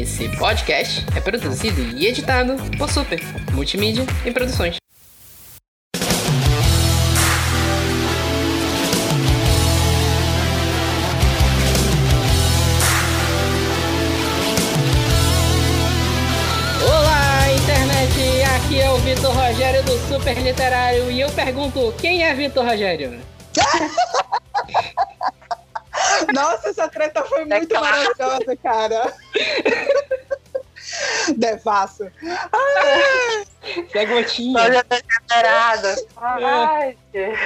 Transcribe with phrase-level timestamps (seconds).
[0.00, 3.20] Esse podcast é produzido e editado por Super
[3.52, 4.76] Multimídia e Produções.
[16.82, 18.44] Olá, internet!
[18.56, 23.20] Aqui é o Vitor Rogério do Super Literário e eu pergunto: quem é Vitor Rogério?
[26.32, 29.12] Nossa, essa treta foi É muito maravilhosa, cara.
[31.36, 32.10] Devasso.
[32.52, 33.44] Ai,
[33.90, 34.58] Que é gotinha.
[34.58, 35.96] Só já degenerada.
[36.16, 37.38] Ai, gente.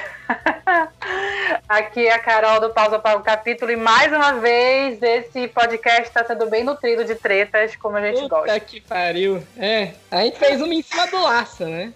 [1.68, 6.02] Aqui é a Carol do Pausa para o Capítulo e mais uma vez esse podcast
[6.02, 8.60] está sendo bem nutrido de tretas, como a gente Puta gosta.
[8.60, 9.46] que pariu.
[9.56, 11.92] É, a gente fez uma em cima do laço, né?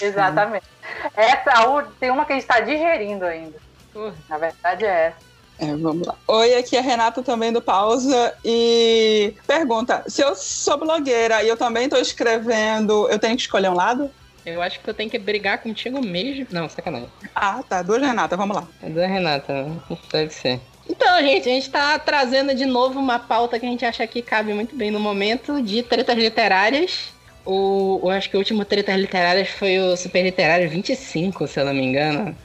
[0.00, 0.66] Exatamente.
[1.14, 3.58] Essa tem uma que a gente está digerindo ainda.
[3.92, 4.14] Porra.
[4.28, 5.25] Na verdade é essa.
[5.58, 6.14] É, vamos lá.
[6.28, 8.34] Oi, aqui é a Renata também do Pausa.
[8.44, 13.70] E pergunta: se eu sou blogueira e eu também estou escrevendo, eu tenho que escolher
[13.70, 14.10] um lado?
[14.44, 16.46] Eu acho que eu tenho que brigar contigo mesmo.
[16.50, 17.08] Não, sacanagem.
[17.34, 17.82] Ah, tá.
[17.82, 18.68] Duas Renata, vamos lá.
[18.82, 19.66] É da Renata,
[20.12, 20.60] deve ser.
[20.88, 24.22] Então, gente, a gente tá trazendo de novo uma pauta que a gente acha que
[24.22, 27.08] cabe muito bem no momento de tretas literárias.
[27.44, 31.64] O, eu acho que o último tretas literárias foi o Super Literário 25, se eu
[31.64, 32.36] não me engano.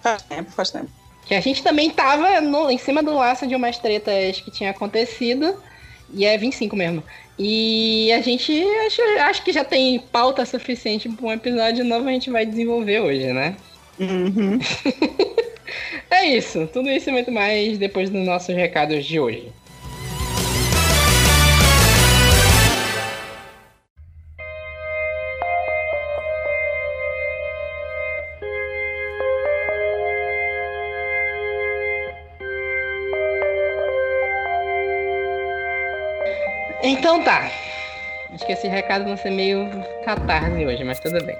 [0.00, 0.90] Faz tempo, faz tempo.
[1.26, 4.70] Que a gente também tava no- em cima do laço de umas tretas que tinha
[4.70, 5.56] acontecido.
[6.12, 7.02] E é 25 mesmo.
[7.38, 8.52] E a gente
[8.86, 13.00] acho, acho que já tem pauta suficiente para um episódio novo a gente vai desenvolver
[13.00, 13.56] hoje, né?
[13.98, 14.58] Uhum.
[16.10, 16.68] É isso.
[16.72, 19.50] Tudo isso e muito mais depois dos nossos recados de hoje.
[37.04, 37.52] Então tá.
[38.32, 39.68] Acho que esse recado vai ser meio
[40.06, 41.36] catarse hoje, mas tudo bem.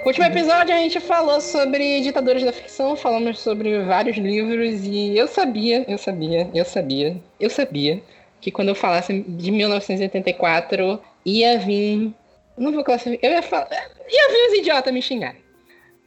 [0.00, 5.16] No último episódio a gente falou sobre ditadores da ficção, falamos sobre vários livros e
[5.16, 8.02] eu sabia, eu sabia, eu sabia, eu sabia
[8.40, 12.12] que quando eu falasse de 1984 ia vir.
[12.58, 13.30] Não vou classificar.
[13.30, 13.68] Eu ia falar.
[13.70, 15.36] Ia vir os idiotas me xingar.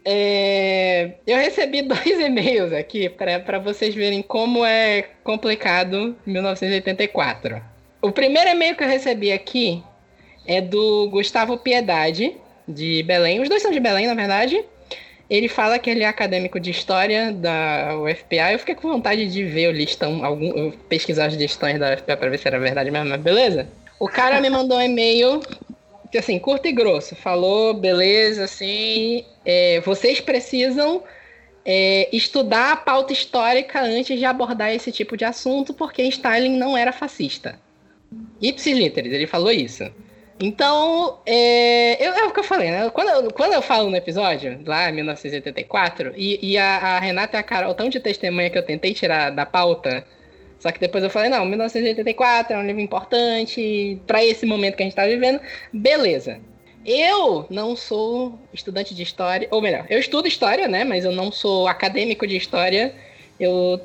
[0.03, 7.76] É, eu recebi dois e-mails aqui para vocês verem como é complicado 1984.
[8.01, 9.83] O primeiro e-mail que eu recebi aqui
[10.45, 12.35] é do Gustavo Piedade,
[12.67, 13.41] de Belém.
[13.41, 14.63] Os dois são de Belém, na verdade.
[15.29, 18.53] Ele fala que ele é acadêmico de história da UFPA.
[18.53, 22.29] Eu fiquei com vontade de ver o listão, algum, pesquisar os listões da UFPA para
[22.29, 23.67] ver se era verdade mesmo, mas beleza.
[23.99, 25.41] O cara me mandou um e-mail
[26.17, 27.15] assim, curto e grosso.
[27.15, 31.03] Falou, beleza, assim, é, vocês precisam
[31.65, 36.77] é, estudar a pauta histórica antes de abordar esse tipo de assunto, porque Stalin não
[36.77, 37.59] era fascista.
[38.41, 39.83] Ipsis literis, ele falou isso.
[40.39, 42.89] Então, é, eu, é o que eu falei, né?
[42.91, 47.37] Quando eu, quando eu falo no episódio, lá em 1984, e, e a, a Renata
[47.37, 50.05] e a Carol tão de testemunha que eu tentei tirar da pauta,
[50.59, 54.83] só que depois eu falei, não, 1984 é um livro importante para esse momento que
[54.83, 55.39] a gente tá vivendo,
[55.73, 56.39] beleza.
[56.85, 60.83] Eu não sou estudante de história, ou melhor, eu estudo história, né?
[60.83, 62.93] Mas eu não sou acadêmico de história.
[63.39, 63.81] Eu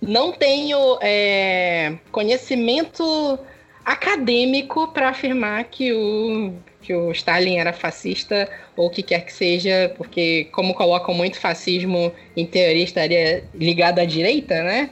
[0.00, 3.38] não tenho é, conhecimento
[3.88, 9.32] acadêmico para afirmar que o, que o Stalin era fascista ou o que quer que
[9.32, 14.90] seja, porque como colocam muito fascismo em teoria estaria ligado à direita, né?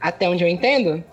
[0.00, 1.04] Até onde eu entendo.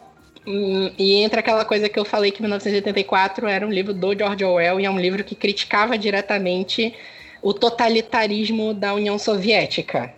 [0.47, 4.45] Hum, E entra aquela coisa que eu falei que 1984 era um livro do George
[4.45, 6.95] Orwell e é um livro que criticava diretamente
[7.41, 10.13] o totalitarismo da União Soviética.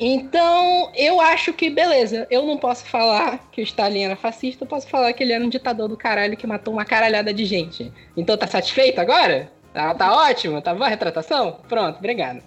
[0.00, 4.68] Então, eu acho que, beleza, eu não posso falar que o Stalin era fascista, eu
[4.68, 7.92] posso falar que ele era um ditador do caralho que matou uma caralhada de gente.
[8.16, 9.50] Então, tá satisfeito agora?
[9.72, 10.60] Tá, tá ótimo?
[10.62, 11.60] Tá boa a retratação?
[11.68, 12.42] Pronto, obrigado.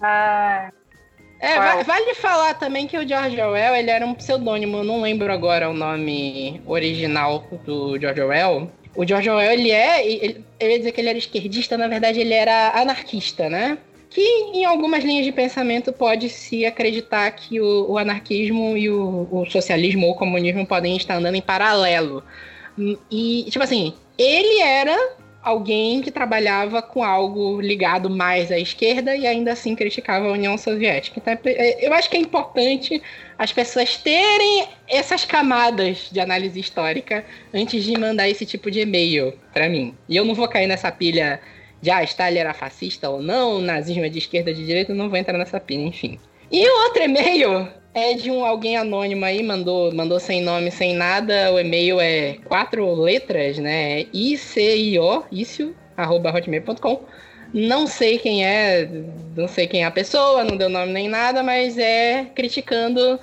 [0.00, 0.68] Ai,
[1.40, 5.00] É, va- vale falar também que o George Orwell, ele era um pseudônimo, eu não
[5.00, 8.70] lembro agora o nome original do George Orwell.
[8.94, 12.20] O George Orwell, ele é, ele, eu ia dizer que ele era esquerdista, na verdade
[12.20, 13.76] ele era anarquista, né?
[14.12, 14.20] Que
[14.52, 20.06] em algumas linhas de pensamento pode-se acreditar que o, o anarquismo e o, o socialismo
[20.06, 22.22] ou o comunismo podem estar andando em paralelo.
[23.10, 24.96] E, tipo assim, ele era
[25.42, 30.56] alguém que trabalhava com algo ligado mais à esquerda e ainda assim criticava a União
[30.56, 31.18] Soviética.
[31.18, 33.02] Então, é- eu acho que é importante
[33.36, 39.32] as pessoas terem essas camadas de análise histórica antes de mandar esse tipo de e-mail
[39.52, 39.94] para mim.
[40.08, 41.40] E eu não vou cair nessa pilha
[41.90, 45.36] ah, Stalin era fascista ou não, nazismo é de esquerda de direita, não vou entrar
[45.36, 46.18] nessa pilha, enfim.
[46.50, 50.94] E o outro e-mail é de um alguém anônimo aí, mandou, mandou sem nome, sem
[50.94, 51.52] nada.
[51.52, 54.06] O e-mail é quatro letras, né?
[54.12, 57.00] ICIO, isso, arroba hotmail.com.
[57.52, 58.88] Não sei quem é,
[59.36, 63.20] não sei quem é a pessoa, não deu nome nem nada, mas é criticando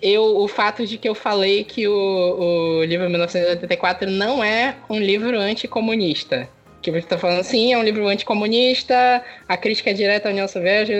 [0.00, 4.98] eu, o fato de que eu falei que o, o livro 1984 não é um
[4.98, 6.48] livro anticomunista.
[6.86, 10.46] Que você está falando, sim, é um livro anticomunista, a crítica é direta à União
[10.46, 10.96] Soviética.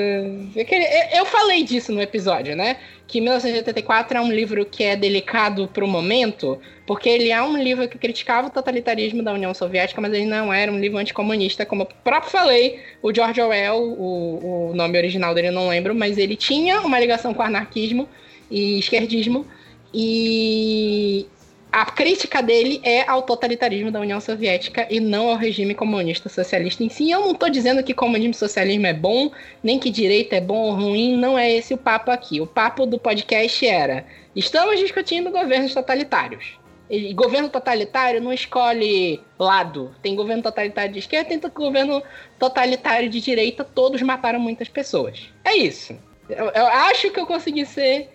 [1.16, 2.78] Eu falei disso no episódio, né?
[3.06, 7.56] Que 1984 é um livro que é delicado para o momento, porque ele é um
[7.56, 11.64] livro que criticava o totalitarismo da União Soviética, mas ele não era um livro anticomunista,
[11.64, 12.80] como eu próprio falei.
[13.00, 16.98] O George Orwell, o, o nome original dele eu não lembro, mas ele tinha uma
[16.98, 18.08] ligação com o anarquismo
[18.50, 19.46] e esquerdismo.
[19.94, 21.28] E
[21.76, 26.82] a crítica dele é ao totalitarismo da União Soviética e não ao regime comunista socialista
[26.82, 27.10] em si.
[27.10, 29.30] Eu não estou dizendo que comunismo e socialismo é bom,
[29.62, 32.40] nem que direita é bom ou ruim, não é esse o papo aqui.
[32.40, 36.58] O papo do podcast era: estamos discutindo governos totalitários.
[36.88, 39.94] E governo totalitário não escolhe lado.
[40.00, 42.02] Tem governo totalitário de esquerda, tem governo
[42.38, 45.30] totalitário de direita, todos mataram muitas pessoas.
[45.44, 45.94] É isso.
[46.26, 48.08] Eu, eu acho que eu consegui ser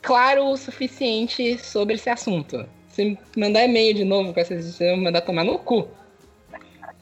[0.00, 2.64] claro o suficiente sobre esse assunto.
[2.92, 4.54] Se mandar e-mail de novo com essa
[4.84, 5.88] eu mandar tomar no cu.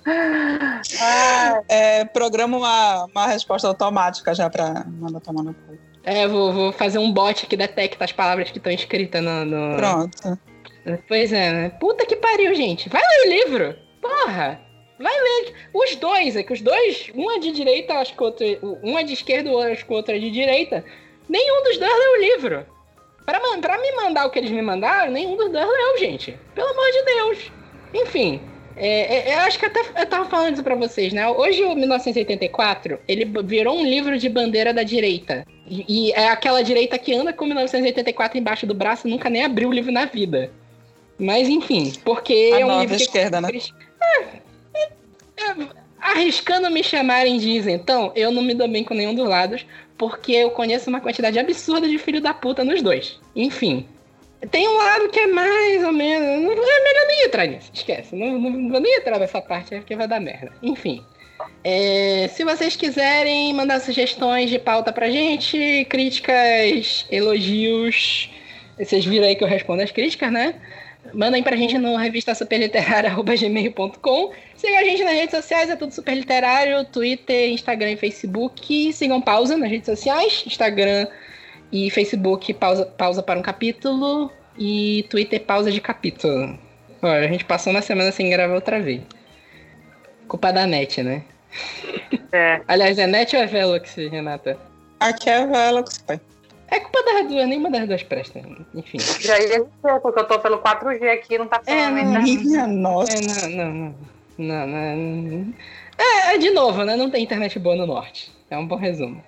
[0.07, 5.79] Ah, é, programa uma, uma resposta automática já pra mandar tomar no cu.
[6.03, 9.77] É, vou, vou fazer um bot que detecta as palavras que estão escritas no, no.
[9.77, 10.39] Pronto.
[11.07, 11.69] Pois é, né?
[11.71, 12.89] Puta que pariu, gente.
[12.89, 13.77] Vai ler o livro.
[14.01, 14.61] Porra.
[14.99, 15.55] Vai ler.
[15.75, 18.47] Os dois, é que os dois, um é de direita, acho que o outro.
[18.83, 20.85] Um é de esquerda, acho que o outro é de direita.
[21.29, 22.67] Nenhum dos dois leu o livro.
[23.25, 26.37] Pra, pra me mandar o que eles me mandaram, nenhum dos dois leu, gente.
[26.55, 27.53] Pelo amor de Deus.
[27.95, 28.41] Enfim,
[28.77, 31.29] é, é, eu acho que até eu tava falando isso pra vocês, né?
[31.29, 35.47] Hoje, o 1984, ele virou um livro de bandeira da direita.
[35.67, 39.45] E, e é aquela direita que anda com 1984 embaixo do braço e nunca nem
[39.45, 40.51] abriu o livro na vida.
[41.19, 43.03] Mas, enfim, porque A é um livro que...
[43.03, 43.51] esquerda, né?
[44.03, 44.23] É,
[44.75, 44.89] é,
[45.51, 45.55] é,
[46.01, 49.65] arriscando me chamarem de isentão, eu não me dou bem com nenhum dos lados,
[49.97, 53.21] porque eu conheço uma quantidade absurda de filho da puta nos dois.
[53.37, 53.87] Enfim.
[54.51, 56.27] Tem um lado que é mais ou menos.
[56.27, 57.71] É melhor nem entrar nisso.
[57.75, 58.17] Esquece.
[58.17, 60.51] Não, não, não vou nem entrar nessa parte porque vai dar merda.
[60.63, 61.05] Enfim.
[61.63, 68.31] É, se vocês quiserem mandar sugestões de pauta pra gente, críticas, elogios.
[68.79, 70.55] Vocês viram aí que eu respondo as críticas, né?
[71.15, 74.33] Mandem pra gente no revista superliterária.gmail.com.
[74.57, 78.93] Sigam a gente nas redes sociais, é tudo superliterário, Twitter, Instagram e Facebook.
[78.93, 81.07] Sigam pausa nas redes sociais, Instagram
[81.73, 84.31] e Facebook, pausa, pausa para um capítulo.
[84.59, 86.59] E Twitter, pausa de capítulo.
[87.03, 89.01] Olha, a gente passou uma semana sem gravar outra vez.
[90.29, 91.23] Culpa da net, né?
[92.33, 92.61] É.
[92.69, 94.59] Aliás, é net ou é Velox, Renata?
[94.99, 96.21] Aqui é Velox, pai.
[96.71, 98.41] É culpa das duas, nenhuma das duas presta.
[98.75, 98.99] Enfim.
[98.99, 102.23] Já ia dizer, porque eu tô pelo 4G aqui não tá É, falando não.
[102.23, 103.13] Minha nossa.
[103.13, 103.95] É, não, não,
[104.39, 104.67] não.
[104.67, 105.55] Não, não.
[105.99, 106.97] É, é, de novo, né?
[106.97, 108.31] Não tem internet boa no norte.
[108.49, 109.23] É um bom resumo.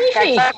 [0.00, 0.52] Enfim, É,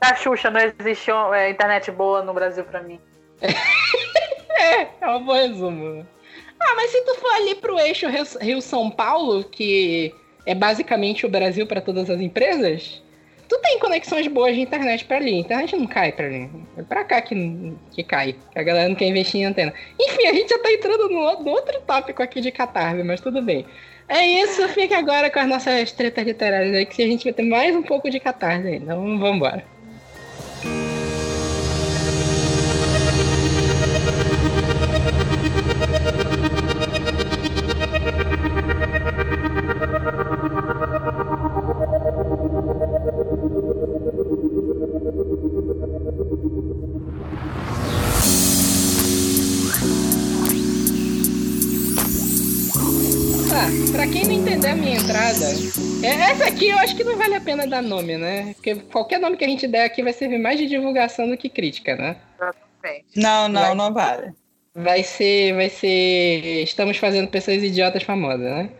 [0.00, 3.00] Da Xuxa não existe é, internet boa no Brasil pra mim.
[3.42, 6.06] é, é um bom resumo.
[6.62, 11.28] Ah, mas se tu for ali pro eixo Rio- Rio-São Paulo, que é basicamente o
[11.28, 13.02] Brasil para todas as empresas,
[13.50, 15.34] tu tem conexões boas de internet pra ali.
[15.34, 16.48] A internet não cai pra ali.
[16.78, 18.36] É pra cá que, que cai.
[18.52, 19.74] Que a galera não quer investir em antena.
[20.00, 23.42] Enfim, a gente já tá entrando no, no outro tópico aqui de catarse, mas tudo
[23.42, 23.66] bem.
[24.08, 27.42] É isso, fique agora com as nossas tretas literárias aí, que a gente vai ter
[27.42, 28.76] mais um pouco de catarse aí.
[28.76, 29.64] Então vamos embora.
[56.02, 58.54] Essa aqui eu acho que não vale a pena dar nome, né?
[58.54, 61.48] Porque qualquer nome que a gente der aqui vai servir mais de divulgação do que
[61.48, 62.16] crítica, né?
[63.14, 63.74] Não, não, Vai.
[63.74, 64.32] não vale.
[64.74, 68.70] Vai ser, vai ser, estamos fazendo pessoas idiotas famosas, né?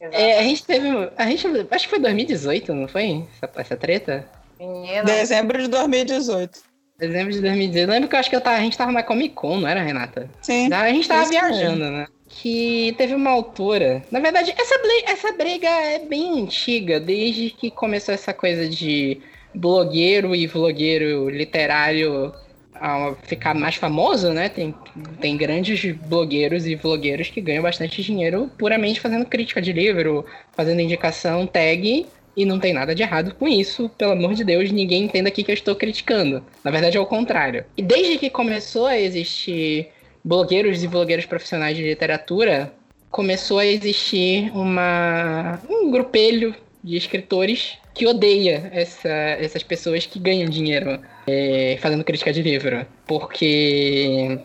[0.00, 3.24] É, a gente teve, a gente, acho que foi 2018, não foi?
[3.40, 4.26] Essa, essa treta?
[4.58, 6.60] Menina, Dezembro de 2018.
[6.98, 7.90] Dezembro de 2018.
[7.90, 9.82] Lembro que eu acho que eu tava, a gente tava na Comic Con, não era,
[9.82, 10.28] Renata?
[10.40, 10.72] Sim.
[10.72, 12.06] A gente tava viajando, né?
[12.40, 14.02] Que teve uma autora.
[14.10, 14.74] Na verdade, essa,
[15.06, 19.20] essa briga é bem antiga, desde que começou essa coisa de
[19.54, 22.32] blogueiro e vlogueiro literário
[22.74, 24.48] a ficar mais famoso, né?
[24.48, 24.74] Tem,
[25.20, 30.80] tem grandes blogueiros e vlogueiros que ganham bastante dinheiro puramente fazendo crítica de livro, fazendo
[30.80, 35.04] indicação, tag E não tem nada de errado com isso, pelo amor de Deus, ninguém
[35.04, 36.42] entenda aqui que eu estou criticando.
[36.64, 37.64] Na verdade é o contrário.
[37.76, 39.88] E desde que começou a existir
[40.24, 42.72] blogueiros e blogueiros profissionais de literatura,
[43.10, 50.48] começou a existir uma, um grupelho de escritores que odeia essa, essas pessoas que ganham
[50.48, 52.86] dinheiro é, fazendo crítica de livro.
[53.06, 54.38] Porque.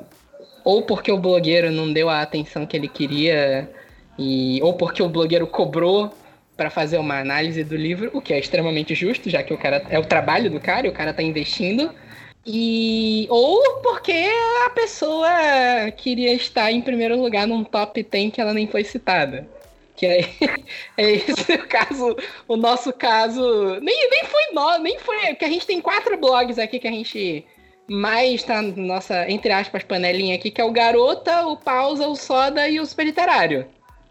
[0.63, 3.69] Ou porque o blogueiro não deu a atenção que ele queria,
[4.19, 6.13] e, ou porque o blogueiro cobrou
[6.57, 9.85] para fazer uma análise do livro, o que é extremamente justo, já que o cara
[9.89, 11.89] é o trabalho do cara e o cara está investindo.
[12.49, 14.31] E ou porque
[14.65, 15.29] a pessoa
[15.97, 19.45] queria estar em primeiro lugar num top 10 que ela nem foi citada.
[19.97, 20.19] Que é,
[20.95, 22.15] é esse o caso,
[22.47, 23.41] o nosso caso.
[23.81, 25.17] Nem, nem foi nós, nem foi.
[25.27, 27.45] Porque a gente tem quatro blogs aqui que a gente
[27.85, 32.69] mais tá nossa, entre aspas, panelinha aqui, que é o Garota, o Pausa, o Soda
[32.69, 33.65] e o Super Literário.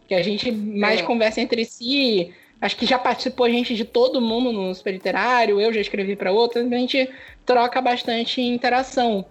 [0.06, 1.04] Que a gente mais é.
[1.04, 2.34] conversa entre si.
[2.60, 6.32] Acho que já participou gente de todo mundo no Super Literário, eu já escrevi para
[6.32, 7.08] outros, a gente
[7.46, 9.24] troca bastante interação.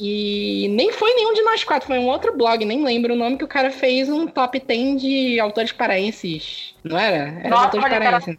[0.00, 3.38] E nem foi nenhum de nós quatro, foi um outro blog, nem lembro o nome,
[3.38, 6.74] que o cara fez um top 10 de autores paraenses.
[6.82, 7.38] Não era?
[7.38, 8.36] Era Nova autores paraenses.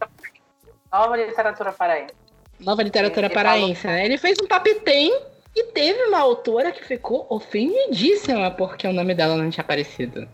[0.92, 2.14] Nova literatura paraense.
[2.60, 4.04] Nova literatura Ele paraense, né?
[4.04, 5.10] Ele fez um top 10
[5.56, 10.28] e teve uma autora que ficou ofendidíssima porque o nome dela não tinha aparecido.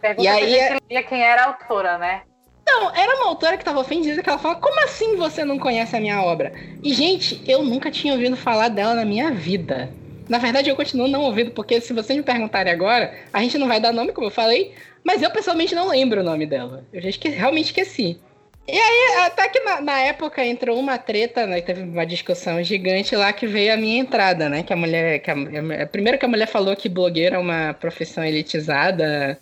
[0.00, 2.22] Pergunta e aí, se quem era a autora, né?
[2.66, 5.96] Não, era uma autora que tava ofendida, que ela fala, como assim você não conhece
[5.96, 6.52] a minha obra?
[6.82, 9.90] E, gente, eu nunca tinha ouvido falar dela na minha vida.
[10.28, 13.68] Na verdade, eu continuo não ouvindo, porque se vocês me perguntarem agora, a gente não
[13.68, 16.84] vai dar nome, como eu falei, mas eu pessoalmente não lembro o nome dela.
[16.92, 18.18] Eu já esque realmente esqueci.
[18.66, 21.60] E aí, até que na, na, época entrou uma treta, né?
[21.60, 24.62] Teve uma discussão gigante lá que veio a minha entrada, né?
[24.62, 25.18] Que a mulher.
[25.18, 29.36] Que a, primeiro que a mulher falou que blogueira é uma profissão elitizada,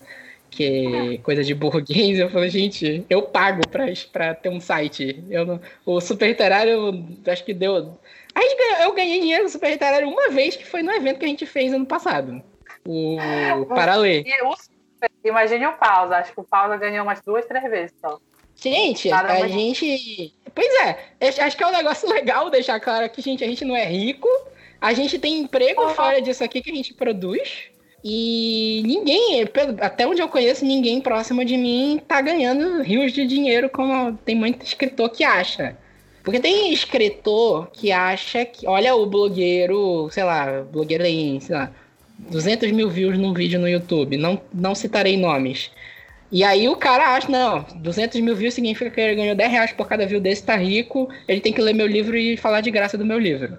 [0.51, 5.25] que coisa de burguês, eu falei, gente, eu pago pra, pra ter um site.
[5.31, 7.99] Eu não, o Super Literário, acho que deu.
[8.35, 11.19] A gente ganhou, eu ganhei dinheiro no Super Literário uma vez, que foi no evento
[11.19, 12.43] que a gente fez ano passado.
[12.87, 13.17] O
[13.75, 14.25] Paralê.
[15.25, 18.19] Imagine o Pausa, acho que o Pausa ganhou umas duas, três vezes só.
[18.57, 20.35] Gente, a gente.
[20.55, 20.99] Pois é,
[21.43, 24.29] acho que é um negócio legal deixar claro que, gente, a gente não é rico,
[24.81, 25.91] a gente tem emprego uhum.
[25.91, 27.70] fora disso aqui que a gente produz.
[28.03, 29.45] E ninguém,
[29.81, 34.35] até onde eu conheço, ninguém próximo de mim tá ganhando rios de dinheiro como tem
[34.35, 35.77] muito escritor que acha.
[36.23, 41.73] Porque tem escritor que acha que, olha o blogueiro, sei lá, blogueiro tem, sei lá,
[42.19, 45.71] 200 mil views num vídeo no YouTube, não, não citarei nomes.
[46.33, 49.73] E aí o cara acha, não, 200 mil views significa que ele ganhou 10 reais
[49.73, 52.71] por cada view desse, tá rico, ele tem que ler meu livro e falar de
[52.71, 53.57] graça do meu livro.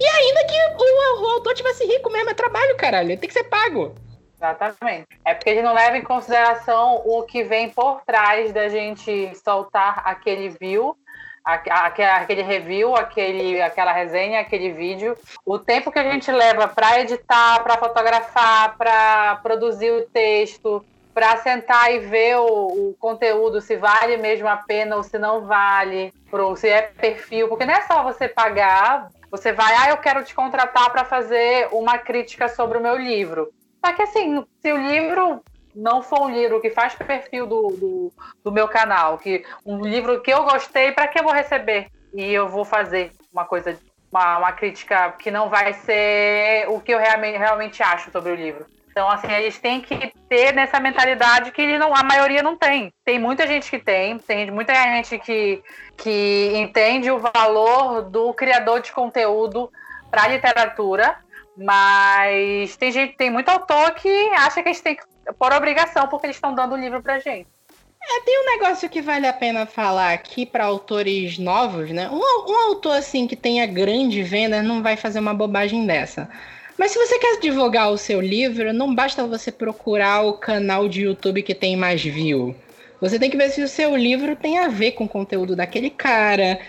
[0.00, 3.18] E ainda que o, o autor tivesse rico mesmo, é trabalho, caralho.
[3.18, 3.94] Tem que ser pago.
[4.36, 5.08] Exatamente.
[5.24, 9.32] É porque a gente não leva em consideração o que vem por trás da gente
[9.42, 10.96] soltar aquele view,
[11.44, 17.62] aquele review, aquele, aquela resenha, aquele vídeo, o tempo que a gente leva para editar,
[17.64, 24.16] para fotografar, para produzir o texto, para sentar e ver o, o, conteúdo, se vale
[24.18, 28.04] mesmo a pena ou se não vale, pro, se é perfil, porque não é só
[28.04, 32.80] você pagar, você vai, ah, eu quero te contratar para fazer uma crítica sobre o
[32.80, 33.52] meu livro.
[33.84, 35.42] Só que assim, se o livro
[35.74, 40.20] não for um livro que faz perfil do, do, do meu canal, que um livro
[40.20, 41.88] que eu gostei, para que eu vou receber?
[42.12, 43.78] E eu vou fazer uma coisa,
[44.10, 48.34] uma, uma crítica que não vai ser o que eu realmente, realmente acho sobre o
[48.34, 48.66] livro.
[48.98, 52.92] Então, assim, a gente tem que ter nessa mentalidade que não, a maioria não tem.
[53.04, 55.62] Tem muita gente que tem, tem muita gente que,
[55.96, 59.70] que entende o valor do criador de conteúdo
[60.10, 61.16] para a literatura,
[61.56, 65.04] mas tem gente, tem muito autor que acha que a gente tem que
[65.38, 67.46] por obrigação, porque eles estão dando o livro pra gente.
[68.02, 72.10] É, tem um negócio que vale a pena falar aqui para autores novos, né?
[72.10, 76.28] Um, um autor assim que tenha grande venda não vai fazer uma bobagem dessa.
[76.78, 81.02] Mas se você quer divulgar o seu livro, não basta você procurar o canal de
[81.02, 82.54] YouTube que tem mais view.
[83.00, 85.90] Você tem que ver se o seu livro tem a ver com o conteúdo daquele
[85.90, 86.60] cara.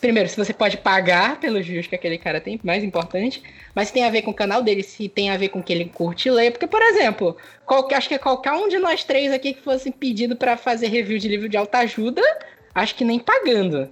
[0.00, 3.42] Primeiro, se você pode pagar pelos views que aquele cara tem, mais importante.
[3.74, 5.62] Mas se tem a ver com o canal dele, se tem a ver com o
[5.62, 6.50] que ele curte ler.
[6.50, 10.36] Porque, por exemplo, qualquer, acho que qualquer um de nós três aqui que fosse pedido
[10.36, 12.22] para fazer review de livro de alta ajuda,
[12.74, 13.90] acho que nem pagando.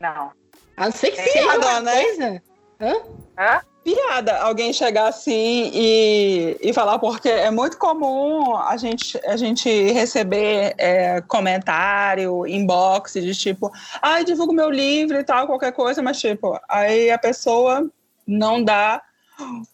[0.00, 0.32] Não.
[0.76, 2.02] A não ser que seja uma né?
[2.02, 2.42] coisa.
[2.80, 2.94] Hã?
[3.38, 3.71] Hã?
[3.84, 9.68] Piada alguém chegar assim e, e falar, porque é muito comum a gente, a gente
[9.92, 13.70] receber é, comentário, inbox de tipo,
[14.00, 17.90] ai, ah, divulgo meu livro e tal, qualquer coisa, mas tipo, aí a pessoa
[18.26, 19.02] não dá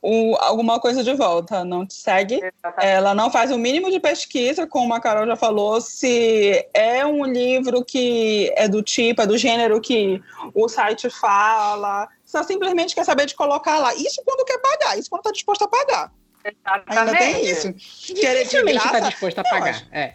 [0.01, 2.37] o, alguma coisa de volta, não te segue.
[2.37, 2.87] Exatamente.
[2.87, 7.25] Ela não faz o mínimo de pesquisa, como a Carol já falou, se é um
[7.25, 10.23] livro que é do tipo, é do gênero que
[10.55, 12.09] o site fala.
[12.29, 13.95] Só simplesmente quer saber de colocar lá.
[13.95, 16.13] Isso quando quer pagar, isso quando está disposto a pagar.
[16.45, 16.99] Exatamente.
[16.99, 17.73] Ainda tem isso.
[18.15, 19.83] Querer de graça, está disposto a pagar.
[19.91, 20.13] É.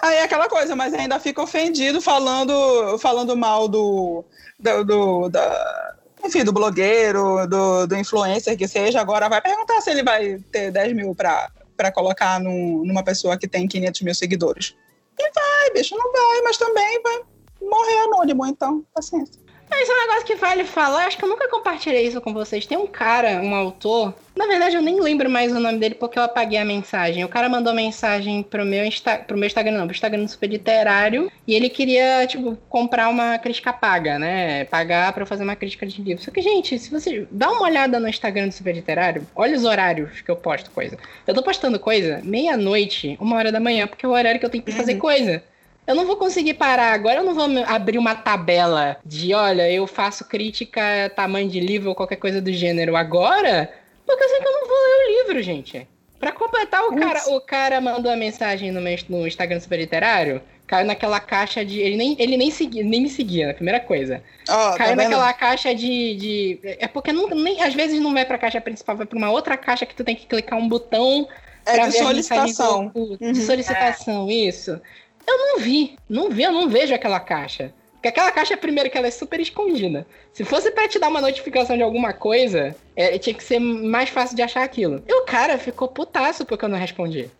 [0.00, 4.24] Aí é aquela coisa, mas ainda fica ofendido falando, falando mal do,
[4.60, 9.00] do, do da, enfim, do blogueiro, do, do influencer que seja.
[9.00, 11.50] Agora vai perguntar se ele vai ter 10 mil para
[11.92, 14.76] colocar numa pessoa que tem 500 mil seguidores.
[15.18, 17.22] E vai, bicho, não vai, mas também vai
[17.60, 19.45] morrer anônimo, então, paciência.
[19.68, 22.66] Mas é um negócio que vale falar, acho que eu nunca compartilhei isso com vocês.
[22.66, 26.18] Tem um cara, um autor, na verdade eu nem lembro mais o nome dele porque
[26.18, 27.24] eu apaguei a mensagem.
[27.24, 30.48] O cara mandou mensagem pro meu, Insta, pro meu Instagram, não, pro Instagram do Super
[30.48, 34.64] Literário, e ele queria, tipo, comprar uma crítica paga, né?
[34.66, 36.22] Pagar para fazer uma crítica de livro.
[36.22, 39.64] Só que, gente, se você dá uma olhada no Instagram do Super Literário, olha os
[39.64, 40.96] horários que eu posto coisa.
[41.26, 44.50] Eu tô postando coisa meia-noite, uma hora da manhã, porque é o horário que eu
[44.50, 45.00] tenho que fazer uhum.
[45.00, 45.42] coisa.
[45.86, 49.86] Eu não vou conseguir parar agora, eu não vou abrir uma tabela de, olha, eu
[49.86, 50.80] faço crítica
[51.14, 53.72] tamanho de livro ou qualquer coisa do gênero agora,
[54.04, 55.86] porque eu sei que eu não vou ler o livro, gente.
[56.18, 60.40] Pra completar, o cara, o cara mandou a mensagem no, meu, no Instagram Super Literário,
[60.66, 61.78] caiu naquela caixa de.
[61.78, 64.22] Ele nem, ele nem, segui, nem me seguia, na primeira coisa.
[64.48, 66.60] Oh, caiu tá naquela caixa de, de.
[66.62, 69.56] É porque não, nem, às vezes não vai pra caixa principal, vai pra uma outra
[69.56, 71.28] caixa que tu tem que clicar um botão.
[71.66, 72.88] É de solicitação.
[72.88, 74.80] Do, de solicitação, isso.
[75.26, 75.96] Eu não vi.
[76.08, 77.72] Não vi, eu não vejo aquela caixa.
[77.92, 80.06] Porque aquela caixa, primeiro, que ela é super escondida.
[80.32, 84.08] Se fosse para te dar uma notificação de alguma coisa, é, tinha que ser mais
[84.10, 85.02] fácil de achar aquilo.
[85.08, 87.30] E o cara ficou putaço porque eu não respondi.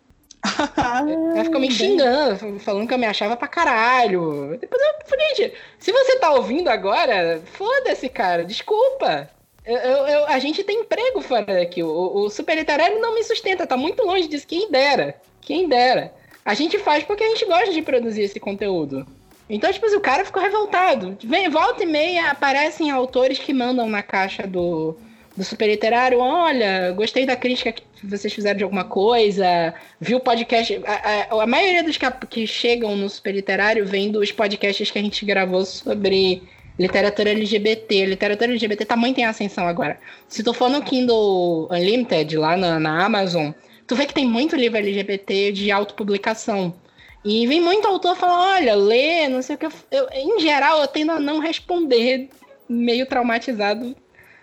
[1.35, 4.57] Ela ficou me xingando, falando que eu me achava pra caralho.
[4.59, 9.29] Depois eu falei, gente, se você tá ouvindo agora, foda-se, cara, desculpa.
[9.65, 11.83] Eu, eu, a gente tem emprego fora daqui.
[11.83, 14.47] O, o super literário não me sustenta, tá muito longe disso.
[14.47, 15.15] Quem dera.
[15.41, 16.13] Quem dera.
[16.47, 19.05] A gente faz porque a gente gosta de produzir esse conteúdo.
[19.49, 21.17] Então, tipo o cara ficou revoltado.
[21.21, 24.97] Vem, volta e meia aparecem autores que mandam na caixa do,
[25.35, 30.21] do super literário, olha, gostei da crítica que vocês fizeram de alguma coisa, viu o
[30.21, 30.79] podcast.
[30.85, 34.99] A, a, a maioria dos que, que, chegam no super literário vem dos podcasts que
[34.99, 36.43] a gente gravou sobre
[36.79, 38.05] literatura LGBT.
[38.05, 39.99] Literatura LGBT tá muito em ascensão agora.
[40.29, 43.51] Se tu for no Kindle Unlimited, lá na, na Amazon,
[43.87, 46.75] tu vê que tem muito livro LGBT de autopublicação.
[47.23, 49.67] E vem muito autor falando, olha, lê, não sei o que.
[49.89, 52.29] Eu, em geral, eu tendo a não responder,
[52.69, 53.95] meio traumatizado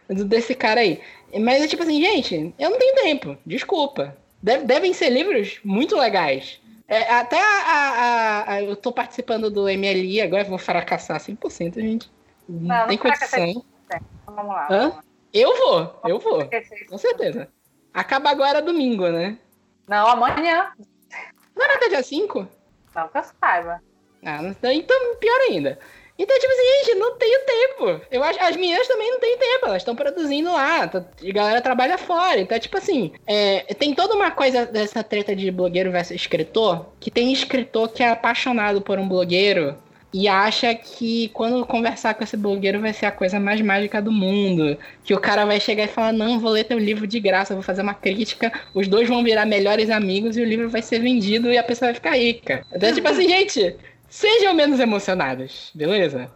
[0.09, 1.01] desse cara aí.
[1.41, 4.17] Mas é tipo assim, gente, eu não tenho tempo, desculpa.
[4.43, 6.61] Deve, devem ser livros muito legais.
[6.87, 12.11] É, até a, a, a, eu tô participando do MLI, agora vou fracassar 100%, gente.
[12.47, 13.65] Não, não tem condição.
[14.27, 14.69] Vamos lá.
[14.71, 14.93] Hã?
[15.33, 16.49] Eu vou, eu vou.
[16.89, 17.49] Com certeza.
[17.95, 19.39] Acaba agora domingo, né?
[19.89, 20.73] Não, amanhã.
[21.55, 22.49] Não era até dia 5?
[22.95, 23.81] Não que eu saiba.
[24.25, 25.79] Ah, então pior ainda.
[26.17, 28.01] Então, tipo assim, gente, não tenho tempo.
[28.11, 31.61] Eu acho as minhas também não têm tempo, elas estão produzindo lá, tá, a galera
[31.61, 32.41] trabalha fora.
[32.41, 37.11] Então, tipo assim, é, tem toda uma coisa dessa treta de blogueiro versus escritor, que
[37.11, 39.77] tem escritor que é apaixonado por um blogueiro
[40.14, 44.12] e acha que quando conversar com esse blogueiro vai ser a coisa mais mágica do
[44.12, 44.79] mundo.
[45.03, 47.64] Que o cara vai chegar e falar: Não, vou ler teu livro de graça, vou
[47.64, 51.50] fazer uma crítica, os dois vão virar melhores amigos e o livro vai ser vendido
[51.50, 52.64] e a pessoa vai ficar rica.
[52.72, 53.74] Então, tipo assim, gente,
[54.09, 56.31] sejam menos emocionados, beleza?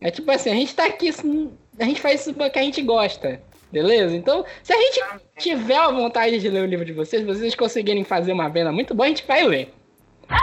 [0.00, 1.10] É tipo assim: a gente tá aqui,
[1.80, 3.42] a gente faz isso porque a gente gosta.
[3.72, 4.14] Beleza?
[4.14, 5.02] Então, se a gente
[5.38, 8.94] tiver a vontade de ler o livro de vocês, vocês conseguirem fazer uma venda muito
[8.94, 9.74] boa, a gente vai ler.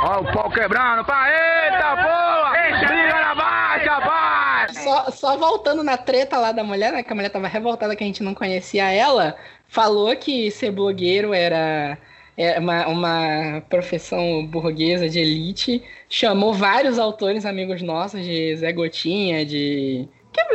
[0.03, 2.87] Ó o pau quebrando, pá, eita porra!
[2.87, 4.73] Briga na baixa, pai!
[4.73, 8.03] Só, só voltando na treta lá da mulher, né, que a mulher tava revoltada que
[8.03, 9.35] a gente não conhecia ela,
[9.67, 11.97] falou que ser blogueiro era
[12.37, 19.45] é uma, uma profissão burguesa de elite, chamou vários autores amigos nossos, de Zé Gotinha,
[19.45, 20.07] de...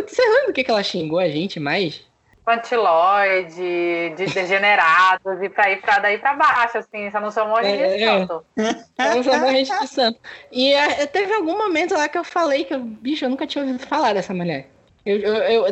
[0.06, 2.02] Você lembra do que, que ela xingou a gente mais?
[2.46, 7.82] Infantiloide, de degenerados, e pra ir pra daí pra baixo, assim, só não a gente
[7.82, 8.06] é, de é.
[8.06, 8.44] santo.
[9.24, 10.20] Chamou a gente de santo.
[10.52, 13.84] E é, teve algum momento lá que eu falei que, bicho, eu nunca tinha ouvido
[13.84, 14.68] falar dessa mulher.
[15.04, 15.64] Eu, eu, eu,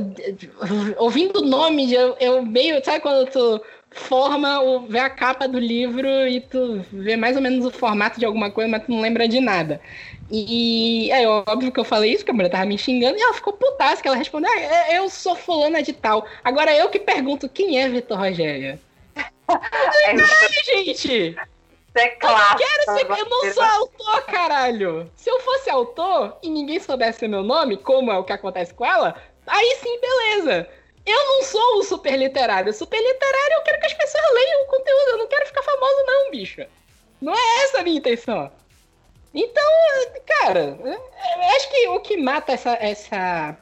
[0.99, 2.85] ouvindo o nome, eu, eu meio.
[2.85, 3.61] Sabe quando tu
[3.95, 8.19] forma, o, vê a capa do livro e tu vê mais ou menos o formato
[8.19, 9.81] de alguma coisa, mas tu não lembra de nada.
[10.31, 13.35] E é óbvio que eu falei isso, porque a mulher tava me xingando, e ela
[13.35, 16.27] ficou putaça, que ela respondeu, ah, é, eu sou fulana de tal.
[16.43, 18.79] Agora eu que pergunto, quem é Vitor Rogério?
[19.15, 21.37] É Caralho, gente!
[21.95, 22.59] É claro.
[22.61, 25.11] Eu, ser, eu não sou autor, caralho!
[25.15, 28.85] Se eu fosse autor e ninguém soubesse meu nome, como é o que acontece com
[28.85, 29.15] ela,
[29.47, 30.69] aí sim, beleza.
[31.07, 32.73] Eu não sou o super literário.
[32.73, 35.11] Super literário eu quero que as pessoas leiam o conteúdo.
[35.11, 36.64] Eu não quero ficar famoso, não, bicho.
[37.21, 38.51] Não é essa a minha intenção.
[39.35, 39.64] Então,
[40.27, 40.79] cara,
[41.57, 43.57] acho que o que mata essa, essa,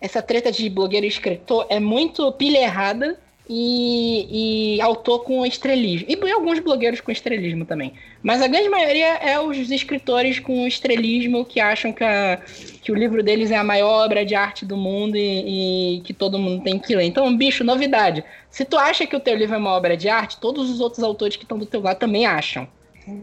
[0.00, 6.06] essa treta de blogueiro e escritor é muito pilha errada e, e autor com estrelismo.
[6.08, 7.92] E alguns blogueiros com estrelismo também.
[8.22, 12.40] Mas a grande maioria é os escritores com estrelismo que acham que, a,
[12.82, 16.14] que o livro deles é a maior obra de arte do mundo e, e, que
[16.14, 17.04] todo mundo tem que ler.
[17.04, 18.24] Então, bicho, novidade.
[18.50, 21.02] Se tu acha que o teu livro é uma obra de arte, todos os outros
[21.02, 22.66] autores que estão do teu lado também acham.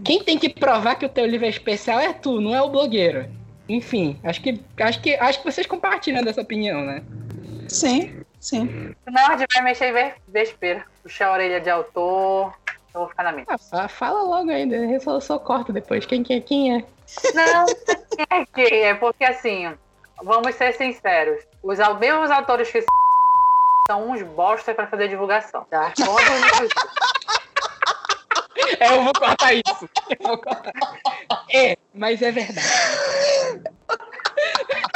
[0.03, 2.69] Quem tem que provar que o teu livro é especial é tu, não é o
[2.69, 3.25] blogueiro.
[3.67, 7.01] Enfim, acho que, acho que, acho que vocês compartilham dessa opinião, né?
[7.67, 8.21] Sim.
[8.41, 8.95] Sim.
[9.05, 10.83] Não, a gente vai mexer em vespeira.
[11.03, 12.53] Puxar a orelha de autor.
[12.93, 13.45] Eu vou ficar na minha.
[13.71, 16.05] Ah, fala logo ainda, eu só, só corto depois.
[16.05, 16.85] Quem, quem, quem é?
[17.33, 18.93] Não, quem é quem é?
[18.95, 19.73] Porque assim,
[20.23, 21.41] vamos ser sinceros.
[21.63, 22.83] Os mesmos autores que
[23.87, 25.93] são uns bosta pra fazer divulgação, tá?
[28.79, 29.89] É, eu vou cortar isso.
[30.09, 30.73] Eu vou cortar.
[31.53, 32.57] É, mas é verdade.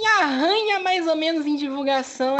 [0.00, 2.38] E arranha mais ou menos em divulgação.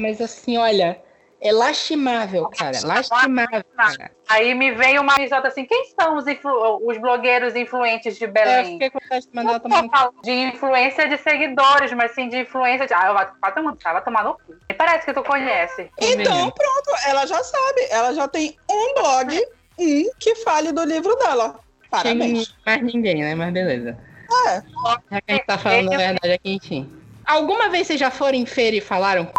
[0.00, 1.02] Mas assim, olha,
[1.40, 2.78] é lastimável, cara.
[2.84, 4.12] Lastimável, cara.
[4.28, 8.54] Aí me veio uma risada assim: quem são os, os blogueiros influentes de Belém?
[8.54, 10.22] É, eu fiquei com de mandar tomar no...
[10.22, 12.94] De influência de seguidores, mas sim de influência de.
[12.94, 14.54] Ah, eu vai tomar, vai tomar no cu.
[14.78, 15.90] Parece que tu conhece.
[16.00, 17.88] Então, pronto, ela já sabe.
[17.90, 19.46] Ela já tem um blog,
[19.80, 21.58] um que fale do livro dela.
[21.90, 22.54] Parabéns.
[22.64, 23.34] mais ninguém, né?
[23.34, 23.98] Mas beleza.
[24.48, 24.62] É.
[25.10, 26.90] Já que a gente tá falando a verdade aqui, enfim.
[27.24, 29.30] Alguma vez vocês já foram em feira e falaram?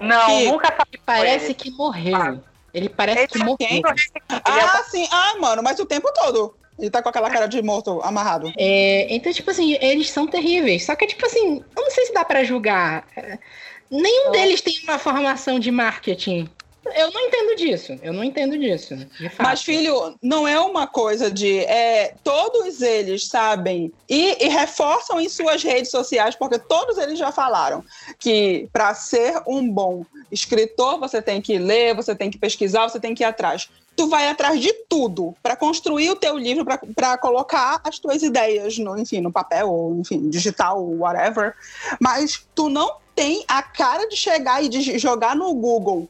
[0.00, 1.00] Não, que, nunca falei.
[1.04, 2.42] Parece que morreu.
[2.72, 3.82] Ele parece que morreu.
[4.28, 5.06] Ah, sim.
[5.10, 6.54] Ah, mano, mas o tempo todo.
[6.78, 8.52] Ele tá com aquela cara de morto amarrado.
[8.58, 10.84] É, então, tipo assim, eles são terríveis.
[10.84, 13.06] Só que, tipo assim, eu não sei se dá para julgar.
[13.88, 16.50] Nenhum deles tem uma formação de marketing
[16.94, 17.98] eu não entendo disso.
[18.02, 18.94] Eu não entendo disso.
[19.38, 21.60] Mas, filho, não é uma coisa de.
[21.60, 27.32] É, todos eles sabem e, e, reforçam em suas redes sociais, porque todos eles já
[27.32, 27.84] falaram
[28.18, 33.00] que para ser um bom escritor, você tem que ler, você tem que pesquisar, você
[33.00, 33.68] tem que ir atrás.
[33.96, 38.76] Tu vai atrás de tudo para construir o teu livro, para colocar as tuas ideias,
[38.76, 41.54] no, enfim, no papel, ou enfim, digital, whatever.
[42.00, 46.08] Mas tu não tem a cara de chegar e de jogar no Google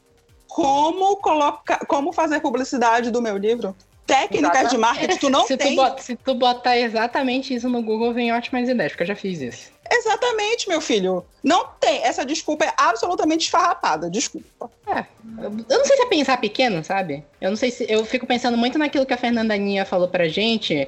[0.55, 3.75] como colocar, como fazer publicidade do meu livro.
[4.07, 4.71] Técnicas exatamente.
[4.71, 5.71] de marketing, tu não se tem.
[5.71, 9.17] Tu bota, se tu botar exatamente isso no Google, vem ótimas ideias, porque eu já
[9.17, 9.69] fiz isso.
[9.91, 11.25] Exatamente, meu filho.
[11.43, 12.01] Não tem.
[12.03, 14.09] Essa desculpa é absolutamente esfarrapada.
[14.09, 14.71] Desculpa.
[14.87, 15.05] É.
[15.37, 17.25] Eu não sei se é pensar pequeno, sabe?
[17.41, 17.85] Eu não sei se.
[17.89, 20.87] Eu fico pensando muito naquilo que a Fernanda Ninha falou pra gente,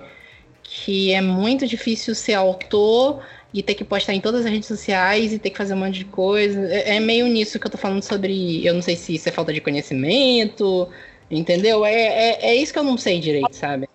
[0.63, 3.21] que é muito difícil ser autor
[3.53, 5.99] e ter que postar em todas as redes sociais e ter que fazer um monte
[5.99, 6.59] de coisa.
[6.67, 8.65] É, é, meio nisso que eu tô falando sobre.
[8.65, 10.87] Eu não sei se isso é falta de conhecimento,
[11.31, 11.85] entendeu?
[11.85, 13.89] É, é, é isso que eu não sei direito, sabe?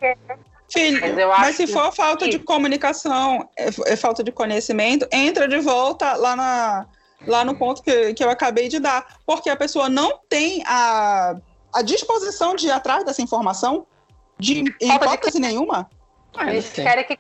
[0.73, 5.61] Filho, mas, mas se for falta de comunicação, é, é, falta de conhecimento, entra de
[5.61, 6.87] volta lá, na,
[7.27, 9.19] lá no ponto que, que eu acabei de dar.
[9.27, 11.37] Porque a pessoa não tem a,
[11.75, 13.87] a disposição de ir atrás dessa informação,
[14.39, 15.41] de hipótese de...
[15.41, 15.91] nenhuma.
[16.37, 17.19] Ah, Eles querem que.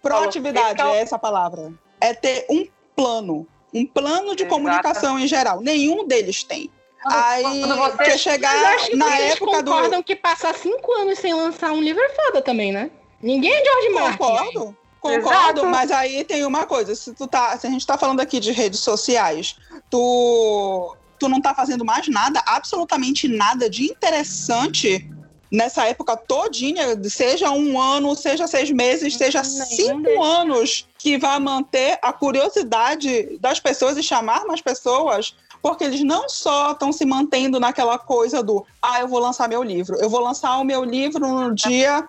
[0.00, 1.72] Proatividade é essa palavra.
[2.00, 3.46] É ter um plano.
[3.74, 4.48] Um plano de Exatamente.
[4.48, 5.60] comunicação em geral.
[5.60, 6.70] Nenhum deles tem.
[7.02, 8.04] Quando, Aí, quando você...
[8.04, 8.54] que chegar
[8.94, 9.70] na época do.
[9.72, 12.90] concordam que passar cinco anos sem lançar um livro é foda também, né?
[13.20, 14.18] Ninguém é George Martin.
[14.18, 14.76] Concordo.
[15.00, 15.66] Concordo, Exato.
[15.66, 18.52] mas aí tem uma coisa, se tu tá, se a gente tá falando aqui de
[18.52, 19.56] redes sociais,
[19.90, 25.08] tu tu não tá fazendo mais nada, absolutamente nada de interessante
[25.52, 31.98] nessa época todinha, seja um ano, seja seis meses, seja cinco anos, que vai manter
[32.00, 37.60] a curiosidade das pessoas e chamar mais pessoas porque eles não só estão se mantendo
[37.60, 41.20] naquela coisa do ah, eu vou lançar meu livro, eu vou lançar o meu livro
[41.20, 42.04] no dia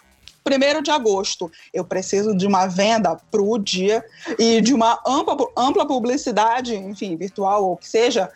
[0.45, 1.51] 1 de agosto.
[1.73, 4.03] Eu preciso de uma venda para o dia
[4.37, 8.29] e de uma ampla, ampla publicidade, enfim, virtual ou que seja,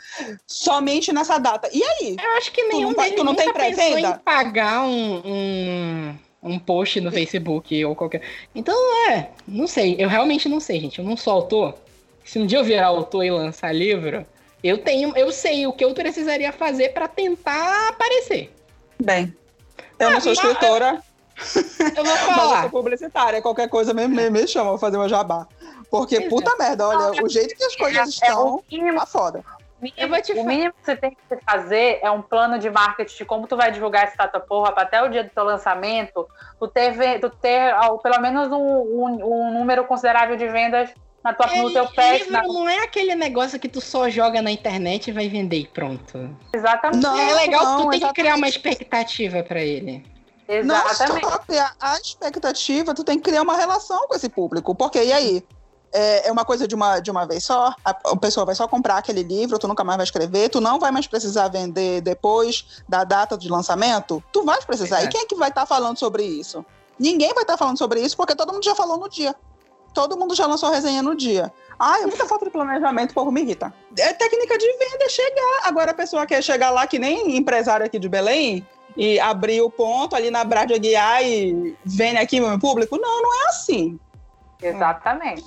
[0.46, 1.70] somente nessa data.
[1.74, 2.16] E aí?
[2.22, 4.10] Eu acho que nenhum tu não, tu não tem pré-venda?
[4.10, 8.22] em pagar um, um, um post no Facebook ou qualquer...
[8.56, 8.76] Então,
[9.10, 9.96] é, não sei.
[10.00, 11.00] Eu realmente não sei, gente.
[11.00, 11.76] Eu não sou autor.
[12.24, 14.26] Se um dia eu virar autor e lançar livro,
[14.64, 18.52] eu tenho, eu sei o que eu precisaria fazer para tentar aparecer.
[19.02, 19.34] Bem,
[20.00, 21.02] eu ah, não sou escritora.
[21.96, 22.36] Eu vou falar.
[22.36, 25.48] Mas eu sou publicitária, qualquer coisa me, me, me chama pra fazer uma jabá.
[25.90, 29.44] Porque, puta merda, olha, o jeito que as coisas é, estão, é tá foda.
[29.96, 33.16] Eu vou te o mínimo que você tem que fazer é um plano de marketing
[33.16, 36.28] de como tu vai divulgar essa data porra até o dia do teu lançamento,
[36.60, 40.90] tu ter, tu ter pelo menos um, um, um, número considerável de vendas
[41.24, 42.18] na tua, É, no teu pé.
[42.18, 45.60] livro na- não é aquele negócio que tu só joga na internet e vai vender
[45.60, 46.36] e pronto.
[46.52, 47.04] Exatamente.
[47.04, 48.16] Não, é legal, não, tu tem que exatamente.
[48.16, 50.04] criar uma expectativa pra ele.
[50.48, 51.24] Exatamente.
[51.24, 54.74] Não só criar a expectativa, tu tem que criar uma relação com esse público.
[54.74, 55.44] Porque, e aí?
[55.94, 57.74] É, é uma coisa de uma, de uma vez só?
[57.84, 60.80] A, a pessoa vai só comprar aquele livro, tu nunca mais vai escrever, tu não
[60.80, 64.22] vai mais precisar vender depois da data de lançamento?
[64.34, 64.98] Tu vai precisar.
[64.98, 65.16] E Verdade.
[65.16, 66.66] quem é que vai estar falando sobre isso?
[67.00, 69.34] Ninguém vai estar falando sobre isso porque todo mundo já falou no dia.
[69.94, 71.52] Todo mundo já lançou resenha no dia.
[71.80, 73.74] Ai, é muita falta de planejamento, o povo me irrita.
[73.98, 75.62] É técnica de venda, é chegar.
[75.64, 79.70] Agora a pessoa quer chegar lá que nem empresário aqui de Belém e abrir o
[79.70, 82.98] ponto ali na Brade Aguiar e vem aqui meu público.
[82.98, 84.00] Não, não é assim.
[84.62, 85.46] Exatamente.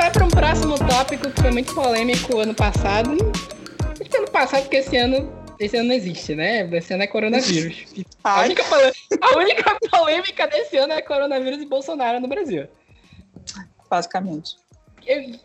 [0.00, 3.10] Vai para um próximo tópico que foi muito polêmico ano passado.
[3.10, 6.66] Ano passado, porque esse ano, esse ano não existe, né?
[6.74, 7.84] Esse ano é coronavírus.
[8.24, 8.62] A única,
[9.20, 12.66] a única polêmica desse ano é coronavírus e Bolsonaro no Brasil.
[13.90, 14.56] basicamente.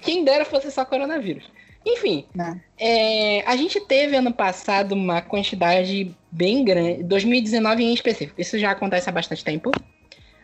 [0.02, 1.44] Quem dera fosse só coronavírus.
[1.86, 2.62] Enfim, Né?
[2.80, 8.72] é, a gente teve ano passado uma quantidade bem grande, 2019 em específico, isso já
[8.72, 9.72] acontece há bastante tempo,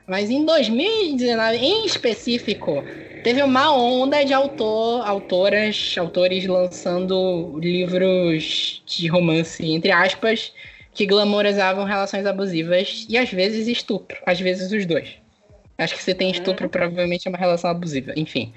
[0.07, 2.83] mas em 2019 em específico,
[3.23, 10.51] teve uma onda de autor, autoras, autores lançando livros de romance, entre aspas,
[10.93, 15.09] que glamorizavam relações abusivas e às vezes estupro, às vezes os dois.
[15.77, 18.53] Acho que se tem estupro, provavelmente é uma relação abusiva, enfim.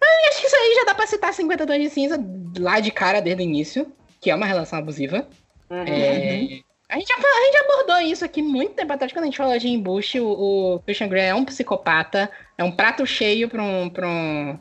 [0.00, 2.18] Mas acho que isso aí já dá pra citar 50 tons de cinza
[2.58, 5.28] lá de cara desde o início, que é uma relação abusiva.
[5.68, 5.84] Uhum.
[5.86, 9.26] É, A, gente já, a gente já abordou isso aqui muito tempo atrás, quando a
[9.26, 13.48] gente falou de Embush, o, o Christian Grey é um psicopata, é um prato cheio
[13.48, 14.58] pra um, pra um,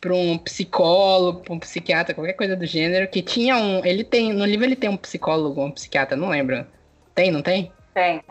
[0.00, 3.84] pra um psicólogo, pra um psiquiatra, qualquer coisa do gênero, que tinha um.
[3.84, 4.32] Ele tem.
[4.32, 6.66] No livro ele tem um psicólogo, um psiquiatra, não lembro.
[7.14, 7.72] Tem, não tem?
[7.94, 8.22] Tem.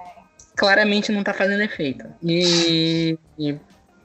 [0.56, 2.06] claramente não tá fazendo efeito.
[2.22, 3.58] E, e,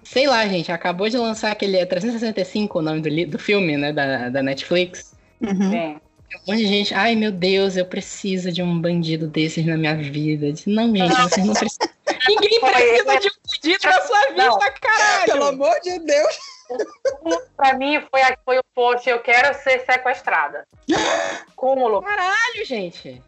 [0.05, 3.93] sei lá, gente, acabou de lançar aquele é 365, o nome do, do filme, né,
[3.93, 5.17] da, da Netflix.
[5.41, 5.71] Uhum.
[5.71, 6.01] Tem.
[6.47, 9.95] Um monte de gente, ai meu Deus, eu preciso de um bandido desses na minha
[9.97, 10.47] vida.
[10.47, 11.89] Eu disse, não, gente, vocês não precisam.
[12.29, 14.59] Ninguém precisa mas- de um bandido na sua vida, Não.
[14.59, 15.33] caralho!
[15.33, 16.39] Pelo amor de Deus.
[17.57, 20.67] Pra mim foi, a- foi o post Eu Quero Ser Sequestrada.
[21.57, 22.03] Cúmulo.
[22.03, 23.23] Caralho, gente.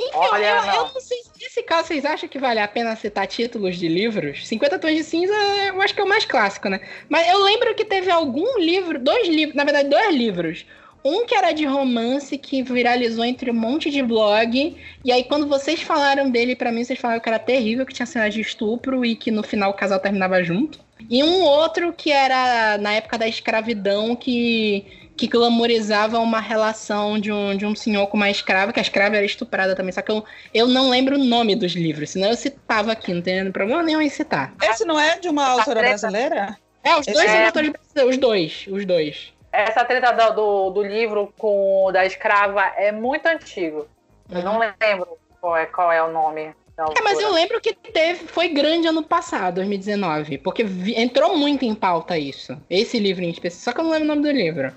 [0.00, 0.94] Enfim, Olha, eu, eu não.
[0.94, 4.46] não sei se nesse caso vocês acham que vale a pena citar títulos de livros.
[4.46, 5.34] 50 Tons de Cinza
[5.66, 6.80] eu acho que é o mais clássico, né?
[7.08, 10.64] Mas eu lembro que teve algum livro, dois livros, na verdade, dois livros.
[11.04, 14.76] Um que era de romance que viralizou entre um monte de blog.
[15.04, 18.06] E aí, quando vocês falaram dele, pra mim, vocês falaram que era terrível, que tinha
[18.06, 20.80] cena de estupro e que no final o casal terminava junto.
[21.08, 24.84] E um outro que era na época da escravidão que
[25.18, 29.16] que glamorizava uma relação de um, de um senhor com uma escrava, que a escrava
[29.16, 32.36] era estuprada também, só que eu, eu não lembro o nome dos livros, senão eu
[32.36, 34.54] citava aqui, não tem problema nenhum em citar.
[34.62, 36.56] Esse não é de uma autora brasileira?
[36.84, 37.28] É, os dois É.
[37.28, 39.32] são autores brasileiros, os dois, os dois.
[39.50, 43.86] Essa treta do, do, do livro com da escrava é muito antigo.
[44.30, 46.54] Eu não lembro qual é, qual é o nome.
[46.96, 51.64] É, mas eu lembro que teve, foi grande ano passado, 2019, porque vi- entrou muito
[51.64, 54.30] em pauta isso, esse livro em específico, só que eu não lembro o nome do
[54.30, 54.72] livro.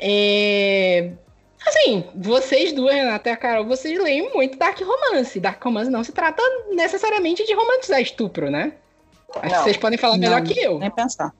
[0.00, 1.10] É...
[1.66, 5.38] Assim, vocês duas, Renata e a Carol, vocês leem muito Dark Romance.
[5.38, 8.72] Dark Romance não se trata necessariamente de romantizar estupro, né?
[9.36, 9.62] Acho que Não.
[9.62, 10.78] vocês podem falar melhor Não, que eu.
[10.78, 11.32] Nem pensar.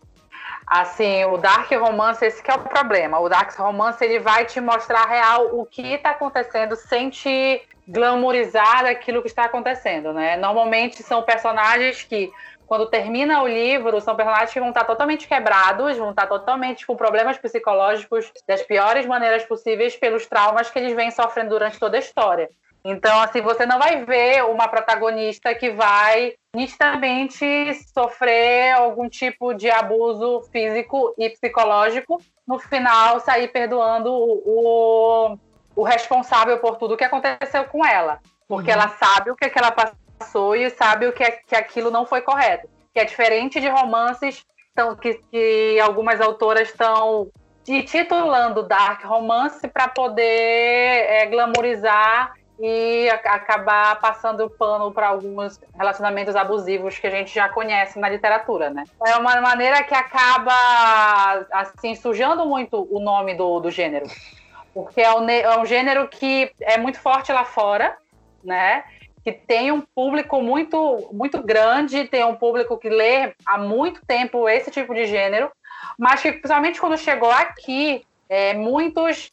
[0.74, 3.18] Assim, o Dark Romance, esse que é o problema.
[3.18, 8.84] O Dark Romance, ele vai te mostrar real o que está acontecendo sem te glamourizar
[8.84, 10.34] daquilo que está acontecendo, né?
[10.38, 12.32] Normalmente são personagens que,
[12.66, 16.96] quando termina o livro, são personagens que vão estar totalmente quebrados, vão estar totalmente com
[16.96, 22.00] problemas psicológicos das piores maneiras possíveis pelos traumas que eles vêm sofrendo durante toda a
[22.00, 22.48] história.
[22.82, 27.44] Então, assim, você não vai ver uma protagonista que vai nitidamente
[27.94, 35.38] sofrer algum tipo de abuso físico e psicológico, no final sair perdoando o,
[35.74, 38.20] o responsável por tudo que aconteceu com ela.
[38.46, 38.80] Porque Uhum.
[38.80, 41.90] ela sabe o que, é que ela passou e sabe o que, é, que aquilo
[41.90, 42.68] não foi correto.
[42.92, 47.30] Que é diferente de romances tão, que, que algumas autoras estão
[47.64, 56.36] titulando Dark Romance para poder é, glamorizar e acabar passando o pano para alguns relacionamentos
[56.36, 58.84] abusivos que a gente já conhece na literatura, né?
[59.04, 60.54] É uma maneira que acaba
[61.50, 64.06] assim sujando muito o nome do, do gênero.
[64.72, 67.96] porque é um, é um gênero que é muito forte lá fora,
[68.44, 68.84] né?
[69.24, 74.48] Que tem um público muito, muito grande, tem um público que lê há muito tempo
[74.48, 75.50] esse tipo de gênero,
[75.98, 79.32] mas que principalmente quando chegou aqui, é, muitos,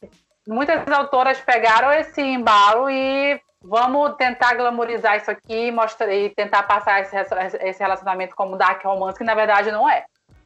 [0.50, 7.00] muitas autoras pegaram esse embalo e vamos tentar glamorizar isso aqui mostrar, e tentar passar
[7.00, 7.16] esse,
[7.62, 10.04] esse relacionamento como dark romance, que na verdade não é.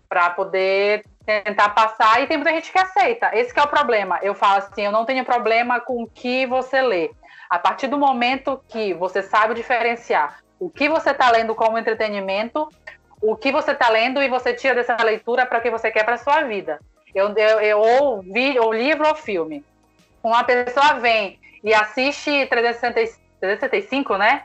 [0.08, 3.30] Para poder tentar passar, e tem muita gente que aceita.
[3.32, 4.18] Esse que é o problema.
[4.22, 7.10] Eu falo assim, eu não tenho problema com o que você lê.
[7.48, 12.68] A partir do momento que você sabe diferenciar o que você está lendo como entretenimento,
[13.20, 16.04] o que você está lendo e você tira dessa leitura para o que você quer
[16.04, 16.78] para sua vida.
[17.14, 19.64] Eu, eu, eu, ou, vi, ou livro ou filme.
[20.24, 24.44] Uma pessoa vem e assiste 365, né?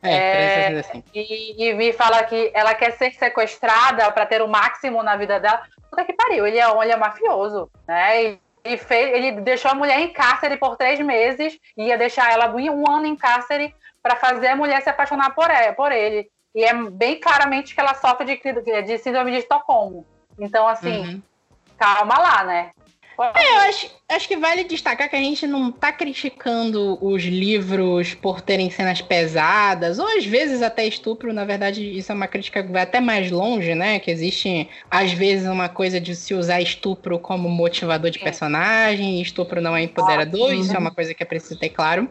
[0.00, 1.08] É, 365.
[1.12, 5.16] É, e, e me fala que ela quer ser sequestrada para ter o máximo na
[5.16, 5.62] vida dela.
[5.90, 8.24] Puta que pariu, ele é, ele é mafioso, né?
[8.24, 12.30] E, e fez, ele deixou a mulher em cárcere por três meses, e ia deixar
[12.30, 16.30] ela um ano em cárcere para fazer a mulher se apaixonar por, ela, por ele.
[16.54, 20.06] E é bem claramente que ela sofre de, de síndrome de Estocolmo.
[20.38, 21.22] Então, assim, uhum.
[21.76, 22.70] calma lá, né?
[23.18, 28.14] É, eu acho, acho que vale destacar que a gente não tá criticando os livros
[28.14, 32.62] por terem cenas pesadas, ou às vezes até estupro, na verdade, isso é uma crítica
[32.62, 33.98] que vai até mais longe, né?
[33.98, 39.60] Que existe, às vezes, uma coisa de se usar estupro como motivador de personagem, estupro
[39.60, 42.08] não é empoderador, isso é uma coisa que é preciso ter claro.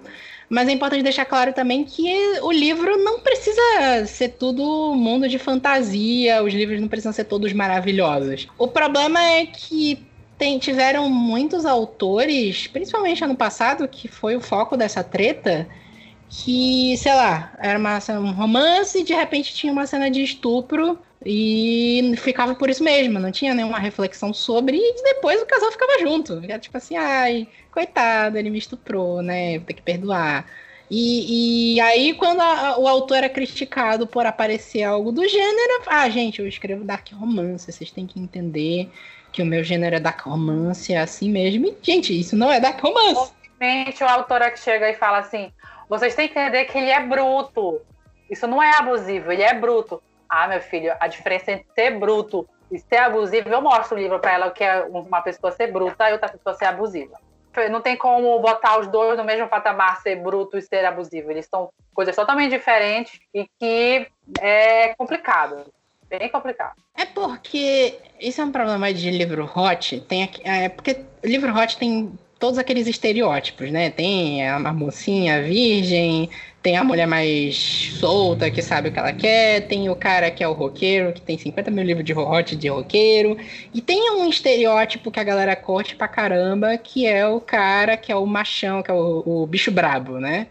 [0.49, 5.39] Mas é importante deixar claro também que o livro não precisa ser tudo mundo de
[5.39, 8.47] fantasia, os livros não precisam ser todos maravilhosos.
[8.57, 10.05] O problema é que
[10.38, 15.67] tem, tiveram muitos autores, principalmente ano passado, que foi o foco dessa treta,
[16.30, 21.00] que, sei lá, era uma, um romance e de repente tinha uma cena de estupro
[21.26, 26.00] e ficava por isso mesmo, não tinha nenhuma reflexão sobre, e depois o casal ficava
[26.00, 26.41] junto.
[26.43, 29.58] Era tipo assim, ai, coitado, ele me estuprou, né?
[29.58, 30.45] Vou ter que perdoar.
[30.89, 36.08] E, e aí, quando a, o autor era criticado por aparecer algo do gênero, ah,
[36.10, 38.91] gente, eu escrevo dark romance, vocês têm que entender
[39.32, 41.67] que o meu gênero é dark romance, é assim mesmo.
[41.67, 43.34] E, gente, isso não é dark romance.
[43.60, 45.52] Obviamente, o autor é que chega e fala assim:
[45.89, 47.82] vocês têm que entender que ele é bruto.
[48.30, 50.02] Isso não é abusivo, ele é bruto.
[50.30, 54.19] Ah, meu filho, a diferença entre ser bruto e ser abusivo, eu mostro o livro
[54.19, 57.17] para ela que é uma pessoa ser bruta e outra pessoa ser abusiva.
[57.69, 61.31] Não tem como botar os dois no mesmo patamar, ser bruto e ser abusivo.
[61.31, 64.07] Eles são coisas totalmente diferentes e que
[64.39, 65.71] é complicado.
[66.07, 66.75] Bem complicado.
[66.95, 69.99] É porque isso é um problema de livro hot.
[70.01, 73.89] Tem, é porque livro hot tem todos aqueles estereótipos, né?
[73.89, 76.29] Tem a, a mocinha virgem,
[76.65, 80.43] tem a mulher mais solta que sabe o que ela quer, tem o cara que
[80.43, 83.38] é o roqueiro, que tem 50 mil livros de hot de roqueiro,
[83.71, 88.12] e tem um estereótipo que a galera curte pra caramba, que é o cara que
[88.12, 90.47] é o machão, que é o, o bicho brabo, né?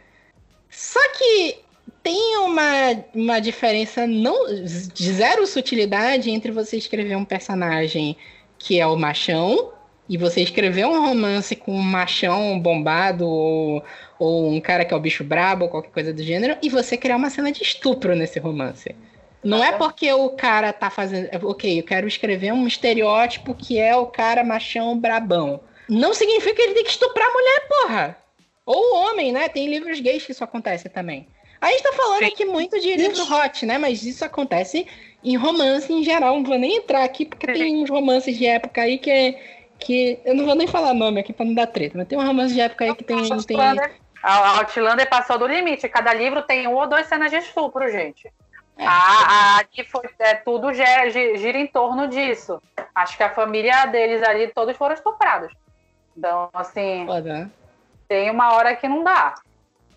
[0.71, 1.59] Só que
[2.01, 8.17] tem uma, uma diferença não de zero sutilidade entre você escrever um personagem
[8.57, 9.73] que é o machão
[10.09, 13.83] e você escrever um romance com um machão bombado ou,
[14.25, 16.97] ou um cara que é o bicho brabo ou qualquer coisa do gênero e você
[16.97, 18.95] criar uma cena de estupro nesse romance.
[19.43, 21.29] Não é porque o cara tá fazendo.
[21.47, 25.61] Ok, eu quero escrever um estereótipo que é o cara machão brabão.
[25.87, 28.19] Não significa que ele tem que estuprar a mulher, porra!
[28.65, 29.47] Ou o homem, né?
[29.51, 31.29] Tem livros gays que isso acontece também.
[31.61, 32.25] A gente tá falando Sim.
[32.25, 33.77] aqui muito de livro hot, né?
[33.77, 34.87] Mas isso acontece
[35.23, 36.37] em romance em geral.
[36.37, 39.39] Não vou nem entrar aqui, porque tem uns romances de época aí que é
[39.79, 42.27] que eu não vou nem falar nome aqui para não dar treta, mas tem um
[42.27, 43.19] romance de época aí que tem.
[43.47, 43.59] tem...
[44.25, 45.87] A Outlander passou do limite.
[45.87, 48.33] Cada livro tem um ou dois cenas de estupro, gente.
[48.79, 48.87] É.
[48.87, 52.61] A, a, foi, é, tudo gira, gira em torno disso.
[52.95, 55.53] Acho que a família deles ali, todos foram estuprados.
[56.17, 57.05] Então, assim.
[57.07, 57.51] Foda.
[58.09, 59.35] Tem uma hora que não dá.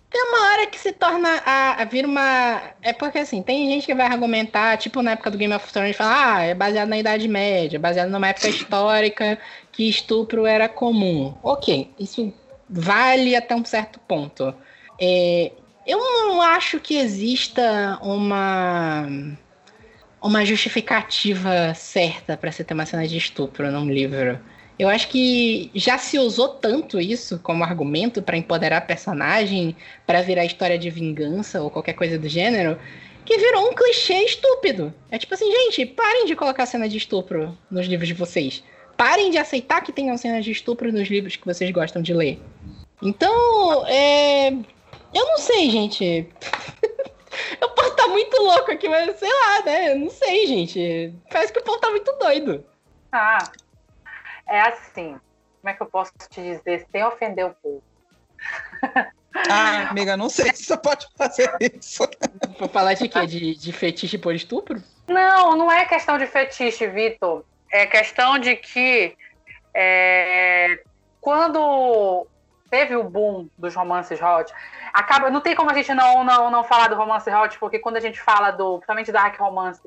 [0.10, 2.62] Tem uma hora que se torna a, a vir uma.
[2.82, 5.98] É porque assim, tem gente que vai argumentar, tipo na época do Game of Thrones,
[5.98, 9.38] falar, ah, é baseado na Idade Média, baseado numa época histórica
[9.72, 11.34] que estupro era comum.
[11.44, 12.34] Ok, isso
[12.70, 14.54] vale até um certo ponto.
[15.00, 15.52] É,
[15.86, 19.08] eu não acho que exista uma
[20.22, 24.40] uma justificativa certa para você ter uma cena de estupro num livro.
[24.78, 29.76] Eu acho que já se usou tanto isso como argumento para empoderar personagem,
[30.06, 32.78] para virar história de vingança ou qualquer coisa do gênero,
[33.26, 34.94] que virou um clichê estúpido.
[35.10, 38.64] É tipo assim, gente, parem de colocar cena de estupro nos livros de vocês.
[38.96, 42.40] Parem de aceitar que tenham cenas de estupro nos livros que vocês gostam de ler.
[43.02, 44.50] Então, é.
[44.50, 46.30] Eu não sei, gente.
[47.62, 49.92] o povo tá muito louco aqui, mas sei lá, né?
[49.92, 51.14] Eu não sei, gente.
[51.32, 52.66] Parece que o povo tá muito doido.
[53.12, 53.38] Ah,
[54.48, 55.18] é assim.
[55.62, 57.84] como é que eu posso te dizer sem ofender o povo?
[59.50, 62.10] Ah, amiga, não sei se você pode fazer isso.
[62.58, 63.26] Vou falar de quê?
[63.28, 64.82] De, de fetiche por estupro?
[65.08, 67.46] Não, não é questão de fetiche, Vitor.
[67.72, 69.16] É questão de que
[69.76, 70.82] é,
[71.22, 72.26] quando
[72.70, 74.54] teve o boom dos romances hot,
[74.94, 77.98] acaba, não tem como a gente não, não, não falar do romance hot, porque quando
[77.98, 79.82] a gente fala do, principalmente dark romance,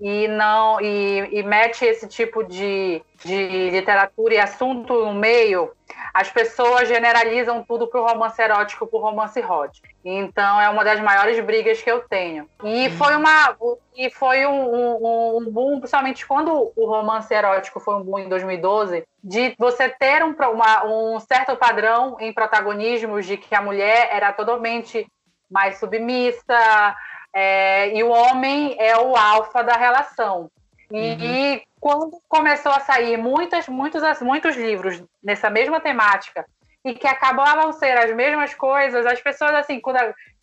[0.00, 5.70] e não e, e mete esse tipo de, de literatura e assunto no meio,
[6.12, 9.80] as pessoas generalizam tudo pro romance erótico, pro romance hot.
[10.04, 12.48] Então é uma das maiores brigas que eu tenho.
[12.64, 13.56] E foi uma
[13.96, 18.28] e foi um, um, um boom, principalmente quando o romance erótico foi um boom em
[18.28, 24.08] 2012, de você ter um, uma, um certo padrão em protagonismos de que a mulher
[24.12, 25.06] era totalmente
[25.50, 26.96] mais submissa,
[27.38, 30.50] é, e o homem é o alfa da relação.
[30.90, 31.60] E, uhum.
[31.78, 36.46] quando começou a sair muitas, muitos, muitos livros nessa mesma temática
[36.82, 39.98] e que acabavam ser as mesmas coisas, as pessoas assim, quando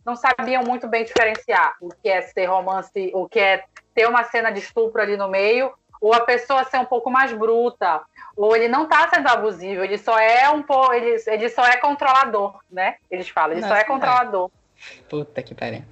[0.05, 3.63] não sabiam muito bem diferenciar o que é ser romance, o que é
[3.95, 7.33] ter uma cena de estupro ali no meio, ou a pessoa ser um pouco mais
[7.33, 8.01] bruta,
[8.37, 11.77] ou ele não está sendo abusivo, ele só é um pouco, ele, ele só é
[11.77, 12.97] controlador, né?
[13.09, 14.51] Eles falam, ele Nossa, só é controlador.
[15.09, 15.83] Puta que pariu.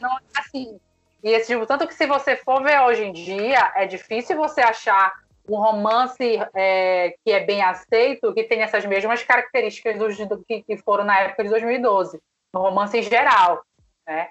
[0.00, 0.78] Não é assim.
[1.22, 4.60] E esse tipo, tanto que se você for ver hoje em dia, é difícil você
[4.60, 5.12] achar
[5.48, 10.62] um romance é, que é bem aceito, que tem essas mesmas características dos, do, que,
[10.62, 12.20] que, foram na época de 2012,
[12.52, 13.62] no romance em geral,
[14.06, 14.28] né?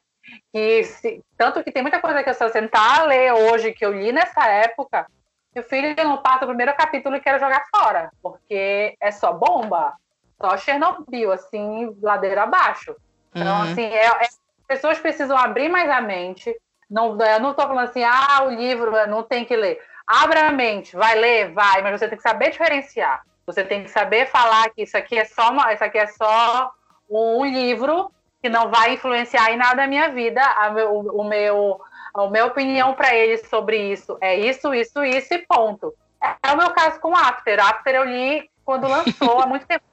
[0.53, 3.85] Que se, tanto que tem muita coisa que eu só sentar a ler hoje, que
[3.85, 5.07] eu li nessa época,
[5.53, 9.33] que o filho não passa o primeiro capítulo e quer jogar fora, porque é só
[9.33, 9.93] bomba,
[10.39, 12.95] só Chernobyl, assim, ladeira abaixo.
[13.33, 13.71] Então, uhum.
[13.71, 14.27] assim, é, é,
[14.67, 16.55] pessoas precisam abrir mais a mente.
[16.89, 19.79] Não, eu não estou falando assim, ah, o livro não tem que ler.
[20.05, 23.21] Abra a mente, vai ler, vai, mas você tem que saber diferenciar.
[23.45, 26.71] Você tem que saber falar que isso aqui é só uma, isso aqui é só
[27.09, 28.11] um livro
[28.41, 30.41] que não vai influenciar em nada da minha vida.
[30.41, 31.81] A meu, o meu,
[32.13, 35.93] a minha opinião para eles sobre isso é isso, isso, isso e ponto.
[36.21, 37.59] É, é o meu caso com After.
[37.59, 39.83] After eu li quando lançou há muito tempo.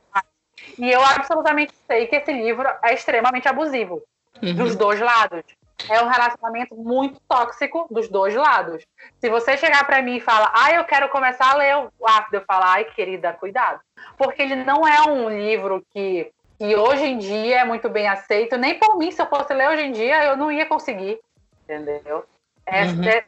[0.78, 4.02] E eu absolutamente sei que esse livro é extremamente abusivo
[4.42, 4.54] uhum.
[4.54, 5.42] dos dois lados.
[5.88, 8.84] É um relacionamento muito tóxico dos dois lados.
[9.20, 11.90] Se você chegar para mim e falar, ah, eu quero começar a ler o
[12.32, 13.80] eu falar, ai, querida, cuidado.
[14.16, 18.56] Porque ele não é um livro que, que hoje em dia é muito bem aceito.
[18.56, 21.18] Nem por mim, se eu fosse ler hoje em dia, eu não ia conseguir.
[21.64, 22.24] Entendeu?
[22.64, 23.04] É, uhum.
[23.04, 23.24] é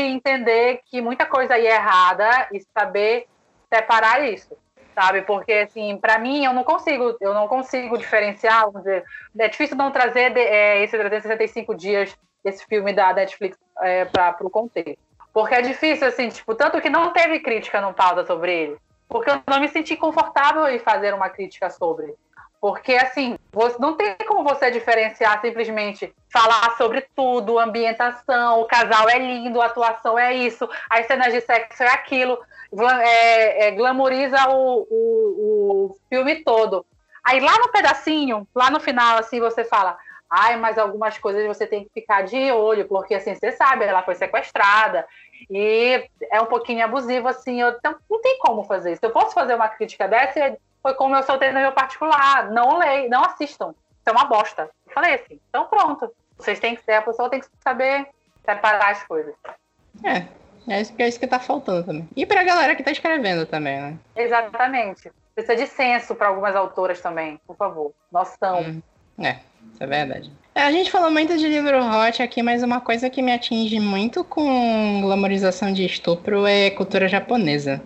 [0.00, 3.26] entender que muita coisa aí é errada e saber
[3.72, 4.56] separar isso
[4.94, 5.22] sabe?
[5.22, 9.04] Porque assim, para mim eu não consigo, eu não consigo diferenciar, vamos dizer,
[9.38, 14.36] é difícil não trazer de, é, esse 365 dias esse filme da Netflix é, para
[14.40, 14.98] o contexto.
[15.32, 18.76] Porque é difícil, assim, tipo, tanto que não teve crítica no pauta sobre ele.
[19.08, 22.14] Porque eu não me senti confortável em fazer uma crítica sobre.
[22.60, 29.08] Porque, assim, você, não tem como você diferenciar simplesmente falar sobre tudo, ambientação, o casal
[29.08, 32.38] é lindo, a atuação é isso, as cenas de sexo é aquilo
[33.02, 36.84] é, é, glamoriza o, o, o filme todo.
[37.24, 39.98] Aí lá no pedacinho, lá no final, assim, você fala,
[40.28, 44.02] ai, mas algumas coisas você tem que ficar de olho, porque assim, você sabe, ela
[44.02, 45.06] foi sequestrada
[45.50, 49.04] e é um pouquinho abusivo, assim, eu não, não tem como fazer isso.
[49.04, 53.08] Eu fosse fazer uma crítica dessa, foi como eu soltei no meu particular, não leio,
[53.10, 54.70] não assistam, isso é uma bosta.
[54.86, 58.06] Eu falei assim, então pronto, vocês têm que ser, a pessoa tem que saber
[58.44, 59.34] separar as coisas.
[60.04, 60.26] É,
[60.68, 62.08] é isso, é isso que tá faltando também.
[62.16, 63.98] E pra galera que tá escrevendo também, né?
[64.16, 65.10] Exatamente.
[65.34, 67.92] Precisa de senso para algumas autoras também, por favor.
[68.10, 68.60] Noção.
[68.60, 68.82] Hum,
[69.18, 69.38] é,
[69.72, 70.30] isso é verdade.
[70.54, 73.78] É, a gente falou muito de livro hot aqui, mas uma coisa que me atinge
[73.78, 77.80] muito com glamorização de estupro é cultura japonesa.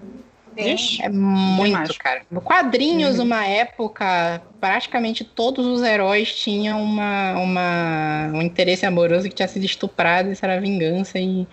[0.57, 1.03] Sim.
[1.03, 2.23] É muito, cara.
[2.43, 3.25] Quadrinhos, uhum.
[3.25, 9.65] uma época, praticamente todos os heróis tinham uma, uma, um interesse amoroso que tinha sido
[9.65, 11.47] estuprado, isso era vingança e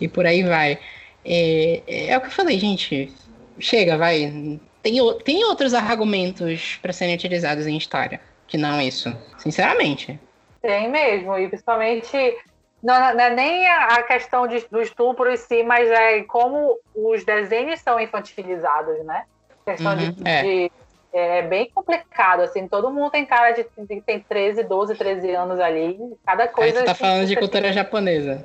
[0.00, 0.78] e por aí vai.
[1.24, 3.12] É, é, o que eu falei, gente.
[3.58, 4.60] Chega, vai.
[4.82, 10.18] Tem, tem outros argumentos para serem utilizados em história que não isso, sinceramente.
[10.62, 12.34] Tem mesmo, e principalmente
[12.82, 17.24] não, não é nem a questão de, do estupro em si, mas é como os
[17.24, 19.24] desenhos são infantilizados, né?
[19.66, 20.42] A questão uhum, de, é.
[20.42, 20.72] de,
[21.12, 25.58] é bem complicado, assim, todo mundo tem cara de, de tem 13, 12, 13 anos
[25.58, 26.78] ali, cada coisa.
[26.78, 28.44] Aí você tá falando de cultura japonesa.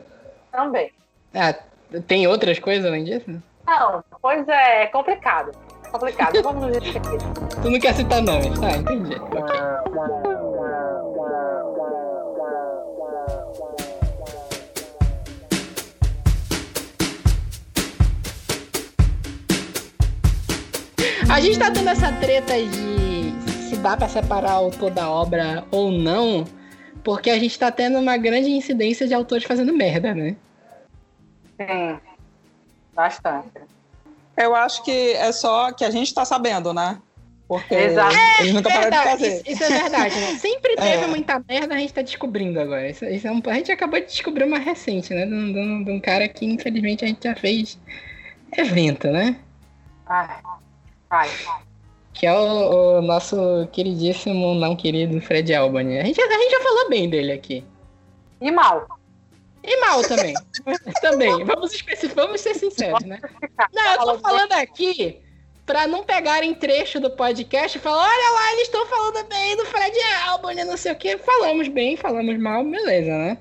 [0.51, 0.91] Também.
[1.33, 1.53] Ah,
[2.07, 3.41] tem outras coisas além disso?
[3.65, 5.51] Não, pois é, é complicado.
[5.85, 6.41] É complicado.
[6.41, 6.99] Vamos nos aqui.
[7.61, 8.71] Tu não quer citar nomes, tá?
[8.71, 9.15] Entendi.
[9.15, 10.52] Ok.
[21.33, 23.33] A gente tá tendo essa treta de
[23.69, 26.45] se dá pra separar o autor da obra ou não,
[27.03, 30.35] porque a gente tá tendo uma grande incidência de autores fazendo merda, né?
[31.59, 31.99] Sim,
[32.93, 33.49] bastante.
[34.37, 36.99] Eu acho que é só que a gente tá sabendo, né?
[37.47, 38.15] Porque Exato.
[38.39, 39.27] eles nunca pararam de fazer.
[39.41, 40.35] Isso, isso é verdade, né?
[40.37, 41.07] Sempre teve É.
[41.07, 42.87] muita merda, a gente tá descobrindo agora.
[42.87, 45.25] Isso, isso é um- a gente acabou de descobrir uma recente, né?
[45.25, 47.77] De um, de um- de um cara que, infelizmente, a gente já fez
[48.55, 49.35] evento, né?
[52.13, 55.99] Que é o, o nosso queridíssimo, não querido Fred Albany.
[55.99, 57.63] A gente, a gente já falou bem dele aqui.
[58.39, 58.87] E mal.
[59.63, 60.33] E mal também.
[61.01, 61.43] também.
[61.45, 61.83] Vamos,
[62.13, 63.19] vamos ser sinceros, né?
[63.73, 65.21] Não, eu tô falando aqui
[65.65, 69.65] pra não pegarem trecho do podcast e falar, olha lá, eles estão falando bem do
[69.65, 69.97] Fred
[70.27, 71.17] Albany, não sei o que.
[71.17, 73.37] Falamos bem, falamos mal, beleza, né?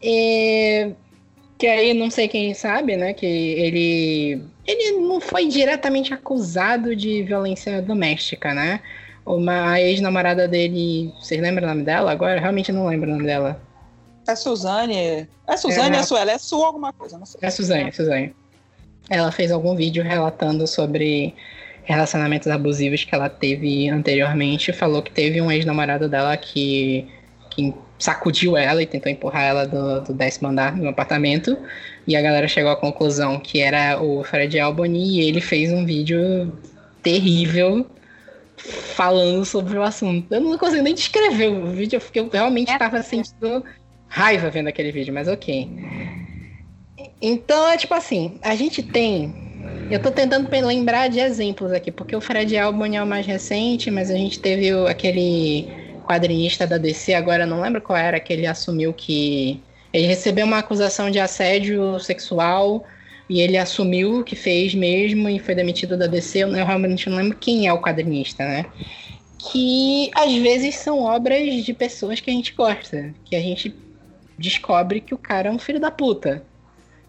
[0.00, 0.92] E...
[1.60, 3.12] Que aí, não sei quem sabe, né?
[3.12, 4.42] Que ele...
[4.66, 8.80] Ele não foi diretamente acusado de violência doméstica, né?
[9.26, 11.12] Uma ex-namorada dele...
[11.20, 12.36] Vocês lembram o nome dela agora?
[12.36, 13.60] Eu realmente não lembro o nome dela.
[14.26, 15.28] É Suzane.
[15.46, 15.98] É Suzane, É.
[15.98, 17.40] é, Suela, é Su alguma coisa, não sei.
[17.42, 18.34] É Suzane, é Suzane.
[19.10, 21.34] Ela fez algum vídeo relatando sobre
[21.84, 24.72] relacionamentos abusivos que ela teve anteriormente.
[24.72, 27.06] Falou que teve um ex-namorado dela que,
[27.50, 31.56] que sacudiu ela e tentou empurrar ela do, do décimo andar no apartamento.
[32.06, 35.84] E a galera chegou à conclusão que era o Fred Albany e ele fez um
[35.84, 36.52] vídeo
[37.02, 37.86] terrível
[38.56, 40.32] falando sobre o assunto.
[40.32, 43.64] Eu não consigo nem descrever o vídeo, fiquei- eu realmente estava sentindo
[44.08, 45.68] raiva vendo aquele vídeo, mas ok.
[47.22, 49.32] Então, é tipo assim, a gente tem.
[49.90, 53.90] Eu tô tentando lembrar de exemplos aqui, porque o Fred Albany é o mais recente,
[53.90, 55.68] mas a gente teve aquele
[56.10, 59.60] quadrinista da DC, agora não lembro qual era, que ele assumiu que.
[59.92, 62.84] Ele recebeu uma acusação de assédio sexual
[63.28, 66.40] e ele assumiu que fez mesmo e foi demitido da DC.
[66.40, 68.66] Eu realmente não lembro quem é o quadrinista, né?
[69.38, 73.74] Que às vezes são obras de pessoas que a gente gosta, que a gente
[74.38, 76.42] descobre que o cara é um filho da puta.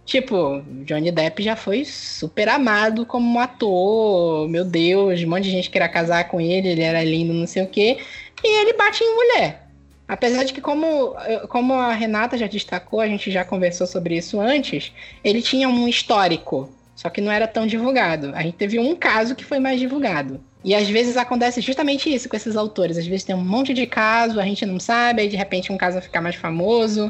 [0.06, 4.50] Tipo, Johnny Depp já foi super amado como um ator.
[4.50, 7.64] Meu Deus, um monte de gente queria casar com ele, ele era lindo, não sei
[7.64, 8.00] o quê.
[8.44, 9.68] E ele bate em mulher.
[10.08, 11.16] Apesar de que, como,
[11.48, 14.92] como a Renata já destacou, a gente já conversou sobre isso antes,
[15.24, 18.34] ele tinha um histórico, só que não era tão divulgado.
[18.36, 20.44] A gente teve um caso que foi mais divulgado.
[20.64, 22.98] E às vezes acontece justamente isso com esses autores.
[22.98, 25.78] Às vezes tem um monte de caso, a gente não sabe, aí de repente um
[25.78, 27.10] caso fica mais famoso.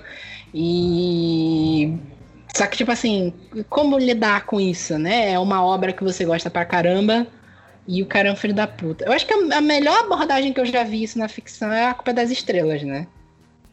[0.54, 1.94] E
[2.56, 3.34] só que, tipo assim,
[3.70, 5.32] como lidar com isso, né?
[5.32, 7.26] É uma obra que você gosta pra caramba
[7.88, 9.06] e o cara é um filho da puta.
[9.06, 11.88] Eu acho que a a melhor abordagem que eu já vi isso na ficção é
[11.88, 13.08] a culpa das estrelas, né?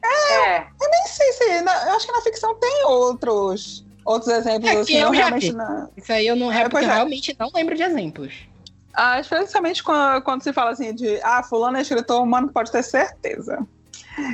[0.02, 0.58] É.
[0.60, 1.60] Nem sei se.
[1.62, 4.96] na- eu acho que na ficção tem outros, outros exemplos É que assim.
[4.96, 5.52] eu não já vi.
[5.52, 5.90] não.
[5.96, 6.94] Isso aí eu não É, pois eu é.
[6.94, 8.34] realmente não lembro de exemplos.
[8.94, 12.82] Ah, especialmente quando, quando se fala assim de ah, fulano é escritor, mano, pode ter
[12.82, 13.58] certeza.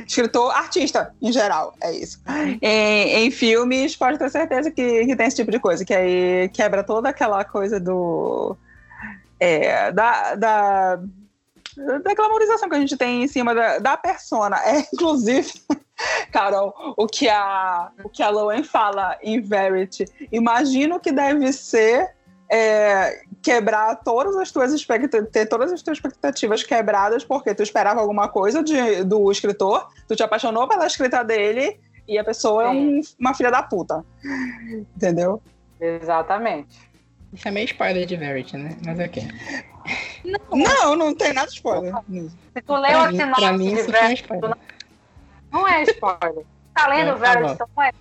[0.07, 2.19] Escritor, artista, em geral, é isso.
[2.61, 6.49] Em, em filmes, pode ter certeza que, que tem esse tipo de coisa, que aí
[6.49, 8.57] quebra toda aquela coisa do.
[9.39, 10.95] É, da, da,
[12.03, 14.57] da glamorização que a gente tem em cima da, da persona.
[14.65, 15.51] É, inclusive,
[16.31, 22.13] Carol, o que a, o que a Lowen fala em Verity, imagino que deve ser
[22.49, 28.01] é, quebrar todas as tuas expectativas, ter todas as tuas expectativas quebradas, porque tu esperava
[28.01, 32.69] alguma coisa de, do escritor, tu te apaixonou pela escrita dele e a pessoa é
[32.69, 34.05] um- uma filha da puta.
[34.95, 35.41] Entendeu?
[35.79, 36.84] Exatamente.
[37.35, 38.77] Isso é meio spoiler de Verity, né?
[38.85, 39.23] Mas ok.
[40.51, 41.93] Não, não tem nada de spoiler.
[42.53, 44.49] Se tu leu Pra a sinopse pra mim de Verity, tu spoiler.
[44.49, 44.57] não,
[45.51, 46.45] não é spoiler.
[46.73, 47.91] Tá lendo É, tá Verity, então não é.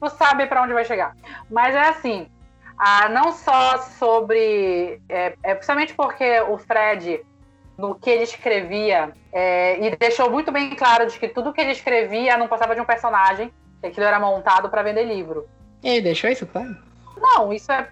[0.00, 1.14] Tu sabe pra onde vai chegar.
[1.50, 2.28] Mas é assim,
[2.78, 5.00] ah, não só sobre.
[5.08, 7.20] É, é principalmente porque o Fred,
[7.76, 11.72] no que ele escrevia, é, e deixou muito bem claro de que tudo que ele
[11.72, 15.46] escrevia não passava de um personagem, que aquilo era montado pra vender livro.
[15.82, 16.76] Ele deixou isso claro?
[17.16, 17.88] Não, isso é.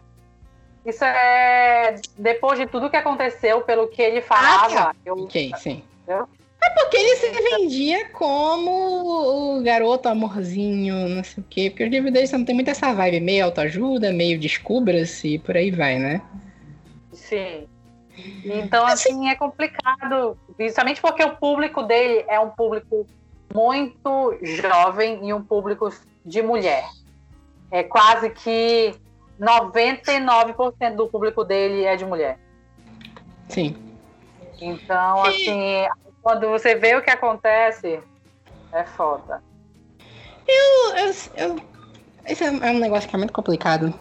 [0.86, 1.96] Isso é.
[2.16, 4.94] Depois de tudo que aconteceu, pelo que ele falava.
[5.04, 5.82] eu- Ok, sim.
[6.08, 11.70] É porque ele se vendia como o garoto amorzinho, não sei o quê.
[11.70, 15.56] Porque os livros dele não tem muito essa vibe, meio autoajuda, meio descubra-se e por
[15.56, 16.22] aí vai, né?
[17.12, 17.66] Sim.
[18.44, 20.36] Então, assim, é complicado.
[20.56, 23.06] Principalmente porque o público dele é um público
[23.52, 25.92] muito jovem e um público
[26.24, 26.84] de mulher.
[27.70, 28.94] É quase que
[29.40, 32.38] 99% do público dele é de mulher.
[33.48, 33.76] Sim.
[34.60, 35.86] Então, assim,
[36.22, 38.00] quando você vê o que acontece,
[38.72, 39.42] é foda.
[40.48, 41.60] Eu, eu- eu-
[42.26, 43.92] esse é um negócio que é muito complicado.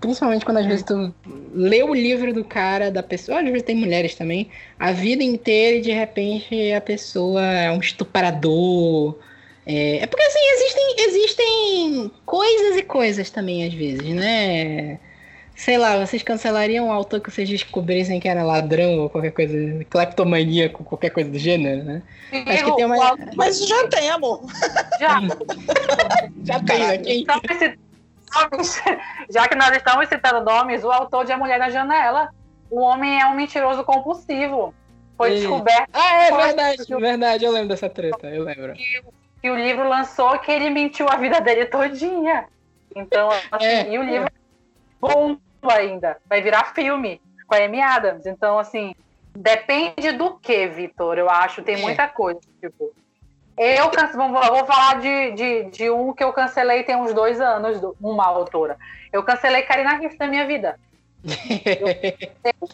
[0.00, 1.12] principalmente quando às vezes tu
[1.52, 4.48] lê o livro do cara, da pessoa, às vezes tem mulheres também,
[4.78, 9.18] a vida inteira e de repente a pessoa é um estuprador.
[9.68, 14.98] É, é porque assim, existem, existem coisas e coisas também às vezes, né?
[15.54, 19.84] Sei lá, vocês cancelariam o autor que vocês descobrissem que era ladrão ou qualquer coisa,
[19.90, 22.02] cleptomaníaco, qualquer coisa do gênero, né?
[22.46, 23.16] Acho que tem uma...
[23.36, 24.40] Mas já tem, amor.
[25.00, 25.20] Já.
[26.44, 26.98] já tem, né?
[26.98, 27.26] Quem...
[29.28, 32.30] Já que nós estamos citando nomes, o autor de A Mulher na Janela.
[32.70, 34.72] O homem é um mentiroso compulsivo.
[35.16, 35.40] Foi e...
[35.40, 35.90] descoberto.
[35.92, 38.74] Ah, é verdade, verdade, eu lembro dessa treta, eu lembro.
[38.74, 39.02] Que,
[39.40, 42.46] que, o livro lançou que ele mentiu a vida dele todinha.
[42.94, 44.32] Então, assim, é, e o livro é
[45.00, 46.16] bom ainda.
[46.28, 48.26] Vai virar filme com a Amy Adams.
[48.26, 48.94] Então, assim,
[49.34, 51.18] depende do que, Vitor.
[51.18, 51.78] Eu acho, tem é.
[51.78, 52.40] muita coisa.
[52.60, 52.92] Tipo,
[53.56, 58.24] eu vou falar de, de, de, um que eu cancelei tem uns dois anos, uma
[58.24, 58.76] autora.
[59.12, 60.78] Eu cancelei Karina Riff da minha vida.
[61.24, 62.68] eu,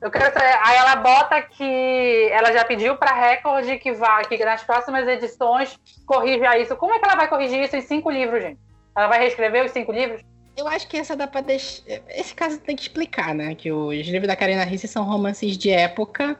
[0.00, 4.62] eu cancelei, aí ela bota que ela já pediu para Record que vá que nas
[4.62, 6.74] próximas edições corrija isso.
[6.76, 8.58] Como é que ela vai corrigir isso em cinco livros, gente?
[8.96, 10.22] Ela vai reescrever os cinco livros?
[10.56, 11.82] Eu acho que essa dá pra deixar.
[12.08, 13.54] Esse caso tem que explicar, né?
[13.54, 16.38] Que os livros da Karina Risse são romances de época.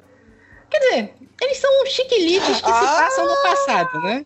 [0.70, 2.74] Quer dizer, eles são chiquilites que ah.
[2.74, 4.24] se passam no passado, né?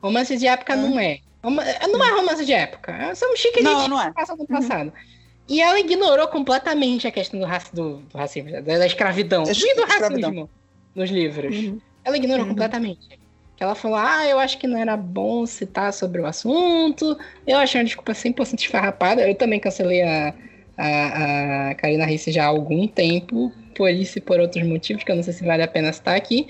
[0.00, 1.18] Romances de época não é.
[1.42, 3.14] Não é romance de época.
[3.14, 4.04] São chiquilites não, não é.
[4.04, 4.46] que se passam no uhum.
[4.48, 4.86] passado.
[4.88, 5.15] Uhum.
[5.48, 9.44] E ela ignorou completamente a questão do, raci do, do racismo, da, escravidão.
[9.44, 10.50] É, e do racismo
[10.94, 11.56] nos livros.
[11.56, 11.80] Uhum.
[12.04, 12.50] Ela ignorou uhum.
[12.50, 13.18] completamente.
[13.56, 17.16] Que ela falou, ah, eu acho que não era bom citar sobre o assunto.
[17.46, 19.26] Eu achei uma desculpa 100% esfarrapada.
[19.26, 20.34] Eu também cancelei a,
[20.76, 25.10] a, a Karina Risse já há algum tempo, por isso e por outros motivos, que
[25.10, 26.48] eu não sei se vale a pena citar aqui.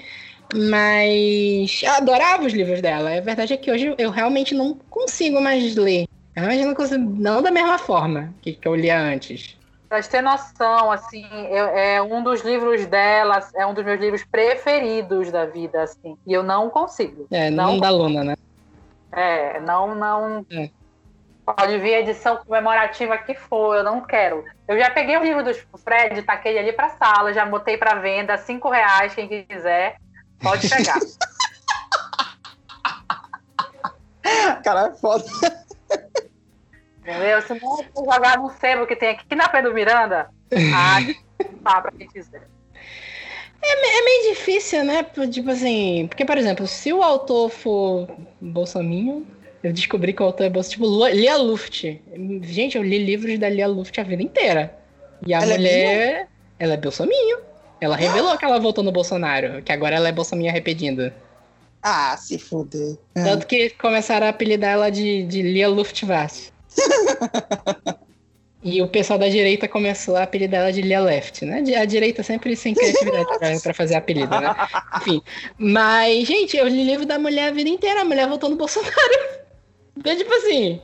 [0.55, 3.17] Mas eu adorava os livros dela.
[3.17, 6.07] A verdade é que hoje eu realmente não consigo mais ler.
[6.37, 9.57] Eu realmente não consigo, não da mesma forma que, que eu lia antes.
[9.89, 14.23] Pra ter noção, assim, eu, é um dos livros dela, é um dos meus livros
[14.25, 16.19] preferidos da vida, assim.
[16.27, 17.27] E eu não consigo.
[17.31, 18.37] É, não, não da Luna, né?
[19.13, 20.45] É, não, não.
[20.51, 20.69] É.
[21.47, 24.45] Pode vir a edição comemorativa que for, eu não quero.
[24.69, 27.95] Eu já peguei o livro do Fred, taquei ele ali pra sala, já botei pra
[27.95, 29.97] venda, cinco reais, quem quiser,
[30.43, 30.99] pode pegar.
[34.63, 35.25] Cara, é foda.
[37.07, 37.41] Entendeu?
[37.41, 40.29] Se não jogar no sebo que tem aqui na Pedro Miranda,
[40.75, 40.99] ah,
[41.63, 42.43] tá pra quem quiser.
[43.63, 45.07] É, é, meio difícil, né?
[45.31, 48.09] Tipo assim, porque, por exemplo, se o autor for
[48.41, 49.25] Bolsonaro,
[49.63, 51.85] eu descobri que o autor é Bolsonaro, tipo, Lia Luft.
[52.43, 54.77] Gente, eu li livros da Lia Luft a vida inteira.
[55.25, 56.27] E a ela é mulher, é
[56.59, 57.43] ela é Bolsonaro.
[57.81, 61.15] Ela revelou que ela votou no Bolsonaro, que agora ela é Bolsonaro arrependida.
[61.83, 62.97] Ah, se fuder.
[63.15, 66.56] Tanto que começaram a apelidar ela de, de Lia Luftwaffe.
[68.69, 71.63] E o pessoal da direita começou a apelidar ela de Lia Left, né?
[71.81, 74.57] A direita sempre sem criatividade pra, fazer apelido, né?
[74.97, 75.23] Enfim.
[75.57, 78.01] Mas, gente, eu li livro da mulher a vida inteira.
[78.01, 78.93] A mulher votou no Bolsonaro.
[79.99, 80.79] Então, tipo assim.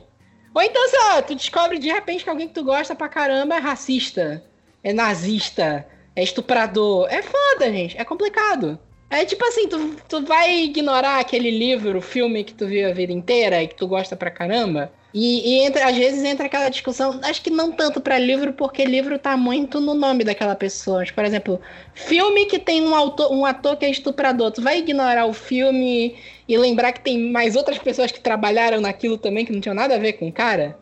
[0.55, 3.55] Ou então, sei lá, tu descobre de repente que alguém que tu gosta pra caramba
[3.55, 4.43] é racista,
[4.83, 5.85] é nazista,
[6.15, 7.07] é estuprador.
[7.11, 7.95] É foda, gente.
[7.95, 8.79] É complicado.
[9.07, 13.13] É tipo assim, tu, tu vai ignorar aquele livro, filme que tu viu a vida
[13.13, 17.19] inteira e que tu gosta pra caramba e, e entra, às vezes entra aquela discussão,
[17.23, 21.03] acho que não tanto para livro, porque livro tá muito no nome daquela pessoa.
[21.13, 21.61] Por exemplo,
[21.93, 26.15] filme que tem um, autor, um ator que é estuprador, tu vai ignorar o filme
[26.47, 29.95] e lembrar que tem mais outras pessoas que trabalharam naquilo também, que não tinham nada
[29.95, 30.79] a ver com o cara?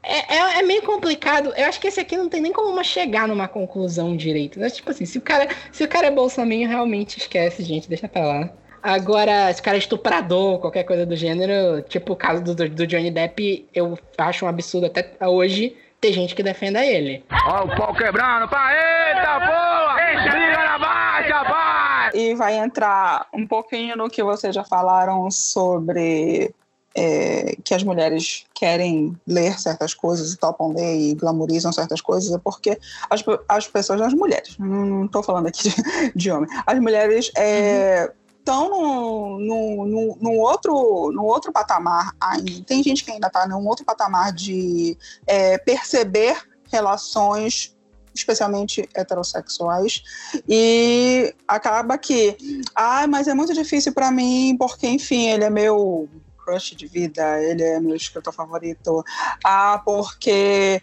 [0.00, 1.52] É, é, é, meio complicado.
[1.56, 4.60] Eu acho que esse aqui não tem nem como uma chegar numa conclusão direito.
[4.60, 4.70] Né?
[4.70, 8.24] Tipo assim, se o cara, se o cara é bolsominion, realmente esquece, gente, deixa pra
[8.24, 8.50] lá.
[8.86, 13.10] Agora, esse cara é estuprador, qualquer coisa do gênero, tipo o caso do, do Johnny
[13.10, 17.24] Depp, eu acho um absurdo até hoje ter gente que defenda ele.
[17.48, 20.38] Ó, o pau quebrando, pá, eita porra!
[20.38, 22.10] Liga na baixa, pai!
[22.14, 26.54] E vai entrar um pouquinho no que vocês já falaram sobre
[26.94, 32.32] é, que as mulheres querem ler certas coisas e topam ler e glamorizam certas coisas,
[32.32, 32.78] é porque
[33.10, 35.74] as, as pessoas, as mulheres, não estou falando aqui de,
[36.14, 42.62] de homem, as mulheres é, uhum estão no, no, no, outro, no outro patamar ainda.
[42.64, 46.36] Tem gente que ainda está num outro patamar de é, perceber
[46.70, 47.74] relações
[48.14, 50.02] especialmente heterossexuais
[50.48, 52.34] e acaba que
[52.74, 56.08] ah mas é muito difícil para mim porque enfim ele é meu
[56.42, 59.04] crush de vida ele é meu escritor favorito
[59.44, 60.80] ah porque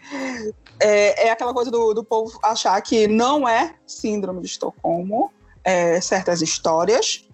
[0.78, 5.32] é, é aquela coisa do, do povo achar que não é síndrome de Estocolmo
[5.64, 7.26] é, certas histórias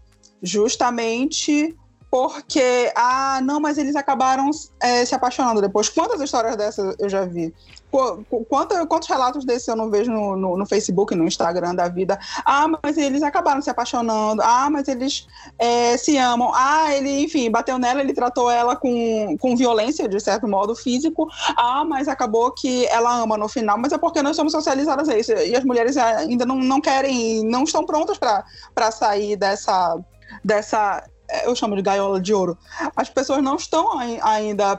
[0.43, 1.77] justamente
[2.11, 5.89] porque, ah, não, mas eles acabaram é, se apaixonando depois.
[5.89, 7.55] Quantas histórias dessas eu já vi?
[7.89, 12.19] Quanto, quantos relatos desses eu não vejo no, no, no, Facebook, no Instagram da vida?
[12.45, 14.43] Ah, mas eles acabaram se apaixonando.
[14.43, 15.27] Ah, mas eles
[15.57, 16.51] é, se amam.
[16.53, 21.29] Ah, ele, enfim, bateu nela, ele tratou ela com, com violência, de certo modo, físico.
[21.57, 23.79] Ah, mas acabou que ela ama no final.
[23.79, 25.33] Mas é porque nós somos socializadas a isso.
[25.33, 29.97] E as mulheres ainda não, não querem, não estão prontas para sair dessa
[30.45, 31.05] dessa
[31.45, 32.59] eu chamo de gaiola de ouro.
[32.97, 34.77] As pessoas não estão ainda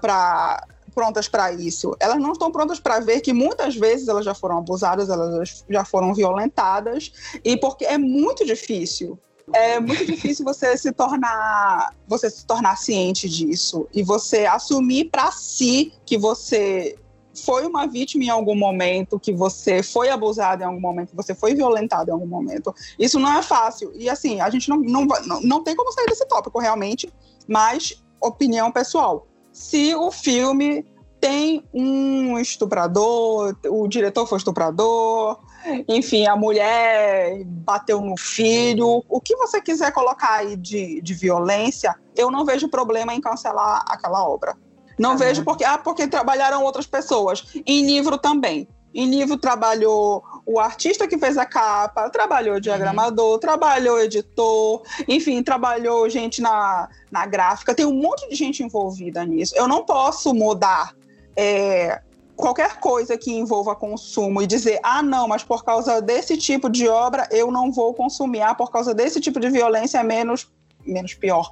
[0.94, 1.96] prontas para isso.
[2.00, 5.86] Elas não estão prontas para ver que muitas vezes elas já foram abusadas, elas já
[5.86, 7.12] foram violentadas
[7.44, 9.18] e porque é muito difícil.
[9.54, 15.32] É muito difícil você se tornar, você se tornar ciente disso e você assumir para
[15.32, 16.96] si que você
[17.34, 21.34] foi uma vítima em algum momento, que você foi abusado em algum momento, que você
[21.34, 22.74] foi violentado em algum momento.
[22.98, 23.92] Isso não é fácil.
[23.96, 27.12] E assim, a gente não, não, não, não tem como sair desse tópico realmente,
[27.48, 29.28] mas opinião pessoal.
[29.52, 30.86] Se o filme
[31.20, 35.40] tem um estuprador, o diretor foi estuprador,
[35.88, 41.96] enfim, a mulher bateu no filho, o que você quiser colocar aí de, de violência,
[42.16, 44.58] eu não vejo problema em cancelar aquela obra.
[45.02, 47.44] Não vejo porque, ah, porque trabalharam outras pessoas.
[47.66, 48.68] Em livro também.
[48.94, 53.40] Em livro trabalhou o artista que fez a capa, trabalhou diagramador, uhum.
[53.40, 57.74] trabalhou editor, enfim, trabalhou gente na, na gráfica.
[57.74, 59.56] Tem um monte de gente envolvida nisso.
[59.58, 60.94] Eu não posso mudar
[61.36, 62.02] é,
[62.36, 66.88] qualquer coisa que envolva consumo e dizer, ah, não, mas por causa desse tipo de
[66.88, 70.48] obra eu não vou consumir, ah, por causa desse tipo de violência é menos,
[70.86, 71.52] menos pior.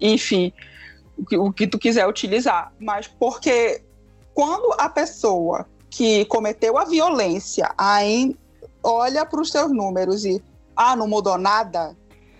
[0.00, 0.52] Enfim
[1.16, 3.82] o que, o que tu quiser utilizar, mas porque
[4.34, 8.36] quando a pessoa que cometeu a violência aí
[8.82, 10.42] olha para os seus números e
[10.76, 11.96] ah, não mudou nada,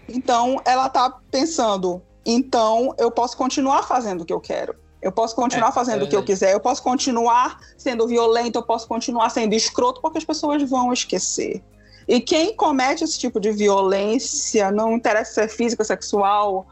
[0.09, 4.75] então ela está pensando, então eu posso continuar fazendo o que eu quero.
[5.01, 8.59] Eu posso continuar é, fazendo é o que eu quiser, eu posso continuar sendo violento,
[8.59, 11.63] eu posso continuar sendo escroto, porque as pessoas vão esquecer.
[12.09, 16.67] E quem comete esse tipo de violência, não interessa se é física, sexual,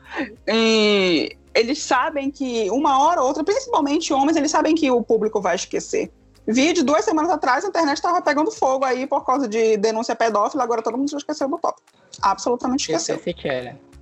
[0.49, 5.41] e eles sabem que uma hora ou outra, principalmente homens, eles sabem que o público
[5.41, 6.11] vai esquecer.
[6.47, 10.65] Vídeo, duas semanas atrás, a internet estava pegando fogo aí por causa de denúncia pedófila,
[10.65, 11.81] agora todo mundo já esqueceu do top.
[12.21, 13.17] Absolutamente esqueceu.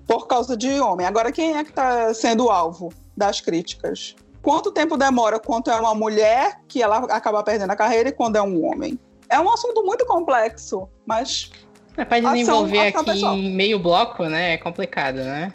[0.07, 1.07] Por causa de homem.
[1.07, 4.17] Agora, quem é que está sendo alvo das críticas?
[4.43, 8.37] Quanto tempo demora quando é uma mulher que ela acaba perdendo a carreira e quando
[8.37, 8.99] é um homem?
[9.29, 11.51] É um assunto muito complexo, mas.
[11.97, 14.55] É, para desenvolver ação, ação aqui em meio bloco, né?
[14.55, 15.53] É complicado, né?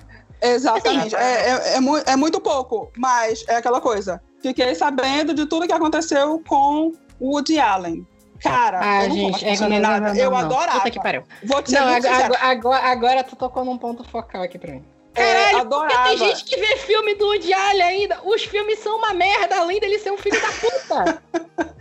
[0.53, 1.15] Exatamente.
[1.15, 4.21] É, é, é, mu é, muito pouco, mas é aquela coisa.
[4.41, 8.05] Fiquei sabendo de tudo que aconteceu com o Woody Allen.
[8.41, 9.79] Cara, ah, eu não gente, é.
[9.79, 10.79] Não, não, eu adorava.
[10.79, 11.23] Puta que pariu.
[11.43, 14.83] Vou te não, agora, agora, agora, tu tocou num ponto focal aqui pra mim.
[15.16, 18.20] É, Caralho, porque tem gente que vê filme do Woody Allen ainda.
[18.24, 21.24] Os filmes são uma merda, além dele ser um filho da puta.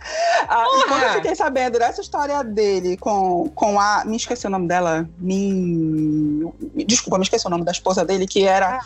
[0.47, 4.05] ah, e quando eu fiquei sabendo dessa história dele com, com a.
[4.05, 5.07] Me esqueci o nome dela.
[5.17, 6.53] Me...
[6.85, 8.79] Desculpa, me esqueci o nome da esposa dele, que era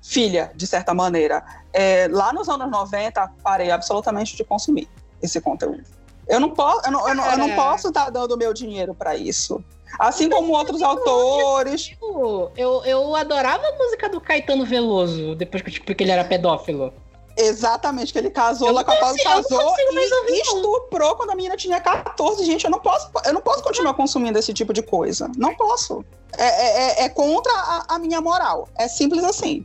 [0.00, 1.44] filha, de certa maneira.
[1.72, 4.88] É, lá nos anos 90, parei absolutamente de consumir
[5.20, 5.82] esse conteúdo.
[6.28, 9.16] Eu não, posso, eu não, eu não, eu não posso estar dando meu dinheiro para
[9.16, 9.62] isso.
[9.98, 11.96] Assim como outros autores.
[12.56, 16.24] Eu, eu adorava a música do Caetano Veloso, depois que eu tipo, que ele era
[16.24, 16.92] pedófilo.
[17.36, 19.74] Exatamente, que ele casou lá com a Paula, casou
[20.28, 22.44] e estuprou quando a menina tinha 14.
[22.44, 25.30] Gente, eu não posso, eu não posso continuar consumindo esse tipo de coisa.
[25.36, 26.04] Não posso.
[26.36, 28.68] É, é, é, é contra a, a, minha moral.
[28.78, 29.64] É simples assim.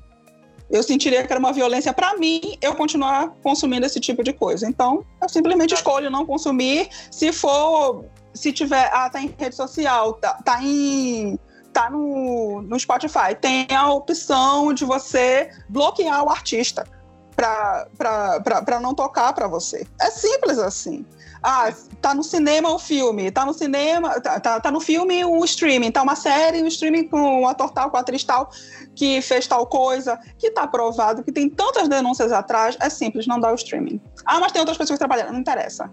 [0.70, 4.68] Eu sentiria que era uma violência para mim eu continuar consumindo esse tipo de coisa.
[4.68, 6.90] Então, eu simplesmente escolho não consumir.
[7.12, 8.06] Se for
[8.38, 11.38] se tiver, ah, tá em rede social, tá, tá em
[11.74, 16.88] tá no, no Spotify, tem a opção de você bloquear o artista
[17.36, 19.86] para não tocar para você.
[20.02, 21.06] É simples assim.
[21.44, 21.72] Ah,
[22.02, 25.92] tá no cinema o filme, tá no cinema, tá, tá, tá no filme o streaming,
[25.92, 28.50] tá uma série, o streaming com o ator tal, com a atriz tal,
[28.96, 33.40] que fez tal coisa, que tá aprovado, que tem tantas denúncias atrás, é simples, não
[33.40, 34.02] dá o streaming.
[34.26, 35.92] Ah, mas tem outras pessoas trabalhando, não interessa.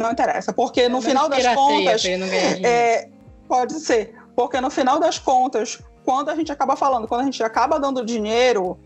[0.00, 2.02] Não interessa, porque no final das contas.
[2.64, 3.10] É,
[3.46, 7.42] pode ser, porque no final das contas, quando a gente acaba falando, quando a gente
[7.42, 8.78] acaba dando dinheiro,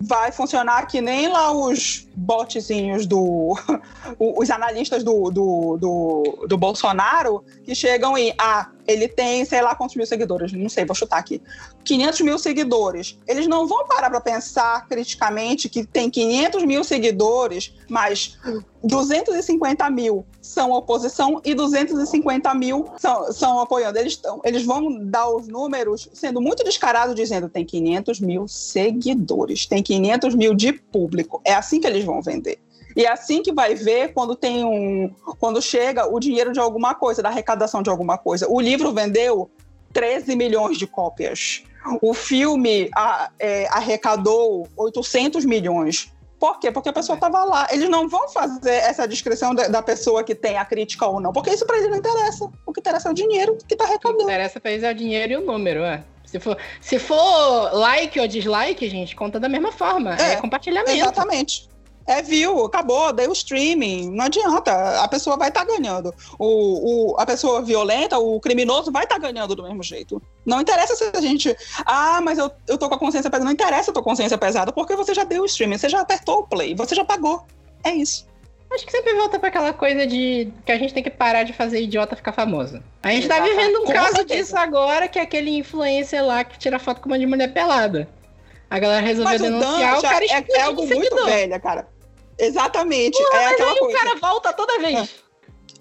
[0.00, 3.56] vai funcionar que nem lá os botzinhos do.
[4.18, 8.34] os analistas do, do, do, do Bolsonaro que chegam e.
[8.36, 11.40] Ah, ele tem, sei lá quantos mil seguidores, não sei, vou chutar aqui.
[11.84, 13.18] 500 mil seguidores.
[13.26, 18.38] Eles não vão parar para pensar criticamente que tem 500 mil seguidores, mas
[18.82, 23.98] 250 mil são oposição e 250 mil são, são apoiando.
[23.98, 29.66] Eles, tão, eles vão dar os números sendo muito descarados, dizendo tem 500 mil seguidores,
[29.66, 31.40] tem 500 mil de público.
[31.44, 32.58] É assim que eles vão vender.
[32.96, 35.14] E é assim que vai ver quando tem um.
[35.38, 38.46] quando chega o dinheiro de alguma coisa, da arrecadação de alguma coisa.
[38.48, 39.50] O livro vendeu
[39.92, 41.62] 13 milhões de cópias.
[42.00, 46.10] O filme a, é, arrecadou 800 milhões.
[46.40, 46.72] Por quê?
[46.72, 47.68] Porque a pessoa estava lá.
[47.70, 51.32] Eles não vão fazer essa descrição da, da, pessoa que tem a crítica ou não,
[51.32, 52.50] porque isso para eles não interessa.
[52.64, 54.22] O que interessa é o dinheiro que está arrecadando.
[54.22, 56.02] O que interessa para eles é o dinheiro e o número, é.
[56.24, 60.16] Se for, se for like ou dislike, gente, conta da mesma forma.
[60.16, 60.90] É, é compartilhamento.
[60.90, 61.68] Exatamente
[62.06, 66.14] é view, acabou, deu streaming, não adianta, a pessoa vai estar tá ganhando.
[66.38, 70.22] O, o, a pessoa violenta, o criminoso vai estar tá ganhando do mesmo jeito.
[70.44, 71.56] Não interessa se a gente.
[71.84, 73.44] Ah, mas eu, eu tô com a consciência pesada.
[73.44, 76.40] Não interessa a tua consciência pesada, porque você já deu o streaming, você já apertou
[76.40, 77.44] o play, você já pagou.
[77.82, 78.26] É isso.
[78.70, 81.52] Acho que sempre volta para aquela coisa de que a gente tem que parar de
[81.52, 82.82] fazer idiota ficar famoso.
[83.02, 84.42] A gente tá vivendo um com caso certeza.
[84.42, 88.08] disso agora, que é aquele influencer lá que tira foto com uma de mulher pelada.
[88.68, 91.88] A galera resolveu denunciar, o, o cara é, é algo muito velho, cara.
[92.38, 93.16] Exatamente.
[93.16, 93.96] Porra, é aquela aí coisa.
[93.96, 95.10] o cara volta toda vez.
[95.22, 95.26] É.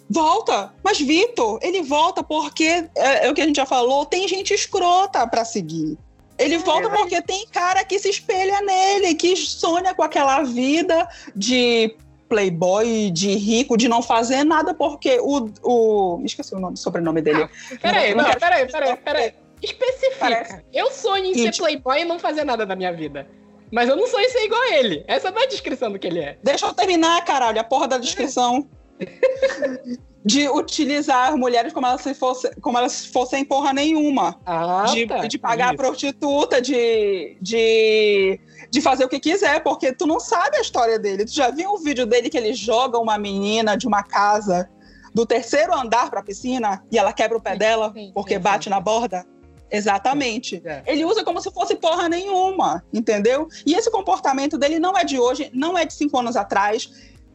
[0.09, 4.27] Volta, mas Vitor, ele volta porque é, é, o que a gente já falou, tem
[4.27, 5.97] gente escrota para seguir.
[6.37, 11.07] Ele é, volta porque tem cara que se espelha nele, que sonha com aquela vida
[11.35, 11.95] de
[12.27, 15.49] playboy, de rico, de não fazer nada, porque o.
[15.63, 17.43] o esqueci o nome, sobrenome dele.
[17.43, 17.49] Ah,
[17.81, 19.33] peraí, não, não, peraí, peraí, peraí.
[19.61, 20.17] Especifica.
[20.19, 20.65] Parece.
[20.73, 23.27] Eu sonho em ser playboy e não fazer nada da minha vida.
[23.75, 25.03] Mas eu não sou isso igual a ele.
[25.05, 26.37] Essa não é a descrição do que ele é.
[26.41, 28.69] Deixa eu terminar, caralho, a porra da descrição.
[30.23, 34.39] de utilizar mulheres como elas, se fosse, como elas fossem porra nenhuma.
[34.45, 35.27] Ah, de, tá.
[35.27, 35.77] de pagar isso.
[35.77, 38.39] prostituta, de, de,
[38.71, 41.25] de fazer o que quiser, porque tu não sabe a história dele.
[41.25, 44.69] Tu já viu um vídeo dele que ele joga uma menina de uma casa
[45.13, 48.69] do terceiro andar pra piscina e ela quebra o pé dela sim, porque sim, bate
[48.69, 49.25] na borda?
[49.71, 50.61] Exatamente.
[50.65, 50.83] É.
[50.85, 53.47] Ele usa como se fosse porra nenhuma, entendeu?
[53.65, 56.89] E esse comportamento dele não é de hoje, não é de cinco anos atrás.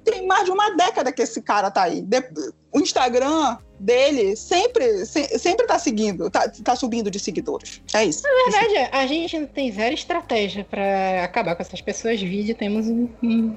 [0.05, 2.03] Tem mais de uma década que esse cara tá aí.
[2.73, 7.83] O Instagram dele sempre, sempre tá seguindo, tá, tá subindo de seguidores.
[7.93, 8.23] É isso.
[8.23, 12.21] Na verdade, a gente não tem zero estratégia para acabar com essas pessoas.
[12.21, 13.57] Vídeo temos um, um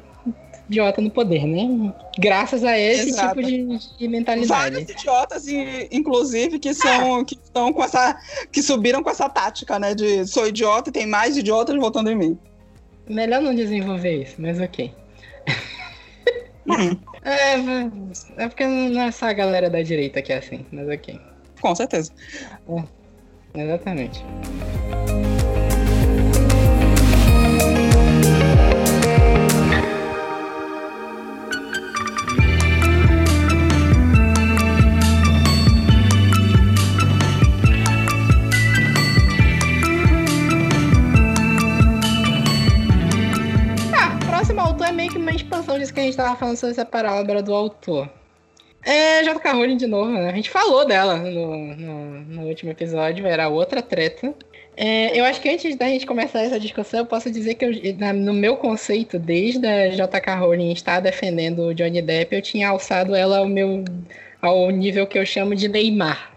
[0.70, 1.94] idiota no poder, né?
[2.18, 3.36] Graças a esse Exato.
[3.36, 4.48] tipo de, de, mentalidade.
[4.48, 5.46] Vários idiotas,
[5.92, 7.26] inclusive, que são é.
[7.26, 8.18] que estão com essa.
[8.52, 9.94] que subiram com essa tática, né?
[9.94, 12.38] De sou idiota e tem mais idiotas votando em mim.
[13.08, 14.94] Melhor não desenvolver isso, mas ok.
[16.66, 16.98] Uhum.
[17.24, 21.20] é, é porque não é só a galera da direita que é assim, mas ok.
[21.60, 22.12] Com certeza.
[23.56, 24.24] É, exatamente.
[45.64, 48.10] Expansão disso que a gente tava falando sobre separar a obra do autor.
[48.86, 49.54] É, J.K.
[49.54, 50.30] Rowling de novo, né?
[50.30, 54.34] A gente falou dela no, no, no último episódio, era outra treta.
[54.76, 57.72] É, eu acho que antes da gente começar essa discussão, eu posso dizer que eu,
[57.98, 60.36] na, no meu conceito, desde a J.K.
[60.36, 63.86] Rowling estar defendendo o Johnny Depp, eu tinha alçado ela ao meu
[64.42, 66.33] ao nível que eu chamo de Neymar.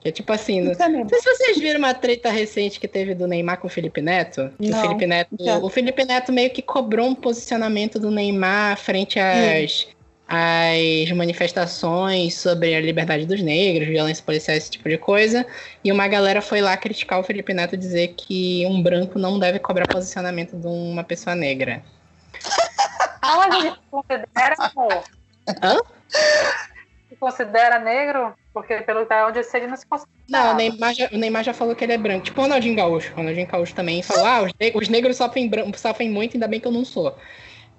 [0.00, 3.14] Que é tipo assim, não, não sei se vocês viram uma treta recente que teve
[3.14, 4.50] do Neymar com o Felipe Neto.
[4.58, 9.18] Não, o Felipe Neto, o Felipe Neto meio que cobrou um posicionamento do Neymar frente
[9.20, 9.88] às,
[10.26, 15.44] às manifestações sobre a liberdade dos negros, violência policial, esse tipo de coisa.
[15.84, 19.58] E uma galera foi lá criticar o Felipe Neto dizer que um branco não deve
[19.58, 21.82] cobrar posicionamento de uma pessoa negra.
[23.20, 25.04] Aonde considera, amor?
[25.62, 25.76] Hã?
[27.20, 28.34] Considera negro?
[28.52, 30.18] Porque pelo que onde eu sei, ele não se considera.
[30.28, 32.24] Não, o Neymar, já, o Neymar já falou que ele é branco.
[32.24, 33.12] Tipo o Ronaldinho Gaúcho.
[33.12, 36.58] O Ronaldinho Gaúcho também falou: ah, os, negros, os negros sofrem, sofrem muito, ainda bem
[36.58, 37.16] que eu não sou.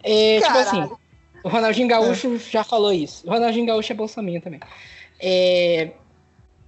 [0.03, 0.89] É, tipo assim,
[1.43, 2.39] o Ronaldinho Gaúcho é.
[2.39, 3.27] já falou isso.
[3.27, 4.59] O Ronaldinho Gaúcho é bolsominion também.
[5.19, 5.89] É,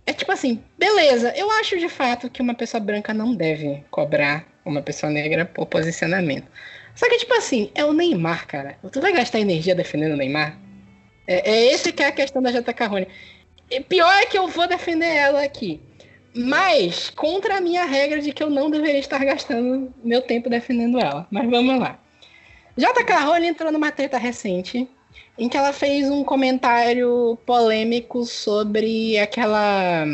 [0.06, 4.46] é tipo assim, beleza, eu acho de fato que uma pessoa branca não deve cobrar
[4.66, 6.48] uma pessoa negra por posicionamento.
[6.96, 8.78] Só que, tipo assim, é o Neymar, cara.
[8.92, 10.58] Tu vai gastar energia defendendo o Neymar?
[11.28, 13.08] É, é esse que é a questão da JK Rowling.
[13.70, 15.80] E pior é que eu vou defender ela aqui.
[16.36, 21.00] Mas contra a minha regra de que eu não deveria estar gastando meu tempo defendendo
[21.00, 21.28] ela.
[21.30, 22.00] Mas vamos lá.
[22.76, 24.88] JK Rowling entrou numa treta recente
[25.38, 30.06] em que ela fez um comentário polêmico sobre aquela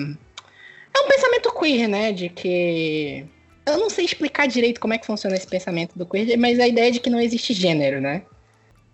[1.60, 2.12] queer, né?
[2.12, 3.26] De que.
[3.66, 6.68] Eu não sei explicar direito como é que funciona esse pensamento do queer, mas a
[6.68, 8.24] ideia é de que não existe gênero, né?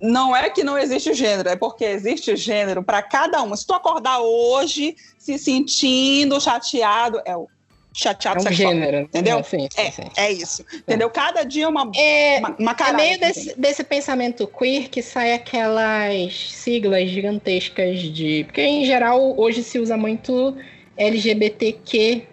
[0.06, 3.56] Não é que não existe gênero, é porque existe gênero para cada um.
[3.56, 7.48] Se tu acordar hoje se sentindo chateado, é o
[7.94, 8.74] chateado É um sexual.
[8.74, 8.98] gênero.
[9.00, 9.40] Entendeu?
[9.40, 10.04] É, sim, sim, É, sim.
[10.18, 10.66] é isso.
[10.74, 11.10] Entendeu?
[11.10, 13.34] Cada dia é uma, É, uma, uma É caralho, meio entendeu?
[13.34, 18.44] desse, desse pensamento queer que sai aquelas siglas gigantescas de.
[18.46, 20.56] Porque em geral hoje se usa muito
[20.98, 22.24] LGBTQ.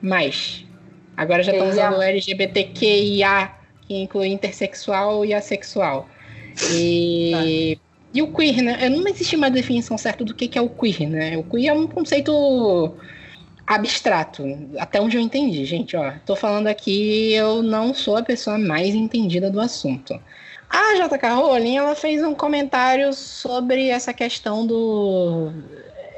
[1.16, 3.50] Agora já estão usando LGBTQIA,
[3.86, 6.08] que inclui intersexual e assexual.
[6.70, 7.78] E.
[8.14, 8.88] E o queer, né?
[8.90, 11.38] Não existe uma definição certa do que que é o queer, né?
[11.38, 12.94] O queer é um conceito
[13.66, 14.44] abstrato,
[14.78, 16.12] até onde eu entendi, gente, ó.
[16.26, 20.20] Tô falando aqui, eu não sou a pessoa mais entendida do assunto.
[20.68, 25.50] A JK Rowling, ela fez um comentário sobre essa questão do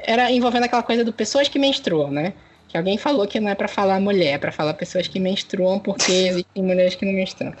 [0.05, 2.33] era envolvendo aquela coisa do pessoas que menstruam, né?
[2.67, 5.79] Que alguém falou que não é pra falar mulher, é pra falar pessoas que menstruam
[5.79, 7.53] porque existem mulheres que não menstruam.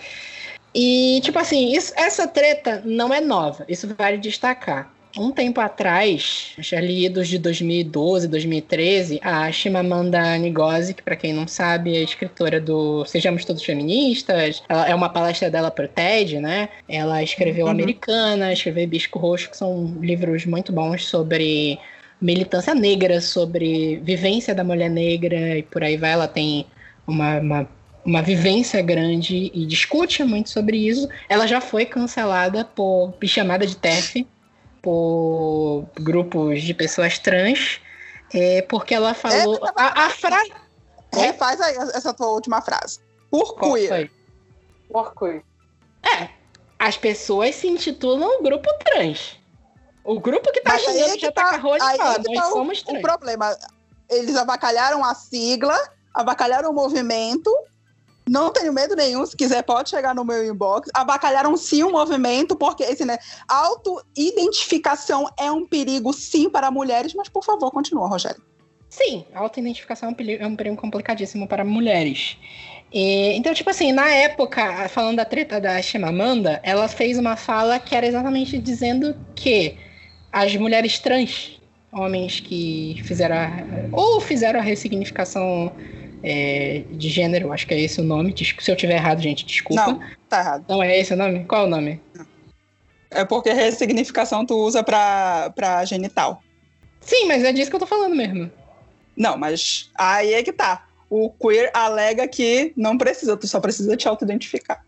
[0.75, 4.93] E, tipo assim, isso- essa treta não é nova, isso vale destacar.
[5.17, 11.31] Um tempo atrás, acho ali dos de 2012, 2013, a Chimamanda Ngozi, que pra quem
[11.31, 16.41] não sabe é escritora do Sejamos Todos Feministas, ela, é uma palestra dela pro TED,
[16.41, 16.67] né?
[16.89, 17.71] Ela escreveu Uhum.
[17.71, 21.79] Americana, escreveu Bisco Roxo, que são livros muito bons sobre
[22.21, 26.11] militância negra, sobre vivência da mulher negra e por aí vai.
[26.11, 26.65] Ela tem
[27.07, 27.69] uma, uma,
[28.05, 31.09] uma vivência grande e discute muito sobre isso.
[31.27, 34.25] Ela já foi cancelada por chamada de TEF
[34.81, 37.81] por grupos de pessoas trans,
[38.33, 39.59] é, porque ela falou.
[39.75, 40.53] A, a frase.
[41.13, 42.99] Refaz aí essa tua última frase.
[43.31, 43.87] Por Qual queer.
[43.87, 44.11] foi?
[44.89, 45.43] Orkut.
[46.03, 46.29] É,
[46.77, 49.39] as pessoas se intitulam grupo trans.
[50.03, 52.47] O grupo que tá Mas xingando é que já tá- tá é fala, nós tá
[52.49, 53.01] o- somos O trans.
[53.01, 53.57] problema,
[54.09, 55.75] eles avacalharam a sigla,
[56.13, 57.49] avacalharam o movimento.
[58.27, 60.89] Não tenho medo nenhum, se quiser pode chegar no meu inbox.
[60.93, 63.17] Avacalharam sim o movimento, porque esse, né,
[63.47, 68.41] auto-identificação é um perigo sim para mulheres, mas por favor, continua, Rogério.
[68.89, 72.37] Sim, autoidentificação é um perigo, é um perigo complicadíssimo para mulheres.
[72.91, 77.77] E, então, tipo assim, na época, falando da treta da Chimamanda, ela fez uma fala
[77.77, 79.77] que era exatamente dizendo que
[80.31, 81.59] as mulheres trans,
[81.91, 83.49] homens que fizeram a,
[83.91, 85.71] ou fizeram a ressignificação
[86.25, 89.85] é, de gênero, acho que é esse o nome, se eu tiver errado, gente, desculpa.
[89.85, 90.65] Não, tá errado.
[90.67, 91.45] Não é esse o nome?
[91.45, 92.01] Qual é o nome?
[93.11, 96.41] É porque ressignificação tu usa pra, pra genital.
[96.99, 98.51] Sim, mas é disso que eu tô falando mesmo.
[99.15, 100.87] Não, mas aí é que tá.
[101.07, 104.83] O queer alega que não precisa, tu só precisa te auto-identificar.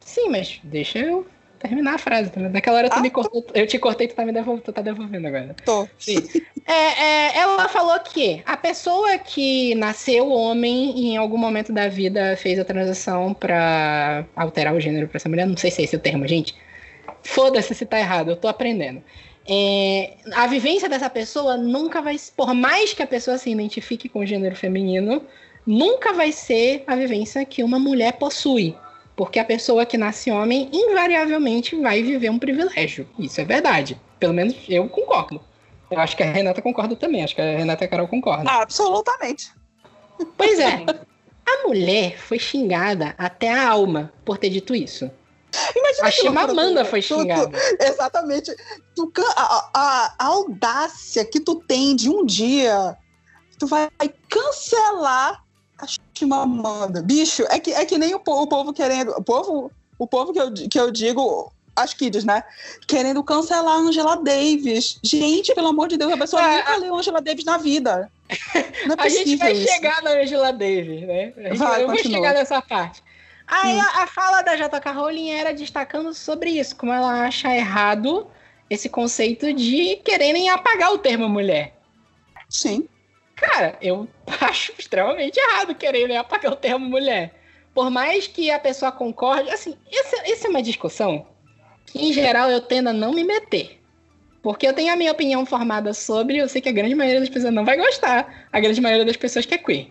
[0.00, 1.26] Sim, mas deixa eu
[1.60, 2.30] terminar a frase.
[2.30, 2.40] tá?
[2.40, 4.82] Naquela hora tu Ah, me cortou, eu te cortei, tu tá me devolvendo, tu tá
[4.82, 5.54] devolvendo agora.
[5.64, 5.86] Tô.
[5.98, 6.16] Sim.
[6.66, 11.86] É, é, ela falou que a pessoa que nasceu homem e em algum momento da
[11.88, 15.84] vida fez a transição pra alterar o gênero pra essa mulher, não sei se é
[15.84, 16.54] esse o termo, gente.
[17.22, 19.02] Foda-se se tá errado, eu tô aprendendo.
[19.48, 24.20] É, a vivência dessa pessoa nunca vai, por mais que a pessoa se identifique com
[24.20, 25.22] o gênero feminino,
[25.66, 28.76] nunca vai ser a vivência que uma mulher possui.
[29.20, 33.06] Porque a pessoa que nasce homem invariavelmente vai viver um privilégio.
[33.18, 34.00] Isso é verdade.
[34.18, 35.38] Pelo menos eu concordo.
[35.90, 37.22] Eu acho que a Renata concorda também.
[37.22, 38.50] Acho que a Renata e a Carol concordam.
[38.50, 39.52] Absolutamente.
[40.38, 40.86] Pois é.
[41.46, 45.10] A mulher foi xingada até a alma por ter dito isso.
[45.76, 47.58] Imagina A Chimamanda tu- foi tu- tu- xingada.
[47.78, 48.56] Exatamente.
[48.96, 52.96] Tu a, a- a audácia que tu tem de um dia,
[53.58, 53.90] tu vai
[54.30, 55.44] cancelar
[55.82, 57.02] a Chimamanda.
[57.02, 59.10] Bicho, é que, é que nem o, o povo querendo.
[59.12, 62.42] O povo, o povo que, eu, que eu digo, as kids, né?
[62.86, 64.98] Querendo cancelar a Angela Davis.
[65.02, 68.10] Gente, pelo amor de Deus, a pessoa Ah, nunca leu Angela Davis na vida.
[68.86, 69.72] Não é A gente vai isso.
[69.72, 71.32] chegar na Angela Davis, né?
[71.36, 73.02] A gente- Vai, eu vou chegar nessa parte.
[73.46, 73.80] Aí Hum.
[73.80, 78.28] a, a fala da JK Rowling era destacando sobre isso, como ela acha errado
[78.68, 81.76] esse conceito de quererem apagar o termo mulher.
[82.48, 82.88] Sim.
[83.40, 84.06] Cara, eu
[84.42, 87.34] acho extremamente errado quererem apagar o termo mulher.
[87.72, 91.26] Por mais que a pessoa concorde, assim, essa, essa é uma discussão
[91.86, 93.80] que, em geral, eu tendo a não me meter.
[94.42, 97.28] Porque eu tenho a minha opinião formada sobre, eu sei que a grande maioria das
[97.28, 99.88] pessoas não vai gostar, a grande maioria das pessoas que é queer.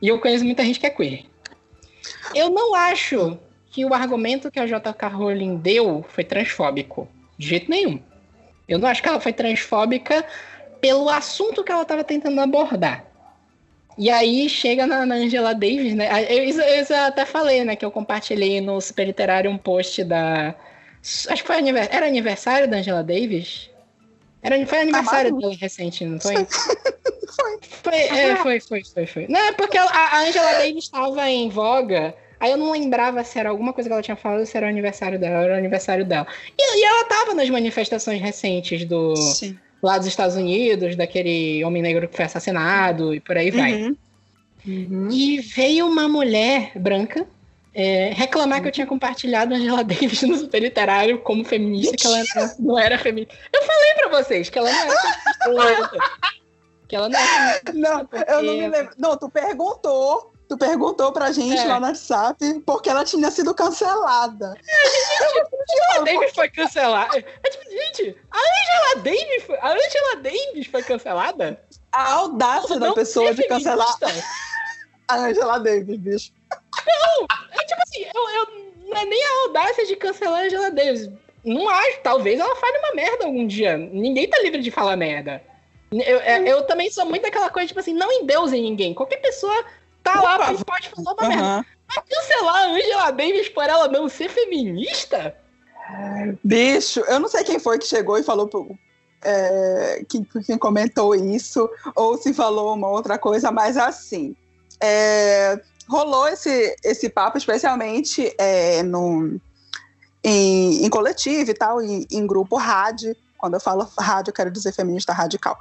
[0.00, 1.24] E eu conheço muita gente que é queer.
[2.34, 3.38] Eu não acho
[3.70, 7.08] que o argumento que a JK Rowling deu foi transfóbico.
[7.38, 8.00] De jeito nenhum.
[8.68, 10.24] Eu não acho que ela foi transfóbica
[10.82, 13.06] pelo assunto que ela estava tentando abordar.
[13.96, 16.08] E aí chega na, na Angela Davis, né?
[16.28, 17.76] Eu, isso eu até falei, né?
[17.76, 20.56] Que eu compartilhei no Super Literário um post da.
[21.00, 21.96] Acho que foi aniversário.
[21.96, 23.70] Era aniversário da Angela Davis?
[24.42, 26.34] Era, foi aniversário dela recente, não foi?
[27.32, 27.58] Foi.
[27.62, 29.26] Foi, é, foi, foi, foi, foi.
[29.26, 32.14] Não, é porque a, a Angela Davis estava em voga.
[32.38, 34.66] Aí eu não lembrava se era alguma coisa que ela tinha falado ou se era
[34.66, 35.44] o aniversário dela.
[35.44, 36.26] Era o aniversário dela.
[36.58, 39.58] E, e ela tava nas manifestações recentes do, Sim.
[39.82, 43.82] Lá dos Estados Unidos, daquele homem negro que foi assassinado e por aí vai.
[43.82, 43.96] Uhum.
[44.64, 45.08] Uhum.
[45.10, 47.26] E veio uma mulher branca
[47.74, 52.06] é, reclamar que eu tinha compartilhado a Angela Davis no super literário como feminista, que
[52.06, 52.22] ela
[52.58, 53.34] não, era feminista.
[53.52, 55.98] Eu falei pra vocês que ela não era feminista.
[56.88, 57.72] Que ela não era feminista.
[57.72, 58.94] Não, eu não me lembro.
[58.98, 60.31] Não, tu perguntou.
[60.52, 61.64] Tu perguntou pra gente É.
[61.64, 64.54] lá no WhatsApp porque ela tinha sido cancelada.
[64.54, 67.16] A Angela Davis foi cancelada.
[67.42, 71.58] É tipo, gente, a Angela Davis foi, a Angela Davis foi cancelada?
[71.90, 73.96] A audácia da não pessoa de cancelar
[75.08, 76.32] a Angela Davis, bicho.
[76.50, 81.08] É tipo assim, eu, eu- não é nem a audácia de cancelar a Angela Davis.
[81.42, 83.78] Não acho, talvez ela fale uma merda algum dia.
[83.78, 85.42] Ninguém tá livre de falar merda.
[85.90, 88.92] Eu, é- eu também sou muito daquela coisa, tipo assim, não endeuse ninguém.
[88.92, 89.64] Qualquer pessoa
[90.02, 90.52] tá lá Opa.
[90.52, 91.44] e pode falar uma merda.
[91.44, 91.64] Aham.
[91.88, 95.36] Mas cancelar a Angela Davis por ela não ser feminista?
[96.42, 98.76] Bicho, eu não sei quem foi que chegou e falou pro,
[99.22, 104.34] é, quem, quem comentou isso, ou se falou uma outra coisa, mas assim,
[104.80, 109.40] é, rolou esse, esse papo, especialmente é, no,
[110.24, 113.14] em, em coletivo e tal, em, em grupo rádio.
[113.36, 115.58] Quando eu falo rádio, eu quero dizer feminista radical.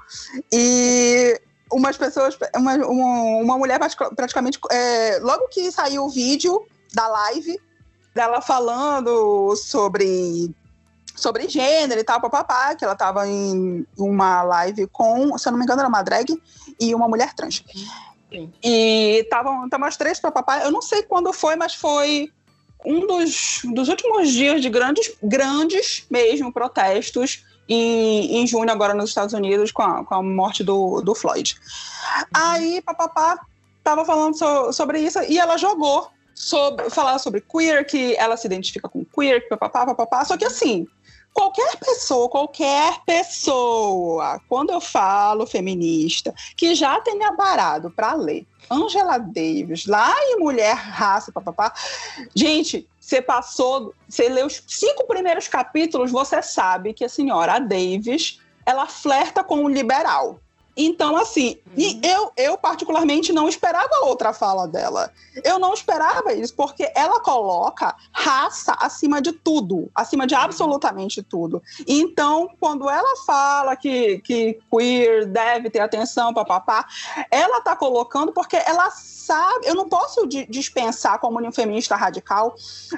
[0.52, 1.39] E
[1.72, 3.06] umas pessoas, uma, uma,
[3.42, 7.60] uma mulher pratica- praticamente, é, logo que saiu o vídeo da live,
[8.14, 10.54] dela falando sobre
[11.16, 15.60] sobre gênero e tal, papapá, que ela tava em uma live com, se eu não
[15.60, 16.42] me engano, era uma drag
[16.80, 17.64] e uma mulher trans.
[18.32, 18.52] Sim.
[18.64, 22.32] E estavam estavam as três papapá, eu não sei quando foi, mas foi
[22.86, 27.44] um dos, dos últimos dias de grandes, grandes mesmo protestos
[27.74, 31.56] em, em junho, agora nos Estados Unidos, com a, com a morte do, do Floyd.
[32.34, 33.40] Aí, papapá,
[33.84, 38.48] tava falando so- sobre isso e ela jogou sobre falar sobre queer, que ela se
[38.48, 40.26] identifica com queer, que papapá, papapá.
[40.26, 40.88] Só que assim,
[41.34, 48.46] qualquer pessoa, qualquer pessoa, quando eu falo feminista, que já tenha parado para ler.
[48.70, 51.74] Angela Davis, lá em Mulher, Raça, papapá,
[52.34, 58.40] gente, você passou, você leu os cinco primeiros capítulos, você sabe que a senhora Davis,
[58.66, 60.40] ela flerta com o liberal.
[60.76, 65.12] Então, assim, e eu, eu particularmente não esperava outra fala dela.
[65.44, 71.62] Eu não esperava isso, porque ela coloca raça acima de tudo, acima de absolutamente tudo.
[71.88, 76.86] Então, quando ela fala que, que queer deve ter atenção, papapá,
[77.30, 79.68] ela tá colocando porque ela sabe.
[79.68, 82.56] Eu não posso di- dispensar como um feminista radical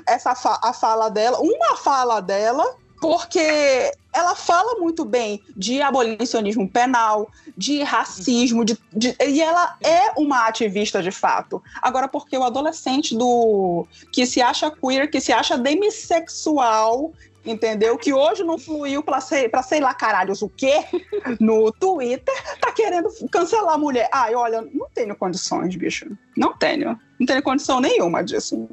[0.08, 2.76] essa fa- a fala dela, uma fala dela.
[3.02, 10.12] Porque ela fala muito bem de abolicionismo penal, de racismo, de, de- e ela é
[10.18, 11.62] uma ativista de fato.
[11.82, 17.12] Agora, porque o adolescente do que se acha queer, que se acha demissexual,
[17.46, 17.98] entendeu?
[17.98, 20.86] Que hoje não fluiu pra sei, pra sei lá caralhos o quê
[21.40, 24.10] no Twitter, tá querendo cancelar a mulher.
[24.14, 26.06] Ai, olha, não tenho condições, bicho.
[26.38, 26.98] Não tenho.
[27.20, 28.68] Não tenho condição nenhuma disso.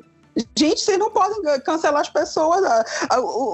[0.56, 2.62] Gente, vocês não podem cancelar as pessoas,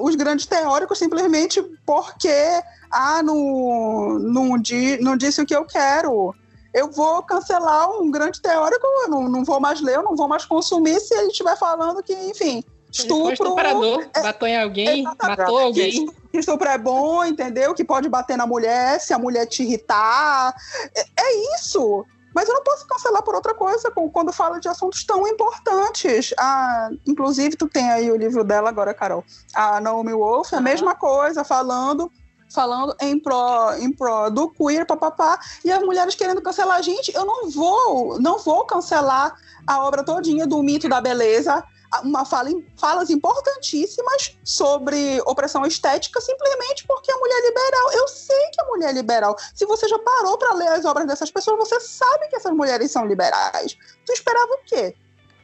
[0.02, 6.34] os grandes teóricos, simplesmente porque ah, não, não, di, não disse o que eu quero.
[6.74, 10.28] Eu vou cancelar um grande teórico, eu não, não vou mais ler, eu não vou
[10.28, 12.62] mais consumir se ele estiver falando que, enfim,
[12.92, 13.32] estupro.
[13.32, 15.38] estuprador, matou em alguém, Exatamente.
[15.38, 16.06] matou alguém.
[16.30, 17.72] Que estupro é bom, entendeu?
[17.74, 20.54] Que pode bater na mulher, se a mulher te irritar.
[20.94, 22.04] É, é isso.
[22.36, 26.34] Mas eu não posso cancelar por outra coisa quando fala de assuntos tão importantes.
[26.38, 29.24] Ah, inclusive, tu tem aí o livro dela agora, Carol.
[29.54, 32.12] A Naomi Wolf, a mesma coisa, falando
[32.52, 36.82] falando em pró, em pró do queer, papapá, e as mulheres querendo cancelar.
[36.82, 39.34] Gente, eu não vou, não vou cancelar
[39.66, 41.64] a obra todinha do mito da beleza,
[42.02, 47.92] uma fala, falas importantíssimas sobre opressão estética simplesmente porque a mulher é liberal.
[47.92, 49.36] Eu sei que a mulher é liberal.
[49.54, 52.90] Se você já parou para ler as obras dessas pessoas, você sabe que essas mulheres
[52.90, 53.76] são liberais.
[54.04, 54.94] Tu esperava o quê?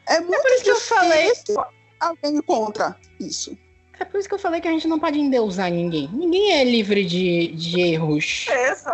[0.09, 1.33] É muito isso que eu falei.
[2.01, 3.57] alguém contra isso.
[4.01, 6.09] É por isso que eu falei que a gente não pode endeusar ninguém.
[6.12, 8.47] Ninguém é livre de, de erros.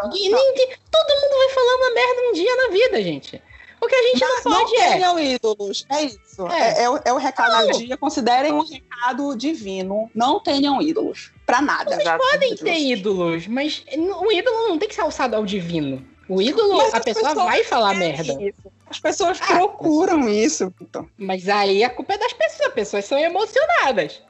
[0.05, 3.43] Ninguém, ninguém- todo mundo vai falar uma merda um dia na vida, gente.
[3.81, 4.93] O que a gente não, Mas não pode é.
[4.93, 5.87] tenham ídolos.
[5.91, 6.47] É isso.
[6.51, 6.81] É.
[6.81, 7.67] É, é o, é o recado Não.
[7.73, 7.97] do dia.
[7.97, 10.11] Considerem um recado divino.
[10.15, 11.31] Não tenham ídolos.
[11.47, 11.97] Pra nada.
[12.19, 16.05] Podem ter ídolos, mas o ídolo não tem que ser alçado ao divino.
[16.29, 18.35] O ídolo, Mas a pessoa vai falar merda.
[18.43, 18.71] isso.
[18.91, 20.73] As pessoas Ah, procuram isso.
[20.81, 21.09] Então.
[21.17, 22.69] Mas aí a culpa é das pessoas.
[22.69, 24.21] As pessoas são emocionadas.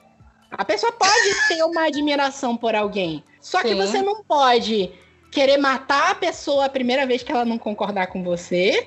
[0.51, 1.12] A pessoa pode
[1.49, 3.25] ter uma admiração por alguém.
[3.41, 3.75] Só que Sim.
[3.75, 4.93] você não pode
[5.33, 8.87] querer matar a pessoa a primeira vez que ela não concordar com você.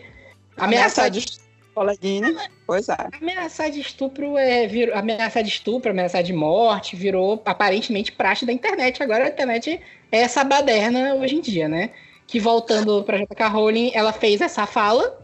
[0.58, 1.40] Ameaçar de, de
[1.74, 2.36] coleguinha.
[2.66, 2.96] Pois é.
[3.20, 4.68] ameaçar de estupro é.
[4.68, 9.02] Virou, ameaçar de estupro, ameaçar de morte, virou aparentemente praxe da internet.
[9.02, 11.92] Agora a internet é essa baderna hoje em dia, né?
[12.28, 13.48] Que voltando pra J.K.
[13.48, 15.20] Rowling, ela fez essa fala.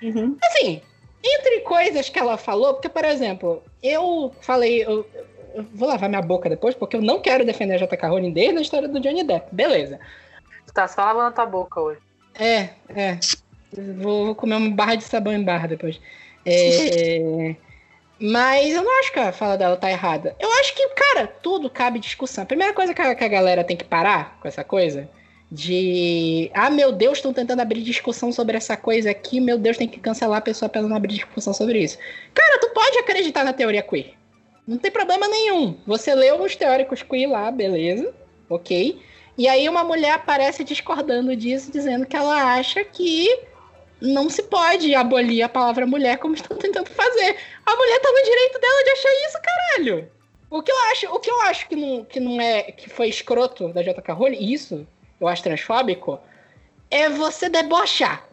[0.00, 0.36] Uhum.
[0.44, 0.80] Assim,
[1.22, 4.84] entre coisas que ela falou, porque, por exemplo, eu falei.
[4.84, 5.06] Eu,
[5.54, 8.08] eu vou lavar minha boca depois, porque eu não quero defender a J.K.
[8.08, 9.54] Rowling desde a história do Johnny Depp.
[9.54, 10.00] Beleza.
[10.66, 12.00] Tu tá só lavando tua boca hoje.
[12.34, 13.18] É, é.
[13.76, 16.00] Vou, vou comer uma barra de sabão em barra depois.
[16.44, 17.54] É,
[18.20, 20.36] mas eu não acho que a fala dela tá errada.
[20.38, 22.44] Eu acho que, cara, tudo cabe discussão.
[22.44, 25.08] A primeira coisa que a, que a galera tem que parar com essa coisa
[25.50, 26.50] de.
[26.54, 29.40] Ah, meu Deus, estão tentando abrir discussão sobre essa coisa aqui.
[29.40, 31.98] Meu Deus, tem que cancelar a pessoa pela não abrir discussão sobre isso.
[32.32, 34.14] Cara, tu pode acreditar na teoria queer.
[34.66, 35.76] Não tem problema nenhum.
[35.86, 38.14] Você leu uns teóricos queer lá, beleza,
[38.48, 39.00] ok.
[39.36, 43.28] E aí uma mulher aparece discordando disso, dizendo que ela acha que
[44.02, 47.36] não se pode abolir a palavra mulher como estão tentando fazer.
[47.64, 50.10] A mulher tá no direito dela de achar isso, caralho.
[50.50, 53.08] O que eu acho, o que eu acho que não, que não é que foi
[53.08, 54.86] escroto da JK Rowling, isso,
[55.20, 56.20] eu acho transfóbico,
[56.90, 58.28] é você debochar.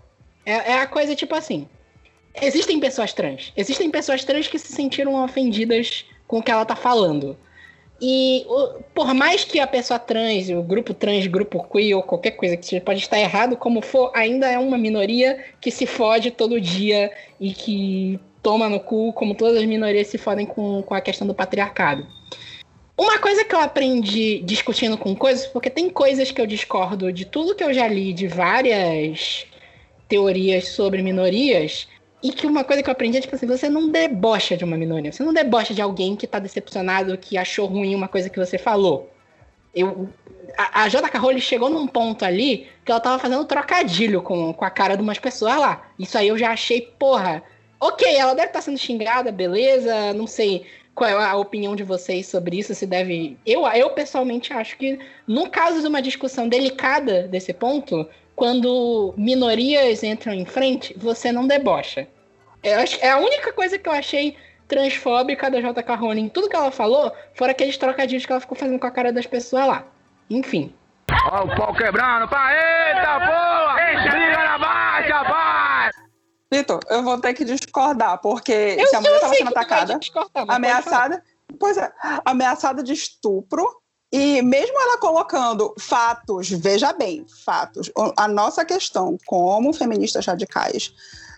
[0.46, 1.70] É, é a coisa tipo assim.
[2.41, 3.54] Existem pessoas trans.
[3.56, 7.38] Existem pessoas trans que se sentiram ofendidas com o que ela tá falando.
[8.01, 8.45] E
[8.93, 12.65] por mais que a pessoa trans, o grupo trans, grupo queer ou qualquer coisa que
[12.65, 17.11] seja, pode estar errado como for, ainda é uma minoria que se fode todo dia
[17.39, 21.27] e que toma no cu, como todas as minorias se fodem com, com a questão
[21.27, 22.07] do patriarcado.
[22.97, 27.26] Uma coisa que eu aprendi discutindo com coisas, porque tem coisas que eu discordo de
[27.26, 29.45] tudo que eu já li, de várias
[30.07, 31.88] teorias sobre minorias,
[32.22, 34.78] e que uma coisa que eu aprendi é, tipo assim, você não debocha de uma
[34.78, 35.12] minoria.
[35.12, 38.58] Você não debocha de alguém que tá decepcionado, que achou ruim uma coisa que você
[38.58, 39.10] falou.
[39.74, 40.10] Eu,
[40.58, 41.40] a, a J.K.
[41.40, 45.20] Chegou num ponto ali que ela tava fazendo trocadilho com, com a cara de umas
[45.20, 45.88] pessoas lá.
[45.98, 47.41] Isso aí eu já achei, porra.
[47.80, 50.14] Ok, ela deve estar sendo xingada, beleza.
[50.14, 53.38] Não sei qual é a opinião de vocês sobre isso, se deve.
[53.46, 58.06] Eu, eu pessoalmente acho que, no caso de uma discussão delicada desse ponto,
[58.40, 62.07] quando minorias entram em frente, você não debocha.
[62.64, 65.95] É a única coisa que eu achei transfóbica da J.K.
[65.95, 66.30] Rowling.
[66.30, 69.28] Tudo que ela falou foram aqueles trocadilhos que ela ficou fazendo com a cara das
[69.28, 69.84] pessoas lá.
[70.30, 70.74] Enfim.
[71.30, 74.10] Ó o pau quebrando, pá, eita porra!
[74.10, 75.90] Briga na baixa, vai!
[76.52, 79.99] Vitor, eu vou ter que discordar, porque Eu, se a mulher tava sendo atacada,
[80.48, 81.24] ameaçada,
[81.60, 81.91] pois é,
[82.24, 83.68] ameaçada de estupro,
[84.11, 90.94] e mesmo ela colocando fatos, veja bem, fatos, a nossa questão como feministas radicais,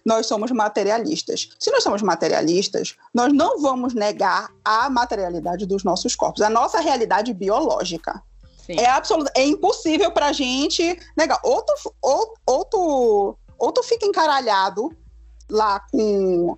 [0.05, 1.49] nós somos materialistas.
[1.59, 6.79] Se nós somos materialistas, nós não vamos negar a materialidade dos nossos corpos, a nossa
[6.79, 8.21] realidade biológica.
[8.65, 8.79] Sim.
[8.79, 11.39] É absoluto, é impossível pra gente negar.
[11.43, 14.95] Ou tu, ou, ou tu, ou tu fica encaralhado
[15.49, 16.57] lá com,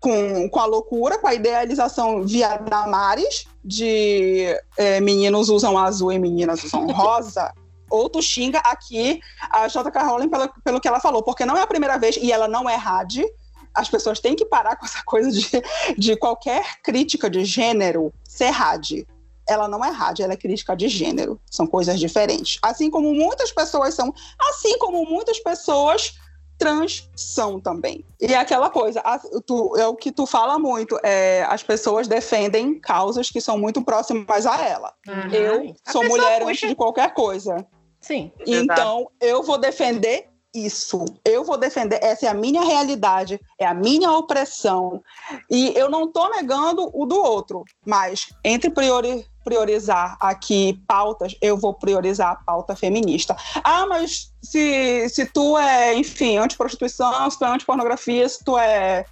[0.00, 4.46] com, com a loucura, com a idealização via Damares de
[4.76, 7.52] é, meninos usam azul e meninas usam rosa.
[7.90, 9.20] Ou tu xinga aqui
[9.50, 10.02] a J.K.
[10.02, 12.68] Rowling pelo, pelo que ela falou, porque não é a primeira vez, e ela não
[12.68, 13.26] é rádio.
[13.74, 15.48] As pessoas têm que parar com essa coisa de,
[15.96, 19.06] de qualquer crítica de gênero ser rádio
[19.48, 21.40] ela não é rádio, ela é crítica de gênero.
[21.50, 22.58] São coisas diferentes.
[22.60, 24.12] Assim como muitas pessoas são,
[24.50, 26.18] assim como muitas pessoas
[26.58, 28.04] trans são também.
[28.20, 32.08] E é aquela coisa, a- tu- é o que tu fala muito, é, as pessoas
[32.08, 34.92] defendem causas que são muito próximas a ela.
[35.08, 35.30] Aham.
[35.32, 37.64] Eu A sou mulher puxa- antes de qualquer coisa.
[38.00, 38.30] Sim.
[38.40, 38.62] Exato.
[38.64, 41.04] Então, eu vou defender isso.
[41.24, 41.98] Eu vou defender.
[42.02, 45.02] Essa é a minha realidade, é a minha opressão.
[45.50, 51.56] E eu não estou negando o do outro, mas entre priori- priorizar aqui pautas, eu
[51.56, 53.36] vou priorizar a pauta feminista.
[53.64, 59.04] Ah, mas se, se tu é, enfim, antiprostituição, se tu é antipornografia, se tu é.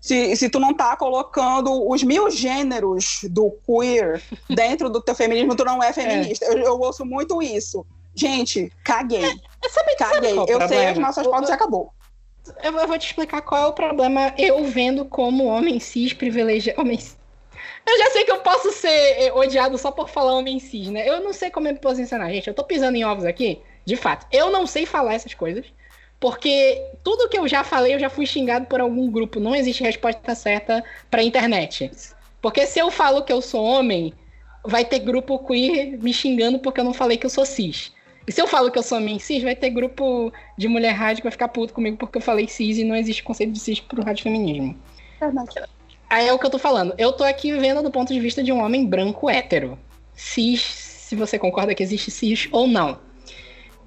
[0.00, 5.56] Se, se tu não tá colocando os mil gêneros do queer dentro do teu feminismo,
[5.56, 6.44] tu não é feminista.
[6.44, 7.84] Eu, eu ouço muito isso.
[8.14, 9.24] Gente, caguei.
[9.24, 10.34] É, sabe, sabe Caguei.
[10.34, 11.92] qual o Eu sei as nossas pautas e acabou.
[12.62, 16.80] Eu, eu vou te explicar qual é o problema eu vendo como homem cis privilegiado.
[16.80, 16.98] Homem...
[16.98, 17.16] cis.
[17.86, 21.08] Eu já sei que eu posso ser eh, odiado só por falar homem cis, né?
[21.08, 22.46] Eu não sei como me posicionar, gente.
[22.46, 24.26] Eu tô pisando em ovos aqui, de fato.
[24.30, 25.66] Eu não sei falar essas coisas,
[26.20, 29.40] porque tudo que eu já falei eu já fui xingado por algum grupo.
[29.40, 31.90] Não existe resposta certa pra internet.
[32.40, 34.14] Porque se eu falo que eu sou homem,
[34.64, 37.92] vai ter grupo queer me xingando porque eu não falei que eu sou cis.
[38.26, 41.16] E se eu falo que eu sou homem cis, vai ter grupo de mulher rádio
[41.16, 43.80] que vai ficar puto comigo porque eu falei cis e não existe conceito de cis
[43.80, 44.76] pro rádio feminismo.
[46.08, 46.94] aí é o que eu tô falando.
[46.98, 49.78] Eu tô aqui vendo do ponto de vista de um homem branco hétero.
[50.14, 52.98] Cis, se você concorda que existe cis ou não.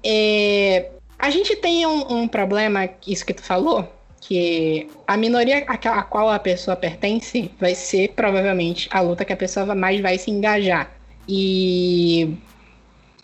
[0.04, 3.88] É, a gente tem um, um, problema, isso que tu falou,
[4.20, 9.36] que a minoria a qual a pessoa pertence vai ser provavelmente a luta que a
[9.36, 10.92] pessoa mais vai se engajar.
[11.28, 12.36] E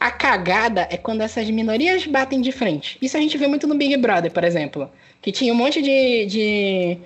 [0.03, 2.99] a cagada é quando essas minorias batem de frente.
[3.01, 4.91] Isso a gente vê muito no Big Brother, por exemplo.
[5.21, 6.99] Que tinha um monte de, de,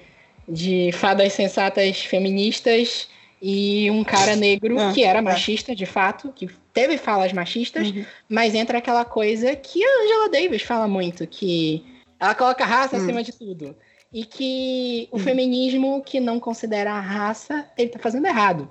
[0.48, 3.06] de fadas sensatas feministas
[3.40, 5.22] e um cara negro ah, que era é.
[5.22, 8.02] machista, de fato, que teve falas machistas, uhum.
[8.26, 11.84] mas entra aquela coisa que a Angela Davis fala muito, que
[12.18, 13.02] ela coloca a raça uhum.
[13.02, 13.76] acima de tudo.
[14.10, 15.22] E que o uhum.
[15.22, 18.70] feminismo que não considera a raça, ele tá fazendo errado.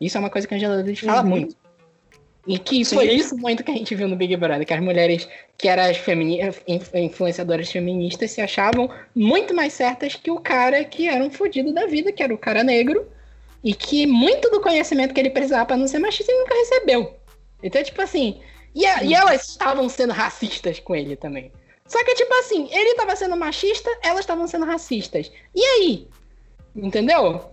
[0.00, 1.28] Isso é uma coisa que a Angela Davis fala uhum.
[1.28, 1.61] muito.
[2.46, 2.96] E que Sim.
[2.96, 5.84] foi isso muito que a gente viu no Big Brother, que as mulheres que eram
[5.84, 6.40] as femini
[6.94, 11.86] influenciadoras feministas se achavam muito mais certas que o cara que era um fodido da
[11.86, 13.06] vida, que era o cara negro,
[13.62, 17.16] e que muito do conhecimento que ele precisava para não ser machista ele nunca recebeu.
[17.62, 18.40] Então, tipo assim.
[18.74, 21.52] E, a, e elas estavam sendo racistas com ele também.
[21.86, 25.30] Só que, tipo assim, ele estava sendo machista, elas estavam sendo racistas.
[25.54, 26.08] E aí?
[26.74, 27.50] Entendeu?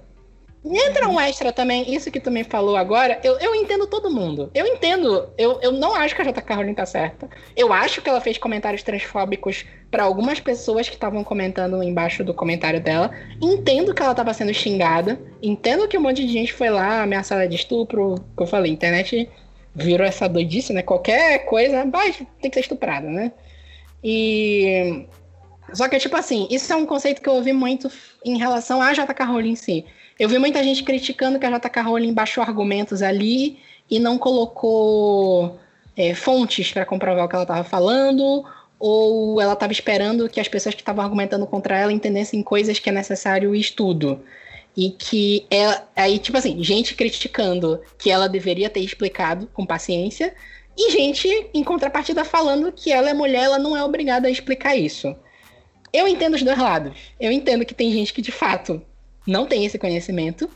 [0.64, 4.52] Entra um extra também, isso que tu me falou agora, eu, eu entendo todo mundo.
[4.54, 6.54] Eu entendo, eu, eu não acho que a J.K.
[6.54, 7.30] Rowling tá certa.
[7.56, 12.34] Eu acho que ela fez comentários transfóbicos para algumas pessoas que estavam comentando embaixo do
[12.34, 13.10] comentário dela.
[13.42, 15.18] Entendo que ela tava sendo xingada.
[15.42, 18.16] Entendo que um monte de gente foi lá ameaçada de estupro.
[18.36, 19.30] Que eu falei, internet
[19.74, 20.82] virou essa doidice, né?
[20.82, 23.32] Qualquer coisa, vai, tem que ser estuprada, né?
[24.04, 25.06] E.
[25.72, 27.92] Só que, tipo assim, isso é um conceito que eu ouvi muito
[28.26, 29.24] em relação à J.K.
[29.24, 29.86] Rowling em si.
[30.20, 31.82] Eu vi muita gente criticando que a J.K.
[31.82, 33.58] Rowling baixou argumentos ali
[33.90, 35.58] e não colocou
[35.96, 38.44] é, fontes para comprovar o que ela estava falando,
[38.78, 42.90] ou ela estava esperando que as pessoas que estavam argumentando contra ela entendessem coisas que
[42.90, 44.22] é necessário estudo.
[44.76, 50.34] E que ela, aí, tipo assim, gente criticando que ela deveria ter explicado com paciência,
[50.78, 54.76] e gente, em contrapartida, falando que ela é mulher, ela não é obrigada a explicar
[54.76, 55.16] isso.
[55.94, 56.98] Eu entendo os dois lados.
[57.20, 58.82] Eu entendo que tem gente que, de fato,
[59.30, 60.50] não tem esse conhecimento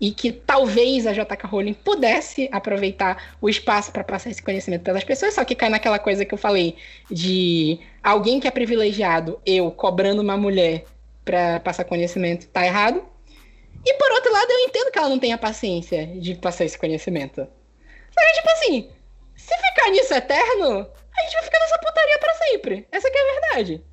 [0.00, 5.02] e que talvez a JK Rowling pudesse aproveitar o espaço para passar esse conhecimento pelas
[5.02, 6.76] pessoas, só que cai naquela coisa que eu falei
[7.10, 10.84] de alguém que é privilegiado, eu cobrando uma mulher
[11.24, 13.04] para passar conhecimento, tá errado.
[13.84, 17.46] E por outro lado, eu entendo que ela não tenha paciência de passar esse conhecimento.
[18.10, 18.90] Só que, tipo assim,
[19.34, 20.86] se ficar nisso eterno,
[21.16, 22.88] a gente vai ficar nessa putaria para sempre.
[22.90, 23.84] Essa é a verdade.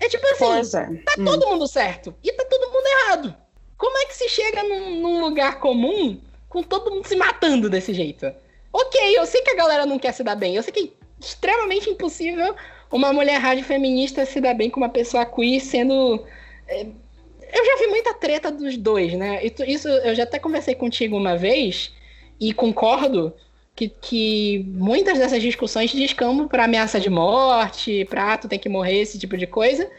[0.00, 1.02] É tipo assim, é.
[1.04, 1.24] tá hum.
[1.24, 3.36] todo mundo certo e tá todo mundo errado.
[3.82, 6.16] Como é que se chega num, num, lugar comum
[6.48, 8.32] com todo mundo se matando desse jeito?
[8.72, 10.54] Ok, eu sei que a galera não quer se dar bem.
[10.54, 10.88] Eu sei que é
[11.20, 12.54] extremamente impossível
[12.92, 16.24] uma mulher rádio feminista se dar bem com uma pessoa queer sendo.
[16.68, 19.44] É, eu já vi muita treta dos dois, né?
[19.66, 21.92] Isso eu já até conversei contigo uma vez
[22.38, 23.34] e concordo
[23.74, 28.68] que, que muitas dessas discussões descambam para ameaça de morte, pra ah, tu tem que
[28.68, 29.90] morrer, esse tipo de coisa.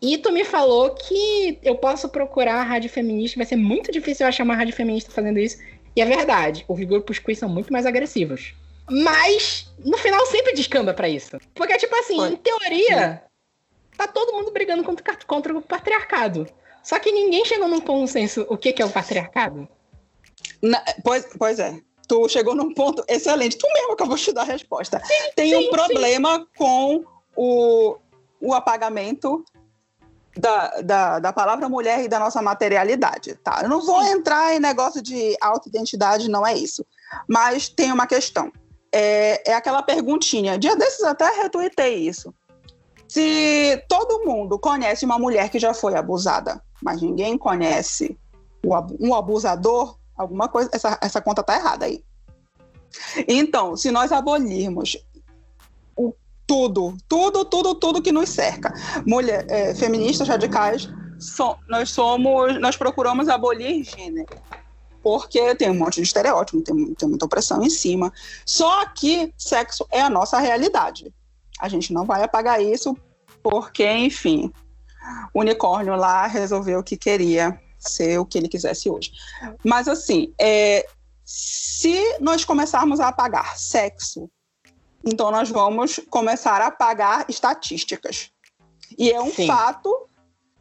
[0.00, 4.24] E tu me falou que eu posso procurar a rádio feminista, vai ser muito difícil
[4.24, 5.58] eu achar uma rádio feminista fazendo isso.
[5.94, 8.54] E é verdade, os grupos queer são muito mais agressivos.
[8.88, 11.38] Mas, no final, sempre descamba para isso.
[11.54, 12.28] Porque, tipo assim, Foi.
[12.28, 13.22] em teoria,
[13.96, 16.46] tá todo mundo brigando contra, contra o patriarcado.
[16.82, 19.68] Só que ninguém chegou num consenso o que, que é o patriarcado.
[20.62, 21.80] Na, pois, pois é.
[22.06, 23.58] Tu chegou num ponto excelente.
[23.58, 25.02] Tu mesmo que eu vou te dar a resposta.
[25.04, 26.46] Sim, Tem sim, um problema sim.
[26.56, 27.04] com
[27.34, 27.96] o,
[28.40, 29.44] o apagamento
[30.36, 33.60] da, da, da, palavra mulher e da nossa materialidade, tá?
[33.62, 36.84] Eu não vou entrar em negócio de autoidentidade, não é isso.
[37.28, 38.52] Mas tem uma questão.
[38.92, 40.58] É, é aquela perguntinha.
[40.58, 42.34] Dia desses até retuitei isso.
[43.08, 48.18] Se todo mundo conhece uma mulher que já foi abusada, mas ninguém conhece
[49.00, 52.04] um abusador, alguma coisa, essa, essa conta tá errada aí.
[53.28, 54.96] Então, se nós abolirmos
[56.46, 58.72] tudo, tudo, tudo, tudo que nos cerca.
[59.04, 64.36] Mulher, é, feministas radicais, so, nós somos, nós procuramos abolir gênero,
[65.02, 68.12] porque tem um monte de estereótipo, tem, tem muita opressão em cima.
[68.44, 71.12] Só que sexo é a nossa realidade.
[71.58, 72.96] A gente não vai apagar isso,
[73.42, 74.52] porque, enfim,
[75.34, 79.12] o unicórnio lá resolveu que queria ser o que ele quisesse hoje.
[79.64, 80.86] Mas assim, é,
[81.24, 84.30] se nós começarmos a apagar sexo
[85.06, 88.30] então, nós vamos começar a pagar estatísticas.
[88.98, 89.46] E é um Sim.
[89.46, 90.08] fato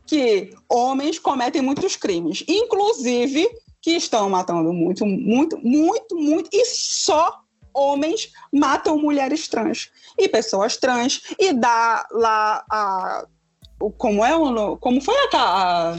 [0.06, 3.50] que homens cometem muitos crimes, inclusive
[3.82, 7.40] que estão matando muito, muito, muito, muito, e só
[7.74, 13.26] homens matam mulheres trans e pessoas trans e dá lá a,
[13.98, 15.98] como é o como foi a, a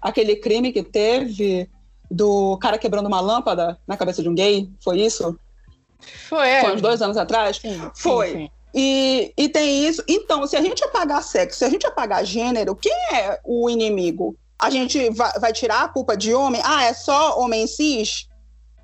[0.00, 1.68] aquele crime que teve
[2.10, 4.70] do cara quebrando uma lâmpada na cabeça de um gay?
[4.82, 5.38] Foi isso?
[6.28, 6.60] Foi, é.
[6.60, 7.56] Foi uns dois anos atrás?
[7.56, 8.28] Sim, Foi.
[8.28, 8.50] sim, sim.
[8.74, 10.02] E, e tem isso.
[10.08, 14.34] Então, se a gente apagar sexo, se a gente apagar gênero, quem é o inimigo?
[14.58, 16.62] A gente vai, vai tirar a culpa de homem?
[16.64, 18.28] Ah, é só homem cis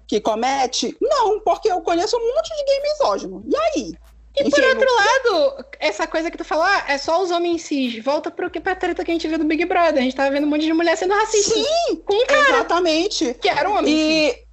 [0.06, 0.96] que comete?
[1.00, 3.44] Não, porque eu conheço um monte de gay misógino.
[3.46, 3.94] E aí?
[4.36, 7.62] E por Enfim, outro lado, essa coisa que tu falou, ah, é só os homens
[7.62, 8.02] cis.
[8.02, 9.98] Volta pro que pra treta que a gente viu do Big Brother.
[9.98, 11.54] A gente tava vendo um monte de mulher sendo racista.
[11.54, 13.34] Sim, Com um cara exatamente.
[13.34, 14.47] que era um homem cis.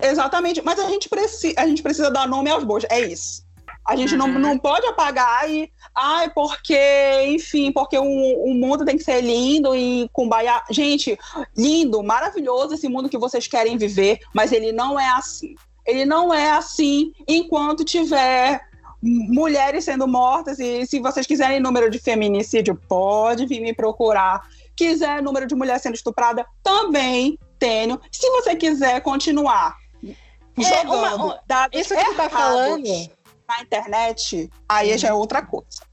[0.00, 3.46] Exatamente, mas a gente, preci a gente precisa dar nome aos bois, é isso.
[3.84, 4.38] A gente não, Uhum.
[4.38, 5.72] não pode apagar e.
[5.94, 6.78] Ai, porque,
[7.26, 10.62] enfim, porque o, o mundo tem que ser lindo e com baia.
[10.70, 11.18] Gente,
[11.56, 15.54] lindo, maravilhoso esse mundo que vocês querem viver, mas ele não é assim.
[15.86, 18.60] Ele não é assim enquanto tiver
[19.02, 20.58] mulheres sendo mortas.
[20.58, 24.42] E se vocês quiserem número de feminicídio, pode vir me procurar.
[24.76, 27.98] Quiser número de mulher sendo estuprada, também tenho.
[28.12, 29.74] Se você quiser continuar
[30.64, 32.84] jogando uma- uma- dados Isso que tu tá falando.
[33.48, 35.86] na internet, aí já é outra coisa.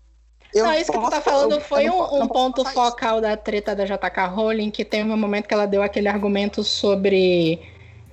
[0.54, 2.20] Eu não, isso que tu tá posso- falando eu- foi eu não um, posso- um
[2.20, 2.92] não posso ponto falar isso.
[2.92, 6.64] focal da treta da JK Rowling, que teve um momento que ela deu aquele argumento
[6.64, 7.60] sobre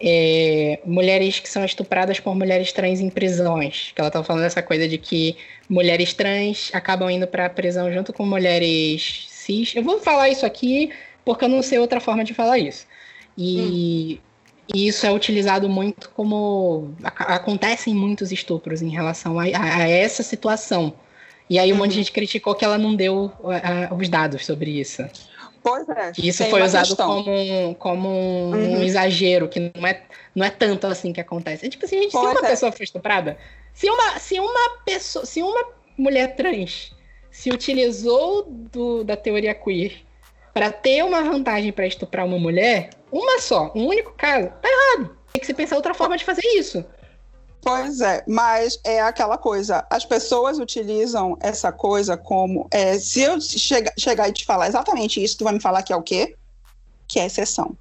[0.05, 3.93] é, mulheres que são estupradas por mulheres trans em prisões.
[3.95, 5.37] Que ela tava falando dessa coisa de que
[5.69, 9.73] mulheres trans acabam indo pra prisão junto com mulheres cis.
[9.77, 10.91] Eu vou falar isso aqui
[11.25, 12.85] porque eu não sei outra forma de falar isso.
[13.39, 14.21] E,
[14.75, 16.95] e isso é utilizado muito como.
[17.03, 20.95] ac- Acontecem muitos estupros em relação a, a- essa situação.
[21.51, 22.03] E aí um monte de Uhum.
[22.05, 25.05] gente criticou que ela não deu ah, os dados sobre isso.
[25.63, 26.13] Pois é.
[26.19, 27.07] Isso foi usado questão.
[27.23, 28.83] como, um- como um, um Uhum.
[28.83, 30.03] exagero, que não é,
[30.35, 31.67] não é tanto assim que acontece.
[31.67, 32.49] É tipo assim, gente, se uma é.
[32.49, 33.37] pessoa foi estuprada,
[33.75, 35.65] se uma, se uma pessoa, se uma
[35.99, 36.93] mulher trans
[37.31, 39.93] se utilizou do- da teoria queer
[40.55, 45.17] para ter uma vantagem para estuprar uma mulher, uma só, um único caso, tá errado.
[45.33, 46.85] Tem que se pensar outra forma de fazer isso.
[47.61, 49.87] Pois é, mas é aquela coisa.
[49.89, 52.67] As pessoas utilizam essa coisa como.
[52.73, 55.93] é, se eu chega, chegar e te falar exatamente isso, tu vai me falar que
[55.93, 56.35] é o quê?
[57.07, 57.77] Que é exceção.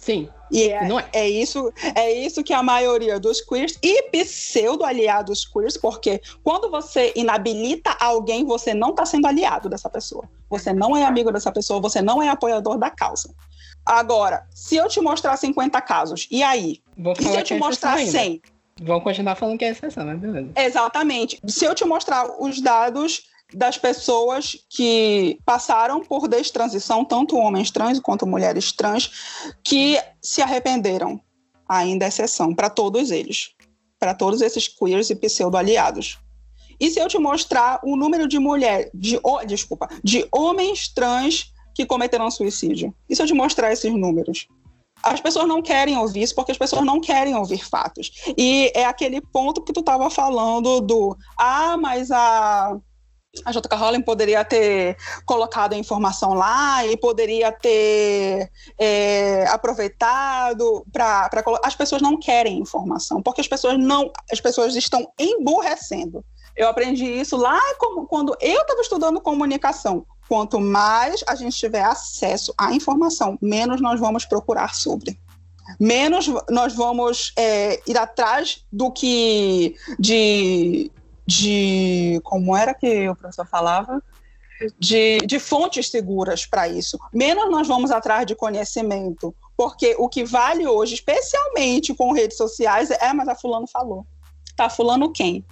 [0.00, 1.08] Sim, E é, é.
[1.12, 7.12] é isso, é isso que a maioria dos queers e pseudo-aliados queers, porque quando você
[7.14, 10.24] inabilita alguém, você não está sendo aliado dessa pessoa.
[10.48, 13.34] Você não é amigo dessa pessoa, você não é apoiador da causa.
[13.84, 16.80] Agora, se eu te mostrar 50 casos, e aí?
[16.96, 18.10] Vou E se falar eu te é mostrar ainda.
[18.10, 18.42] 100?
[18.82, 20.50] Vão continuar falando que é exceção, mas beleza.
[20.56, 21.38] Exatamente.
[21.46, 27.98] Se eu te mostrar os dados das pessoas que passaram por destransição, tanto homens trans
[28.00, 29.10] quanto mulheres trans,
[29.62, 31.20] que se arrependeram,
[31.68, 33.50] ainda é exceção para todos eles,
[33.98, 36.18] para todos esses queers e pseudo-aliados.
[36.78, 41.52] E se eu te mostrar o número de mulheres, de, oh, desculpa, de homens trans
[41.74, 42.94] que cometeram suicídio?
[43.10, 44.46] Se eu te mostrar esses números?
[45.02, 48.10] As pessoas não querem ouvir isso porque as pessoas não querem ouvir fatos.
[48.36, 52.78] E é aquele ponto que tu estava falando do ah, mas a
[53.44, 61.30] a JK Rowling poderia ter colocado a informação lá e poderia ter é, aproveitado para
[61.62, 66.24] as pessoas não querem informação porque as pessoas não as pessoas estão emburrecendo
[66.56, 71.82] eu aprendi isso lá como, quando eu estava estudando comunicação quanto mais a gente tiver
[71.82, 75.18] acesso à informação menos nós vamos procurar sobre.
[75.78, 80.88] Menos nós vamos é, ir atrás do que de,
[81.26, 84.00] de como era que o professor falava?
[84.78, 86.96] De, de fontes seguras para isso.
[87.12, 92.88] Menos nós vamos atrás de conhecimento porque o que vale hoje especialmente com redes sociais
[92.92, 94.06] é mas a fulano falou
[94.60, 95.42] tá fulano quem?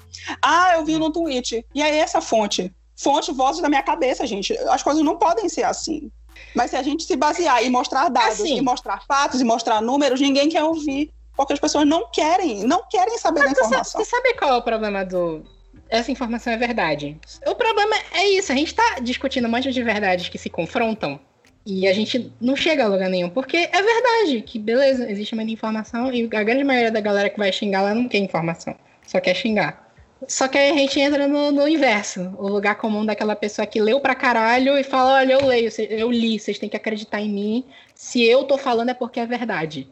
[0.43, 4.57] Ah eu vi no tweet e aí essa fonte fonte vozes da minha cabeça gente
[4.69, 6.11] as coisas não podem ser assim
[6.55, 8.57] mas se a gente se basear e mostrar dados, Assim.
[8.57, 11.13] e mostrar fatos, e mostrar números, ninguém quer ouvir.
[11.37, 14.01] Porque as pessoas não querem, não querem saber da Mas sabe, informação.
[14.01, 15.45] tu sabe qual é o problema do.
[15.89, 17.17] Essa informação é verdade.
[17.47, 21.21] O problema é isso, a gente tá discutindo um monte de verdades que se confrontam
[21.65, 25.53] e a gente não chega a lugar nenhum, porque é verdade que, beleza, existe muita
[25.53, 28.75] informação e a grande maioria da galera que vai xingar lá não quer informação,
[29.07, 29.88] só quer xingar.
[30.27, 33.81] Só que aí a gente entra no, no inverso, o lugar comum daquela pessoa que
[33.81, 37.31] leu pra caralho e fala: olha, eu leio, eu li, vocês têm que acreditar em
[37.31, 37.65] mim.
[37.95, 39.89] Se eu tô falando é porque é verdade.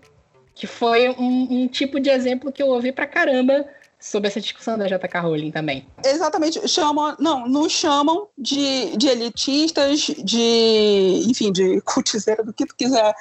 [0.54, 3.66] Que foi um, um tipo de exemplo que eu ouvi pra caramba
[4.00, 5.86] sobre essa discussão da JK Rowling também.
[6.04, 12.74] Exatamente, chamam, não, nos chamam de, de elitistas, de, enfim, de cultizeira, do que tu
[12.76, 13.14] quiser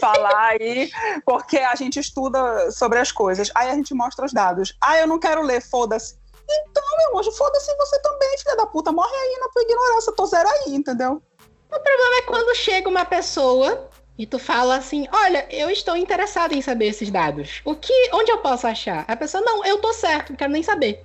[0.00, 0.90] falar aí,
[1.24, 3.50] porque a gente estuda sobre as coisas.
[3.54, 4.74] Aí a gente mostra os dados.
[4.80, 6.16] Ah, eu não quero ler, foda-se.
[6.96, 8.92] Meu anjo, foda-se você também, filha da puta.
[8.92, 11.22] Morre aí na tua ignorância, tô zero aí, entendeu?
[11.72, 16.86] É quando chega uma pessoa e tu fala assim: Olha, eu estou interessado em saber
[16.86, 17.60] esses dados.
[17.64, 19.04] O que, onde eu posso achar?
[19.06, 21.04] A pessoa, não, eu tô certo, não quero nem saber.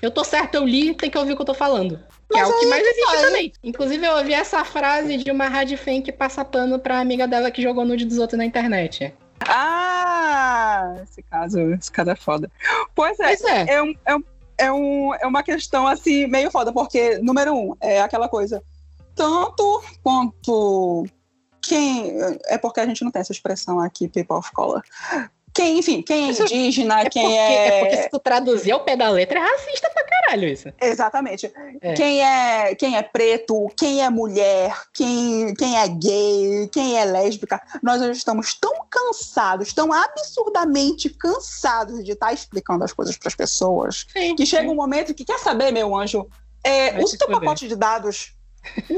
[0.00, 1.98] Eu tô certo, eu li, tem que ouvir o que eu tô falando.
[2.30, 3.52] Que é o que aí mais existe também.
[3.62, 7.62] Inclusive, eu ouvi essa frase de uma radfan que passa pano pra amiga dela que
[7.62, 9.14] jogou nude dos outros na internet.
[9.40, 12.50] Ah, esse caso, esse caso é foda.
[12.94, 13.74] Pois é, Pois é.
[13.74, 14.24] é, um, é, um,
[14.58, 18.62] é, um, é uma questão assim, meio foda, porque, número um, é aquela coisa.
[19.14, 21.06] Tanto quanto
[21.62, 22.12] quem.
[22.46, 24.82] É porque a gente não tem essa expressão aqui, people of color.
[25.54, 27.66] Quem, enfim, quem é indígena, É quem porque, é.
[27.66, 30.68] é porque se tu traduzir ao pé da letra, é racista pra caralho isso.
[30.80, 31.52] Exatamente.
[31.80, 31.92] É.
[31.94, 37.62] Quem, é, quem é preto, quem é mulher, quem, quem é gay, quem é lésbica,
[37.82, 43.34] nós hoje estamos tão cansados, tão absurdamente cansados de estar explicando as coisas para as
[43.34, 44.34] pessoas, Sim.
[44.34, 46.28] que chega um momento que quer saber, meu anjo,
[46.64, 47.28] é, o teu fuder.
[47.40, 48.34] pacote de dados.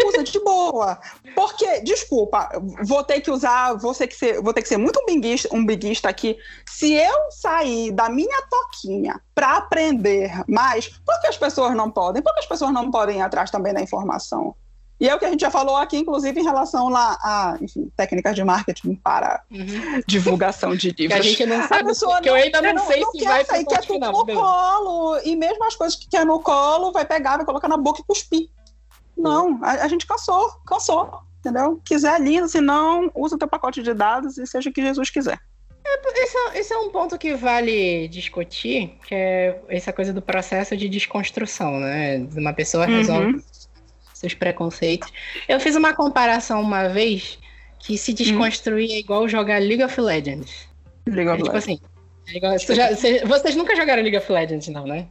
[0.07, 0.99] Usa de boa.
[1.35, 2.49] Porque, desculpa,
[2.85, 5.49] vou ter que usar, vou ter que ser, vou ter que ser muito um biguista,
[5.53, 6.37] um biguista aqui.
[6.69, 12.23] Se eu sair da minha toquinha para aprender mais, por que as pessoas não podem?
[12.23, 14.55] Por que as pessoas não podem ir atrás também da informação?
[14.99, 17.93] E é o que a gente já falou aqui, inclusive, em relação lá a, enfim,
[17.95, 20.01] técnicas de marketing para Uhum.
[20.07, 21.27] divulgação de Que a livros.
[21.27, 23.87] gente não sabe, que eu ainda não, não, sei não se quer vai sair, quer
[23.87, 25.19] ponto tudo no colo.
[25.23, 28.05] E mesmo as coisas que quer no colo, vai pegar, vai colocar na boca e
[28.05, 28.49] cuspir.
[29.17, 31.81] Não, a, a gente cansou, cansou, entendeu?
[31.85, 35.11] Quiser lindo, se não, usa o teu pacote de dados e seja o que Jesus
[35.11, 35.39] quiser.
[36.17, 40.77] Esse é, esse é um ponto que vale discutir, que é essa coisa do processo
[40.77, 42.19] de desconstrução, né?
[42.37, 43.43] Uma pessoa resolve Uhum.
[44.13, 45.13] seus preconceitos.
[45.49, 47.39] Eu fiz uma comparação uma vez
[47.79, 50.69] que se desconstruir é igual jogar League of Legends.
[51.07, 51.79] League É of tipo Legends.
[53.05, 53.17] assim.
[53.19, 55.07] é vocês nunca jogaram League of Legends, não, né?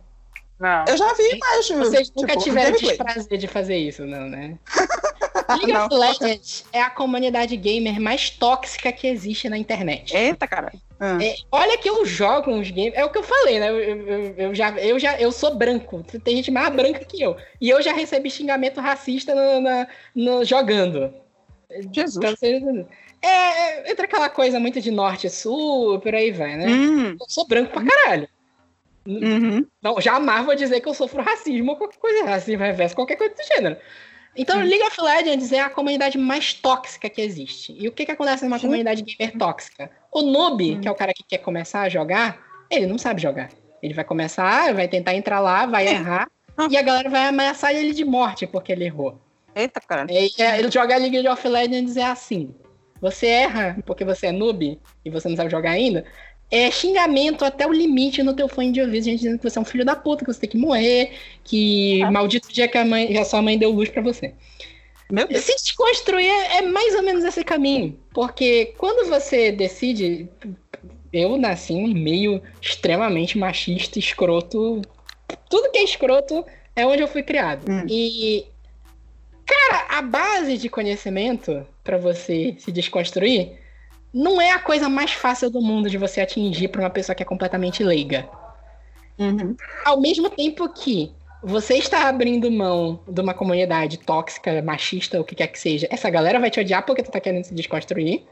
[0.60, 0.86] Não.
[0.88, 1.68] Eu já vi, mas.
[1.70, 2.96] Vocês nunca tipo, tiveram gameplay.
[2.98, 4.58] desprazer de fazer isso, não, né?
[5.50, 5.86] League Não.
[5.86, 10.16] of Legends é a comunidade gamer mais tóxica que existe na internet.
[10.16, 10.72] Eita, cara.
[11.00, 11.18] Ah.
[11.22, 12.94] É, olha que eu jogo uns games.
[12.96, 13.70] É o que eu falei, né?
[13.70, 16.04] Eu, eu- eu já, eu já eu sou branco.
[16.24, 17.36] Tem gente mais branca que eu.
[17.62, 21.14] E eu já recebi xingamento racista no, na- no- jogando.
[21.94, 22.16] Jesus.
[22.16, 22.88] Vocês entenderem.
[23.22, 23.28] É,
[23.88, 26.68] é, entra aquela coisa muito de norte e sul, por aí vai, né?
[26.68, 28.28] Hum, Eu sou branco pra caralho.
[29.08, 29.66] Uhum.
[29.82, 33.34] Não, jamais vou dizer que eu sofro racismo ou qualquer coisa, racismo reverso, qualquer coisa
[33.34, 33.78] do gênero.
[34.38, 34.64] Então, Hum.
[34.64, 37.74] League of Legends é a comunidade mais tóxica que existe.
[37.80, 38.68] E o que, que acontece numa Sim.
[38.68, 39.90] comunidade gamer tóxica?
[40.12, 42.38] O noob, que é o cara que quer começar a jogar,
[42.70, 43.50] ele não sabe jogar.
[43.82, 45.92] Ele vai começar, vai tentar entrar lá, vai É.
[45.92, 46.28] errar,
[46.58, 46.68] Ah.
[46.70, 49.22] e a galera vai ameaçar ele de morte porque ele errou.
[49.56, 50.06] Eita, cara.
[50.12, 52.54] E, é, ele jogar League of Legends é assim.
[53.00, 56.04] Você erra porque você é noob e você não sabe jogar ainda.
[56.52, 59.62] É xingamento até o limite no teu fone de ouvido, gente dizendo que você é
[59.62, 61.12] um filho da puta, que você tem que morrer,
[61.44, 62.12] que Ah.
[62.12, 64.34] maldito dia que a, mãe, que a sua mãe deu luz pra você.
[65.12, 65.44] Meu Deus.
[65.44, 68.00] Se desconstruir é mais ou menos esse caminho.
[68.14, 70.28] Porque quando você decide.
[71.14, 74.82] Eu nasci em um meio extremamente machista, escroto.
[75.50, 76.46] Tudo que é escroto
[76.76, 77.70] é onde eu fui criado.
[77.70, 77.86] Hum.
[77.90, 78.46] E.
[79.46, 83.60] Cara, a base de conhecimento pra você se desconstruir
[84.16, 87.22] não é a coisa mais fácil do mundo de você atingir pra uma pessoa que
[87.22, 88.30] é completamente leiga.
[89.20, 89.58] Uhum.
[89.84, 91.12] Ao mesmo tempo que
[91.44, 96.10] você está abrindo mão de uma comunidade tóxica, machista, o que quer que seja, essa
[96.10, 98.24] galera vai te odiar porque tu tá querendo se desconstruir.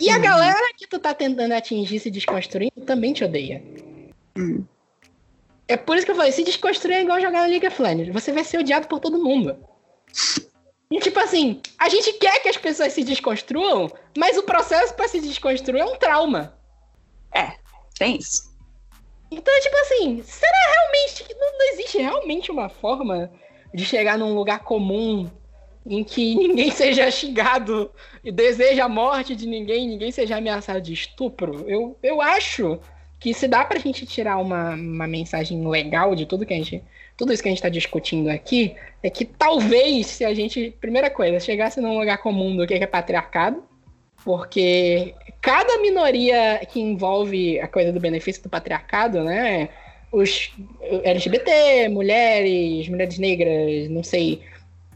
[0.00, 0.22] E a Uhum.
[0.22, 3.62] galera que tu tá tentando atingir se desconstruindo também te odeia.
[4.36, 4.64] Hum.
[5.68, 8.12] É por isso que eu falei, se desconstruir é igual jogar League of Legends.
[8.12, 9.56] Você vai ser odiado por todo mundo.
[10.90, 15.08] E tipo assim, a gente quer que as pessoas se desconstruam, mas o processo pra
[15.08, 16.56] se desconstruir é um trauma.
[17.98, 18.54] Tem isso.
[19.30, 23.30] Então, tipo assim, será realmente que não, não existe realmente uma forma
[23.74, 25.28] de chegar num lugar comum
[25.84, 27.90] em que ninguém seja xingado
[28.22, 31.64] e deseja a morte de ninguém, ninguém seja ameaçado de estupro?
[31.68, 32.78] Eu, eu acho
[33.18, 36.82] que se dá pra gente tirar uma, uma mensagem legal de tudo que a gente.
[37.16, 41.08] Tudo isso que a gente tá discutindo aqui, é que talvez se a gente, primeira
[41.08, 43.62] coisa, chegasse num lugar comum do que é patriarcado,
[44.24, 49.68] porque cada minoria que envolve a coisa do benefício do patriarcado, né?
[50.12, 50.52] Os
[51.04, 54.42] LGBT, mulheres, mulheres negras, não sei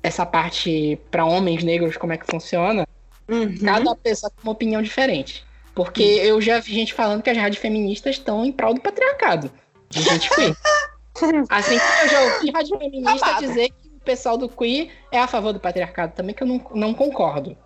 [0.02, 2.86] essa parte para homens negros como é que funciona.
[3.28, 3.56] Uhum.
[3.58, 5.44] Cada pessoa tem uma opinião diferente.
[5.74, 9.50] Porque eu já vi gente falando que as rádios feministas estão em prol do patriarcado.
[9.88, 10.54] De gente queer.
[11.50, 13.40] Assim como eu já ouvi rádio feminista Amado.
[13.46, 16.64] dizer que o pessoal do queer é a favor do patriarcado também, que eu não,
[16.74, 17.56] não concordo.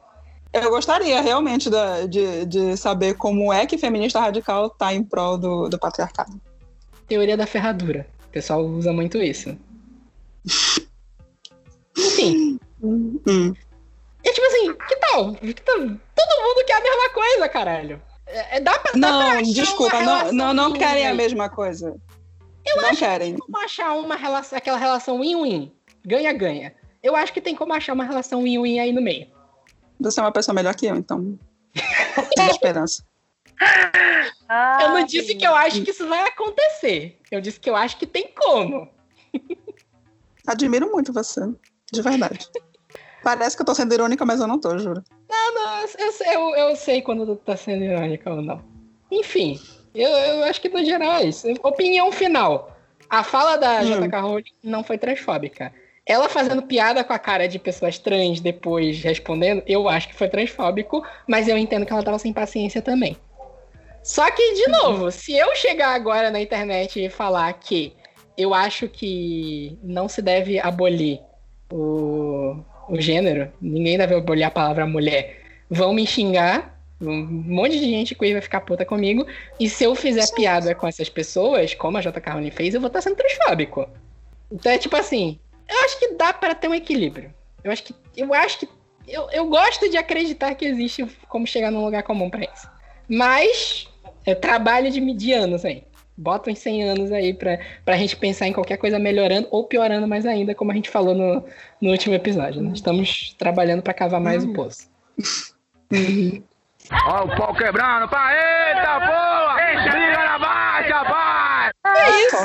[0.53, 5.37] Eu gostaria realmente da- de, de saber como é que feminista radical tá em prol
[5.37, 6.41] do, do patriarcado.
[7.09, 8.07] Teoria da ferradura.
[8.27, 9.57] O pessoal usa muito isso.
[11.97, 13.55] Enfim, Hum.
[14.25, 15.35] é tipo assim, que tal?
[15.35, 15.77] Que tal?
[15.77, 18.03] Todo mundo quer a mesma coisa, caralho.
[18.27, 21.95] É, é dá pra, dá pra Não, desculpa, não, não, não querem a mesma coisa.
[22.67, 23.35] Eu não acho querem.
[23.35, 25.73] que tem como achar uma relação, aquela relação win-win.
[26.05, 26.75] Ganha-ganha.
[27.03, 29.29] Eu acho que tem como achar uma relação win-win aí no meio.
[30.01, 31.39] Você é uma pessoa melhor que eu, então.
[32.35, 33.05] Tenho esperança.
[34.49, 37.21] Ah, eu não disse que eu acho que isso vai acontecer.
[37.31, 38.89] Eu disse que eu acho que tem como.
[40.47, 41.41] Admiro muito você.
[41.93, 42.49] De verdade.
[43.23, 45.03] Parece que eu tô sendo irônica, mas eu não tô, juro.
[45.31, 48.63] Não, eu, eu, eu sei quando tu tá sendo irônica ou não.
[49.11, 49.59] Enfim,
[49.95, 51.47] eu, eu acho que no geral é isso.
[51.63, 52.77] Opinião final.
[53.09, 54.01] A fala da Hum.
[54.01, 55.73] JK Rowling não foi transfóbica.
[56.07, 60.29] Ela fazendo piada com a cara de pessoas trans depois respondendo, eu acho que foi
[60.29, 63.17] transfóbico, mas eu entendo que ela tava sem paciência também.
[64.03, 67.95] Só que, de novo, se eu chegar agora na internet e falar que
[68.37, 71.21] eu acho que não se deve abolir
[71.73, 72.57] o,
[72.87, 75.41] o gênero, ninguém deve abolir a palavra mulher,
[75.71, 76.74] vão me xingar,
[77.11, 79.27] um monte de gente queer vai ficar puta comigo,
[79.59, 82.89] e se eu fizer piada com essas pessoas, como a JK Rowling fez, eu vou
[82.89, 83.89] estar sendo transfóbico.
[84.51, 87.33] Então é tipo assim, eu acho que dá para ter um equilíbrio.
[87.63, 87.95] Eu acho que.
[88.17, 88.69] Eu acho que.
[89.07, 92.69] Eu, eu gosto de acreditar que existe como chegar num lugar comum pra isso.
[93.09, 93.89] Mas
[94.25, 95.85] é trabalho de, de anos aí.
[96.17, 100.07] Bota uns 100 anos aí pra, pra gente pensar em qualquer coisa melhorando ou piorando
[100.07, 101.45] mais ainda, como a gente falou no,
[101.81, 102.63] no último episódio.
[102.63, 102.71] Né?
[102.73, 104.89] Estamos trabalhando pra cavar mais o poço.
[106.93, 109.91] Ó o pau quebrando, pá, eita porra!
[109.91, 111.73] Briga na marcha, pai!
[111.87, 112.37] É isso!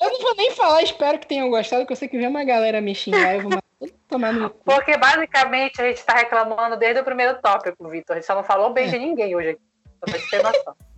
[0.00, 2.44] Eu não vou nem falar, espero que tenham gostado, porque eu sei que vem uma
[2.44, 3.60] galera me xingar, eu vou
[4.08, 4.50] tomar no.
[4.50, 8.14] Porque basicamente a gente tá reclamando desde o primeiro tópico, Vitor.
[8.14, 9.60] A gente só não falou bem de ninguém hoje aqui.
[9.98, 10.76] Só pra ter noção.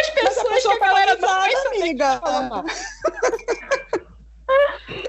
[0.00, 2.20] As pessoas que pessoa a galera não vai pesada, saber que amiga.
[2.48, 2.64] mal.
[2.66, 2.74] As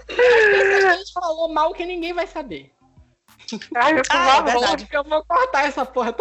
[0.05, 2.71] pessoas que a gente falou mal que ninguém vai saber.
[3.75, 4.87] Ai, por Ah, é verdade.
[4.91, 6.15] Eu vou cortar essa porra.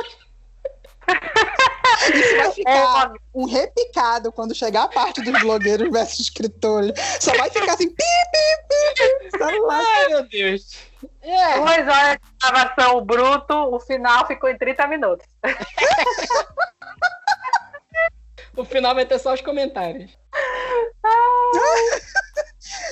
[2.15, 6.93] Isso vai ficar Ô, um repicado quando chegar a parte dos blogueiros versus escritores.
[7.21, 9.39] Só vai ficar assim, pi, pi, pi.
[9.39, 9.83] Celular.
[9.85, 10.77] Ai, meu Deus.
[11.23, 15.27] É, Duas horas de gravação bruto, o final ficou em 30 minutos.
[18.57, 20.11] o final vai ter só os comentários.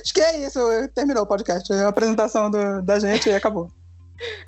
[0.00, 0.60] Acho que é isso.
[0.94, 1.70] Terminou o podcast.
[1.72, 3.70] A apresentação do- da gente e acabou.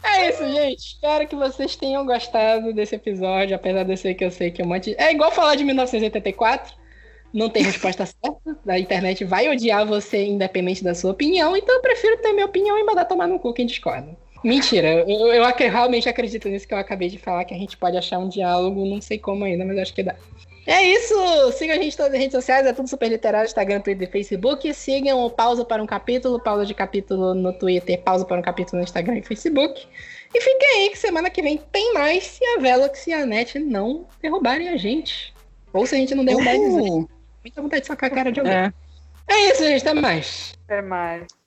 [0.02, 0.78] É isso, gente.
[0.78, 4.60] Espero que vocês tenham gostado desse episódio, apesar de eu ser que eu sei que
[4.60, 4.94] é um monte.
[4.98, 6.74] É igual falar de 1984.
[7.32, 8.59] Não tem resposta certa.
[8.66, 11.56] A internet vai odiar você independente da sua opinião.
[11.56, 14.16] Então eu prefiro ter minha opinião e mandar tomar no cu quem discorda.
[14.42, 17.76] Mentira, eu, eu acre- realmente acredito nisso que eu acabei de falar, que a gente
[17.76, 20.16] pode achar um diálogo, não sei como ainda, mas acho que dá.
[20.66, 21.14] É isso!
[21.52, 24.10] Sigam a gente em todas as redes sociais, é tudo super literário, Instagram, Twitter e
[24.10, 24.72] Facebook.
[24.74, 28.78] Sigam o Pausa para um Capítulo, pausa de capítulo no Twitter, pausa para um capítulo
[28.78, 29.86] no Instagram e Facebook.
[30.34, 33.58] E fiquem aí que semana que vem tem mais se a Velox e a Net
[33.58, 35.34] não derrubarem a gente.
[35.72, 36.74] Ou se a gente não derrubar eles.
[36.74, 37.08] Uhul.
[37.42, 38.54] Muita vontade de sacar a cara de alguém.
[38.54, 38.72] É.
[39.26, 39.86] É isso, gente.
[39.86, 40.54] Até mais.
[40.64, 41.39] Até mais.